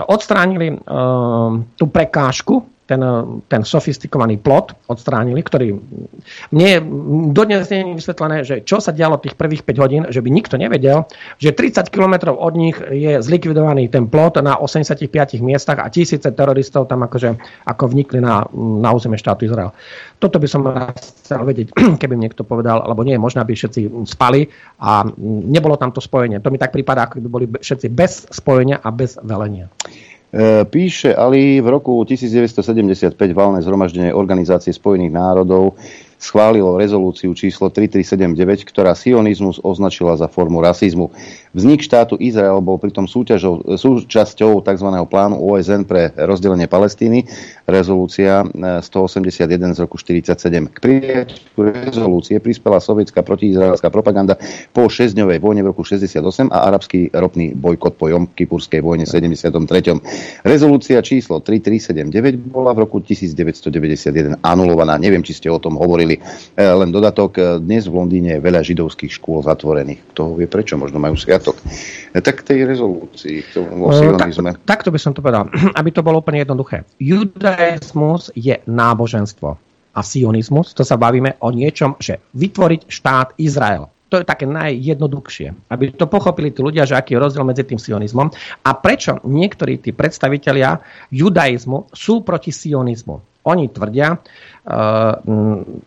[0.08, 3.04] odstránili uh, tú prekážku ten,
[3.52, 5.76] ten sofistikovaný plot odstránili, ktorý
[6.48, 6.70] mne
[7.36, 10.56] dodnes nie je vysvetlené, že čo sa dialo tých prvých 5 hodín, že by nikto
[10.56, 11.04] nevedel,
[11.36, 15.04] že 30 km od nich je zlikvidovaný ten plot na 85
[15.44, 17.36] miestach a tisíce teroristov tam akože
[17.68, 19.76] ako vnikli na, na územie štátu Izrael.
[20.16, 20.64] Toto by som
[20.96, 24.48] chcel vedieť, keby mi niekto povedal, lebo nie je možné, aby všetci spali
[24.80, 25.04] a
[25.52, 26.40] nebolo tam to spojenie.
[26.40, 29.68] To mi tak prípada, ako by boli všetci bez spojenia a bez velenia.
[30.28, 35.80] E, píše Ali, v roku 1975 valné zhromaždenie Organizácie spojených národov
[36.18, 41.14] schválilo rezolúciu číslo 3379, ktorá sionizmus označila za formu rasizmu.
[41.54, 44.88] Vznik štátu Izrael bol pritom súťažou, súčasťou tzv.
[45.08, 47.24] plánu OSN pre rozdelenie Palestíny,
[47.70, 50.74] rezolúcia 181 e, z roku 1947.
[50.74, 54.34] K prijatiu rezolúcie prispela sovietská protiizraelská propaganda
[54.74, 59.38] po 6-dňovej vojne v roku 68 a arabský ropný bojkot po Jom Kipurskej vojne v
[59.38, 60.42] 73.
[60.42, 64.98] Rezolúcia číslo 3379 bola v roku 1991 anulovaná.
[64.98, 66.56] Neviem, či ste o tom hovorili nevyriešili.
[66.56, 70.00] Len dodatok, dnes v Londýne je veľa židovských škôl zatvorených.
[70.14, 71.60] Kto vie prečo, možno majú sviatok.
[72.14, 74.58] Tak tej rezolúcii, k tomu sionizme.
[74.58, 75.46] Tak, takto by som to povedal,
[75.80, 76.82] aby to bolo úplne jednoduché.
[77.58, 79.58] Judaizmus je náboženstvo
[79.90, 85.68] a sionizmus, to sa bavíme o niečom, že vytvoriť štát Izrael to je také najjednoduchšie.
[85.68, 88.32] Aby to pochopili tí ľudia, že aký je rozdiel medzi tým sionizmom
[88.64, 90.80] a prečo niektorí tí predstavitelia
[91.12, 93.37] judaizmu sú proti sionizmu.
[93.48, 95.16] Oni tvrdia, uh,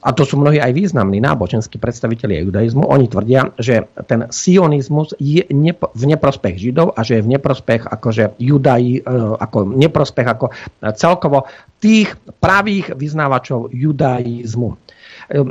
[0.01, 5.45] a to sú mnohí aj významní náboženskí predstavitelia judaizmu, oni tvrdia, že ten sionizmus je
[5.93, 10.45] v neprospech Židov a že je v neprospech akože judají, uh, ako neprospech ako
[10.97, 11.45] celkovo
[11.77, 14.90] tých pravých vyznávačov judaizmu.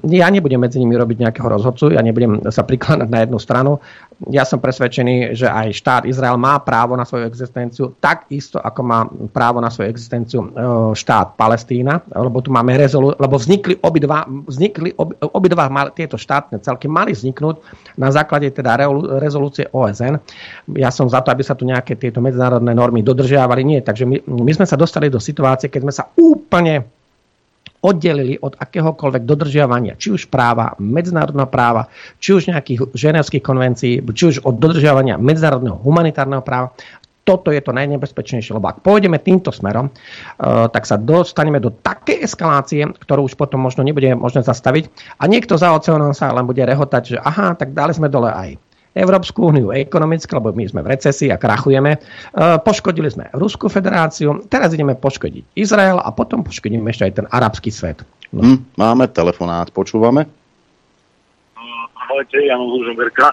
[0.04, 3.80] Ja nebudem medzi nimi robiť nejakého rozhodcu, ja nebudem sa prikladať na jednu stranu.
[4.28, 9.08] Ja som presvedčený, že aj štát Izrael má právo na svoju existenciu, takisto ako má
[9.32, 14.92] právo na svoju existenciu ehm, štát Palestína, lebo tu máme rezolu, lebo vznikli obidva, vznikli
[15.00, 17.64] ob, obidva tieto štátne celky mali vzniknúť
[17.96, 18.76] na základe teda
[19.16, 20.20] rezolúcie OSN.
[20.76, 23.64] Ja som za to, aby sa tu nejaké tieto medzinárodné normy dodržiavali.
[23.64, 26.99] Nie, takže my, my sme sa dostali do situácie, keď sme sa úplne
[27.80, 31.88] oddelili od akéhokoľvek dodržiavania, či už práva, medzinárodného práva,
[32.20, 36.76] či už nejakých ženevských konvencií, či už od dodržiavania medzinárodného humanitárneho práva.
[37.20, 42.26] Toto je to najnebezpečnejšie, lebo ak pôjdeme týmto smerom, uh, tak sa dostaneme do takej
[42.26, 44.88] eskalácie, ktorú už potom možno nebude možné zastaviť
[45.20, 48.69] a niekto za oceánom sa len bude rehotať, že aha, tak dali sme dole aj
[48.90, 51.94] Európsku úniu ekonomicky, lebo my sme v recesii a krachujeme.
[51.94, 51.98] E,
[52.58, 57.70] poškodili sme Ruskú federáciu, teraz ideme poškodiť Izrael a potom poškodíme ešte aj ten arabský
[57.70, 58.02] svet.
[58.34, 58.42] No.
[58.42, 60.26] Hm, máme telefonát, počúvame.
[61.94, 63.30] Ahojte, Jan Lužomberka.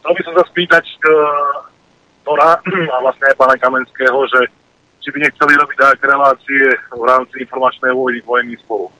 [0.00, 0.84] Chcel by som sa spýtať
[2.24, 4.40] Tora a vlastne aj pána Kamenského, že
[5.00, 8.92] či by nechceli robiť aj relácie v rámci informačnej vojny, vojny spolu.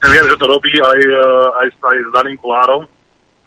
[0.00, 1.22] Ja viem, že to robí aj, e,
[1.62, 2.88] aj, aj s Daným Kulárom,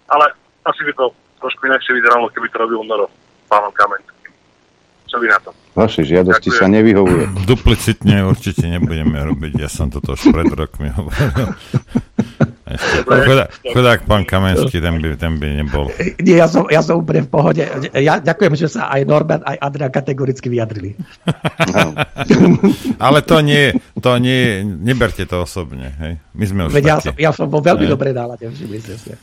[0.08, 0.26] ale
[0.64, 1.12] asi by to
[1.46, 3.06] trošku inakšie vyzeralo, keby to robil Noro
[3.46, 4.34] pánom Kamenským.
[5.06, 5.50] Čo by na to?
[5.78, 6.62] Vaše žiadosti Ďakujem.
[6.66, 7.26] sa nevyhovuje.
[7.46, 11.54] Duplicitne určite nebudeme robiť, ja som toto už pred rokmi hovoril.
[13.06, 15.86] Chudák, chudák pán Kamenský, ten by, ten by nebol.
[16.18, 17.62] Nie, ja som, ja som úplne v pohode.
[17.94, 20.98] Ja ďakujem, že sa aj Norbert, aj Adrian kategoricky vyjadrili.
[23.06, 23.70] Ale to nie,
[24.02, 25.94] to nie, neberte to osobne.
[26.02, 26.14] Hej.
[26.34, 29.14] My sme už Veď ja, som, ja som bol veľmi dobre nálade, všimli ste si.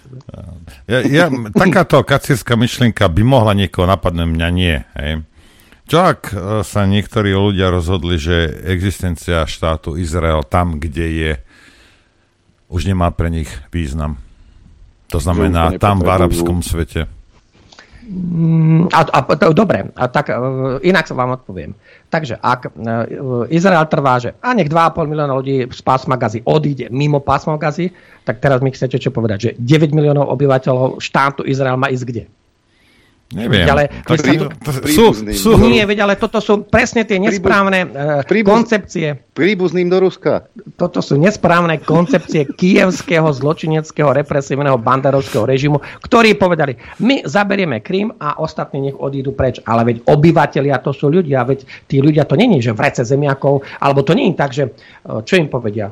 [0.86, 4.77] Ja, ja, takáto kacírska myšlienka by mohla niekoho napadnúť, mňa nie.
[4.94, 5.27] Hej.
[5.90, 11.32] Čo ak e, sa niektorí ľudia rozhodli, že existencia štátu Izrael tam, kde je,
[12.73, 14.16] už nemá pre nich význam.
[15.12, 17.05] To znamená tam v arabskom svete.
[18.03, 21.70] Mm, a, a, to, dobre, a tak uh, inak sa vám odpoviem.
[22.11, 26.90] Takže ak uh, Izrael trvá, že a nech 2,5 milióna ľudí z pásma Gazy odíde
[26.90, 27.94] mimo pásma Gazy,
[28.27, 32.24] tak teraz mi chcete čo povedať, že 9 miliónov obyvateľov štátu Izrael má ísť kde?
[33.33, 33.65] Neviem.
[33.65, 37.91] Ale, to, prí, to, sú, sú, nie, veď, ale toto sú presne tie nesprávne uh,
[38.29, 39.17] príbuz, koncepcie.
[39.33, 40.45] Príbuzným do Ruska.
[40.77, 48.37] Toto sú nesprávne koncepcie kievského zločineckého represívneho banderovského režimu, ktorí povedali, my zaberieme Krym a
[48.37, 49.65] ostatní nech odídu preč.
[49.65, 54.05] Ale veď obyvateľia to sú ľudia, veď tí ľudia to není, že vrece zemiakov, alebo
[54.05, 55.89] to je tak, že uh, čo im povedia?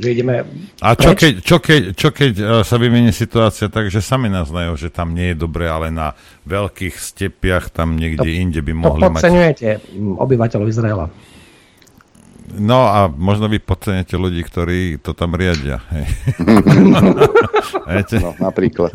[0.00, 0.48] Že ideme...
[0.80, 4.80] A čo keď, čo keď, čo keď uh, sa vymení situácia tak, že sami naznajú,
[4.80, 6.16] že tam nie je dobre, ale na
[6.48, 10.18] veľkých stepiach tam niekde to, inde by mohli to podceňujete mať...
[10.24, 11.06] obyvateľov Izraela.
[12.50, 15.84] No a možno vy podceňujete ľudí, ktorí to tam riadia.
[15.94, 16.06] Hej.
[18.24, 18.90] no, napríklad.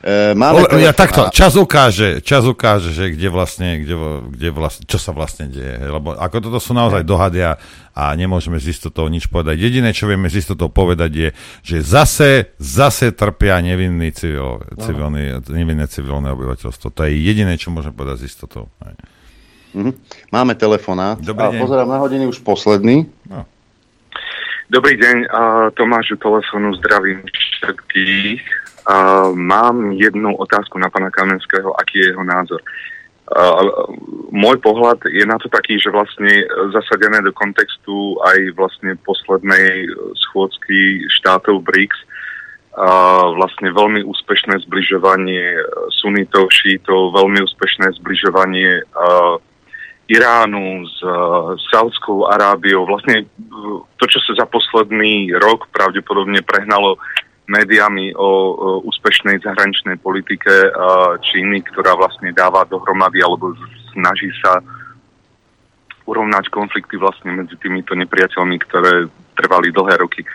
[0.00, 4.88] E, máme o, ja, takto, čas ukáže, čas ukáže, že kde vlastne, kde, kde vlastne,
[4.88, 5.76] čo sa vlastne deje.
[5.76, 7.60] Lebo ako toto sú naozaj dohady a,
[7.92, 9.60] a nemôžeme z istotou nič povedať.
[9.60, 11.28] Jediné, čo vieme z istotou povedať je,
[11.60, 16.96] že zase, zase trpia nevinný civil, civilný, nevinné civilné obyvateľstvo.
[16.96, 18.72] To je jediné, čo môžeme povedať z istotou.
[19.76, 19.94] Mm-hmm.
[20.32, 21.20] Máme telefonát.
[21.20, 21.60] Dobrý deň.
[21.60, 23.04] Pozerám na hodiny už posledný.
[23.28, 23.44] No.
[24.70, 28.69] Dobrý deň, uh, Tomáš telefónu zdravím všetkých.
[29.34, 32.60] Mám jednu otázku na pana Kamenského, aký je jeho názor.
[33.30, 33.86] Uh,
[34.34, 36.42] môj pohľad je na to taký, že vlastne
[36.74, 39.86] zasadené do kontextu aj vlastne poslednej
[40.18, 41.98] schôdzky štátov BRICS
[42.74, 45.62] uh, vlastne veľmi úspešné zbližovanie
[45.94, 48.82] sunitov, šítov, veľmi úspešné zbližovanie
[50.10, 52.82] Iránu s uh, Saudskou Arábiou.
[52.82, 53.30] Vlastne
[53.94, 56.98] to, čo sa za posledný rok pravdepodobne prehnalo
[57.50, 60.70] médiami o, úspešnej zahraničnej politike
[61.26, 63.58] Číny, ktorá vlastne dáva dohromady alebo
[63.90, 64.62] snaží sa
[66.10, 69.06] urovnať konflikty vlastne medzi týmito nepriateľmi, ktoré
[69.38, 70.26] trvali dlhé roky.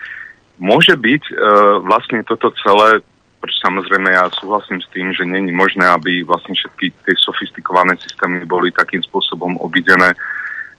[0.56, 1.36] môže byť uh,
[1.84, 3.04] vlastne toto celé,
[3.44, 8.48] pretože samozrejme ja súhlasím s tým, že není možné, aby vlastne všetky tie sofistikované systémy
[8.48, 10.16] boli takým spôsobom obidené.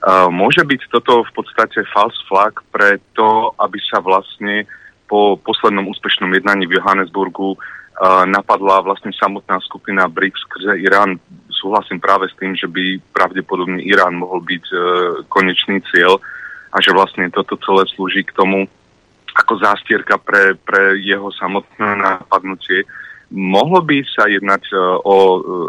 [0.01, 4.65] Uh, môže byť toto v podstate false flag pre to, aby sa vlastne
[5.07, 11.19] po poslednom úspešnom jednaní v Johannesburgu uh, napadla vlastne samotná skupina BRICS skrze Irán.
[11.51, 14.81] Súhlasím práve s tým, že by pravdepodobne Irán mohol byť uh,
[15.31, 16.19] konečný cieľ
[16.75, 18.69] a že vlastne toto celé slúži k tomu,
[19.33, 22.85] ako zástierka pre, pre jeho samotné napadnutie.
[23.33, 25.17] Mohlo by sa jednať uh, o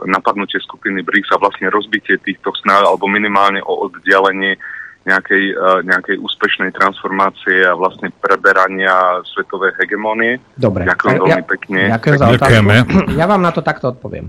[0.06, 4.60] napadnutie skupiny BRICS a vlastne rozbitie týchto snách alebo minimálne o oddialenie
[5.08, 10.44] nejakej, uh, nejakej úspešnej transformácie a vlastne preberania svetovej hegemónie.
[10.60, 10.84] Dobre.
[10.84, 11.80] Ďakujem ja, veľmi pekne.
[11.96, 13.16] Ďakujem za otázku.
[13.16, 14.28] Ja vám na to takto odpoviem.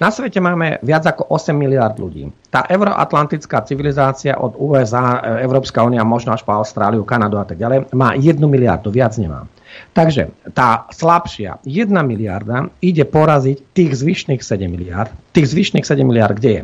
[0.00, 2.32] Na svete máme viac ako 8 miliard ľudí.
[2.48, 7.60] Tá euroatlantická civilizácia od USA, e, Európska únia, možno až po Austráliu, Kanadu a tak
[7.60, 9.44] ďalej, má 1 miliardu, viac nemá.
[9.92, 15.12] Takže tá slabšia 1 miliarda ide poraziť tých zvyšných 7 miliard.
[15.36, 16.62] Tých zvyšných 7 miliard kde je?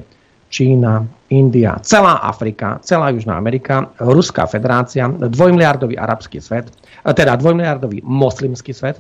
[0.48, 6.72] Čína, India, celá Afrika, celá Južná Amerika, Ruská federácia, dvojmiliardový arabský svet,
[7.04, 8.96] e, teda dvojmiliardový moslimský svet,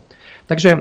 [0.48, 0.80] Takže e,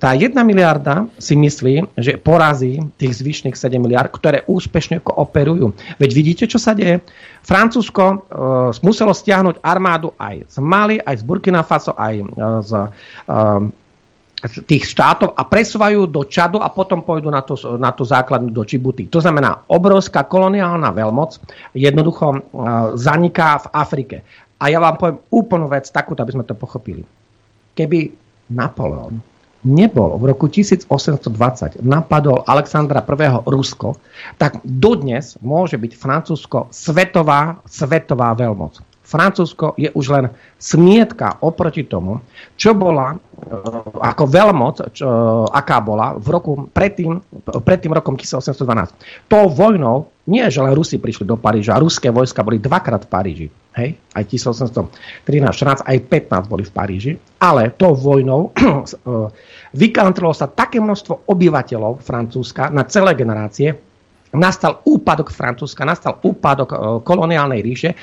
[0.00, 5.76] tá jedna miliarda si myslí, že porazí tých zvyšných 7 miliard, ktoré úspešne kooperujú.
[6.00, 7.04] Veď vidíte, čo sa deje?
[7.44, 8.16] Francúzsko e,
[8.80, 12.24] muselo stiahnuť armádu aj z Mali, aj z Burkina Faso, aj e,
[12.64, 12.72] z
[14.46, 18.62] tých štátov a presúvajú do Čadu a potom pôjdu na tú, na tú základnú do
[18.62, 19.10] Čibuty.
[19.10, 21.38] To znamená, obrovská koloniálna veľmoc
[21.76, 22.46] jednoducho
[22.96, 24.16] zaniká v Afrike.
[24.56, 27.04] A ja vám poviem úplnú vec, takúto, aby sme to pochopili.
[27.76, 28.08] Keby
[28.56, 29.20] Napoleon
[29.66, 33.28] nebol v roku 1820 napadol Alexandra I.
[33.42, 33.98] Rusko,
[34.38, 38.78] tak dodnes môže byť Francúzsko svetová, svetová veľmoc.
[39.06, 40.26] Francúzsko je už len
[40.58, 42.18] smietka oproti tomu,
[42.58, 43.16] čo bola e,
[44.02, 45.08] ako veľmoc, čo,
[45.46, 47.22] aká bola v roku predtým,
[47.62, 49.30] pred rokom 1812.
[49.30, 53.46] To vojnou nie, že len Rusi prišli do Paríža, ruské vojska boli dvakrát v Paríži.
[53.78, 53.94] Hej?
[54.10, 54.90] Aj 1813,
[55.22, 57.12] 14, aj 15 boli v Paríži.
[57.38, 58.60] Ale to vojnou e,
[59.78, 63.70] vykantrilo sa také množstvo obyvateľov Francúzska na celé generácie,
[64.34, 66.76] nastal úpadok Francúzska, nastal úpadok e,
[67.06, 67.94] koloniálnej ríše,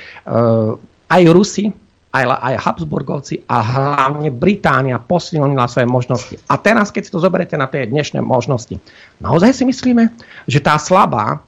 [1.09, 1.65] aj Rusi,
[2.13, 6.35] aj, aj Habsburgovci a hlavne Británia posilnila svoje možnosti.
[6.45, 8.77] A teraz, keď si to zoberete na tie dnešné možnosti,
[9.17, 10.13] naozaj si myslíme,
[10.45, 11.41] že tá slabá,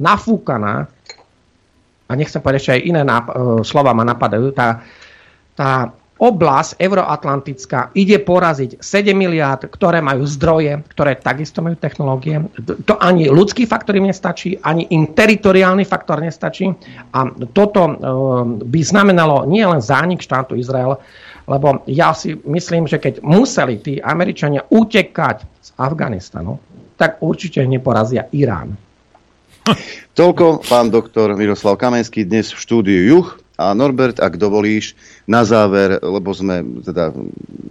[0.00, 0.88] nafúkaná,
[2.08, 4.80] a nechcem povedať, ešte aj iné nap- e, slova ma napadajú, tá,
[5.52, 12.42] tá oblasť euroatlantická ide poraziť 7 miliárd, ktoré majú zdroje, ktoré takisto majú technológie.
[12.90, 16.74] To ani ľudský faktor im nestačí, ani im teritoriálny faktor nestačí.
[17.14, 17.92] A toto e,
[18.66, 20.98] by znamenalo nie len zánik štátu Izrael,
[21.48, 26.58] lebo ja si myslím, že keď museli tí Američania utekať z Afganistanu,
[26.98, 28.74] tak určite neporazia Irán.
[30.18, 33.28] Toľko pán doktor Miroslav Kamenský dnes v štúdiu Juch.
[33.58, 34.94] A Norbert, ak dovolíš,
[35.26, 37.10] na záver, lebo sme teda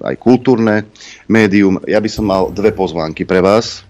[0.03, 0.83] aj kultúrne
[1.31, 3.87] médium, ja by som mal dve pozvánky pre vás.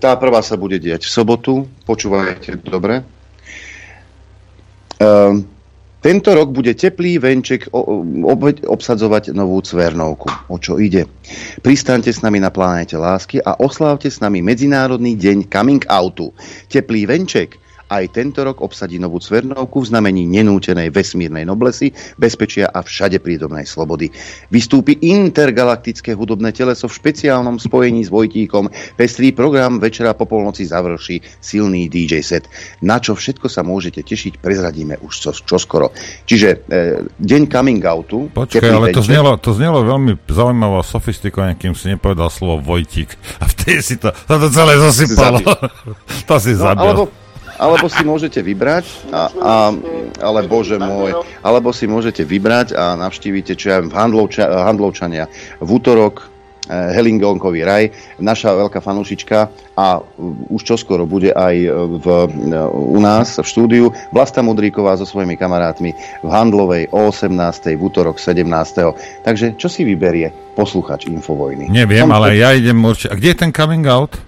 [0.00, 1.52] Tá prvá sa bude diať v sobotu,
[1.84, 3.04] počúvajte dobre.
[4.98, 5.44] Ehm,
[5.98, 7.74] tento rok bude teplý venček
[8.64, 10.30] obsadzovať novú Cvernovku.
[10.48, 11.10] O čo ide?
[11.60, 16.30] Pristaňte s nami na planete lásky a oslávte s nami Medzinárodný deň coming outu.
[16.70, 17.58] Teplý venček
[17.88, 23.64] aj tento rok obsadí novú Cvernovku v znamení nenútenej vesmírnej noblesy, bezpečia a všade prídomnej
[23.64, 24.12] slobody.
[24.52, 28.68] Vystúpi intergalaktické hudobné teleso v špeciálnom spojení s Vojtíkom.
[28.94, 32.44] Pestrý program večera po polnoci završí silný DJ set.
[32.84, 35.90] Na čo všetko sa môžete tešiť, prezradíme už čo, čoskoro.
[36.28, 36.56] Čiže e,
[37.16, 38.28] deň coming outu.
[38.28, 43.16] Počkaj, ale to znelo, to znelo veľmi zaujímavo sofistikovane, kým si nepovedal slovo Vojtík.
[43.40, 45.40] A vtedy si to, to, to celé zasypalo.
[46.28, 46.84] to si no, zabil.
[46.84, 47.02] Alebo,
[47.58, 49.54] alebo si môžete vybrať, a, a,
[50.22, 55.26] ale bože môj, alebo si môžete vybrať a navštívite, čo ja v Handlovča, Handlovčania
[55.58, 56.22] v útorok
[56.70, 57.90] eh, Helingonkový raj,
[58.22, 59.38] naša veľká fanúšička
[59.74, 59.98] a
[60.48, 61.54] už čoskoro bude aj
[61.98, 62.06] v,
[62.70, 65.90] u nás v štúdiu Vlasta Mudríková so svojimi kamarátmi
[66.22, 67.34] v Handlovej o 18.
[67.74, 68.46] v útorok 17.
[69.26, 71.70] Takže čo si vyberie posluchač Infovojny?
[71.70, 73.10] Neviem, Tam ale ja idem určite.
[73.10, 74.27] A kde je ten coming out?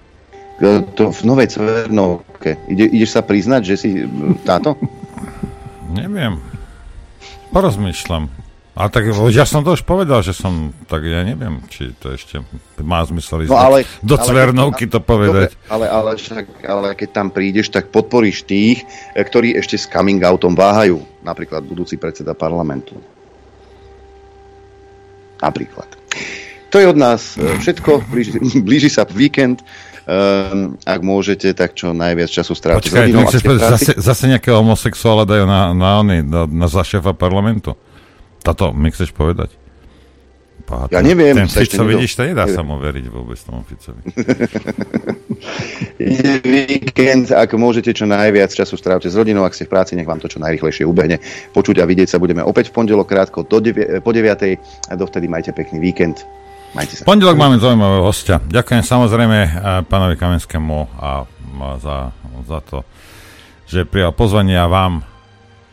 [0.94, 2.60] To v Novej Cvernovke.
[2.68, 3.90] Ide, ideš sa priznať, že si
[4.44, 4.76] táto?
[6.00, 6.38] Neviem.
[7.50, 8.30] Porozmýšľam.
[8.80, 12.40] A tak ja som to už povedal, že som, tak ja neviem, či to ešte
[12.80, 15.52] má zmysel ísť no, ale, do ale, Cvernovky to povedať.
[15.52, 19.84] Dobre, ale, ale, však, ale keď tam prídeš, tak podporíš tých, eh, ktorí ešte s
[19.84, 21.02] coming outom váhajú.
[21.20, 22.96] Napríklad budúci predseda parlamentu.
[25.44, 26.00] Napríklad.
[26.70, 28.06] To je od nás e, všetko.
[28.06, 29.60] Blíži, blíži sa víkend.
[30.10, 32.82] Um, ak môžete, tak čo najviac času stráviť.
[32.82, 36.82] Počkaj, to chceš povedať, zase, zase nejakého homosexuála dajú na, na, na, na, na za
[36.82, 37.78] šéfa parlamentu?
[38.42, 39.54] Tato mi chceš povedať?
[40.66, 41.38] Pá, ja neviem.
[41.38, 44.02] Ten Fico, vidíš, to nedá sa mu veriť vôbec tomu Ficovi.
[46.58, 50.18] víkend, ak môžete čo najviac času strávte s rodinou, ak ste v práci, nech vám
[50.18, 51.22] to čo najrychlejšie ubehne.
[51.54, 54.90] Počuť a vidieť sa budeme opäť v pondelok krátko do devi- po 9.
[54.90, 56.26] a dovtedy majte pekný víkend.
[56.70, 57.02] Majte sa.
[57.02, 58.38] Pondelok máme zaujímavého hostia.
[58.38, 59.50] Ďakujem samozrejme eh,
[59.90, 61.26] pánovi Kamenskému a
[61.82, 62.14] za,
[62.46, 62.86] za to,
[63.66, 65.04] že prijal pozvanie a vám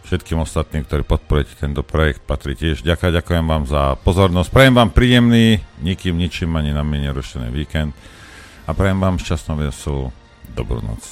[0.07, 2.79] všetkým ostatným, ktorí podporujete tento projekt, patrí tiež.
[2.81, 4.49] Ďakujem, ďakujem vám za pozornosť.
[4.49, 7.91] Prajem vám príjemný, nikým, ničím ani na mene nerušený víkend
[8.63, 10.15] a prajem vám šťastnú veselú
[10.55, 11.11] dobrú noc.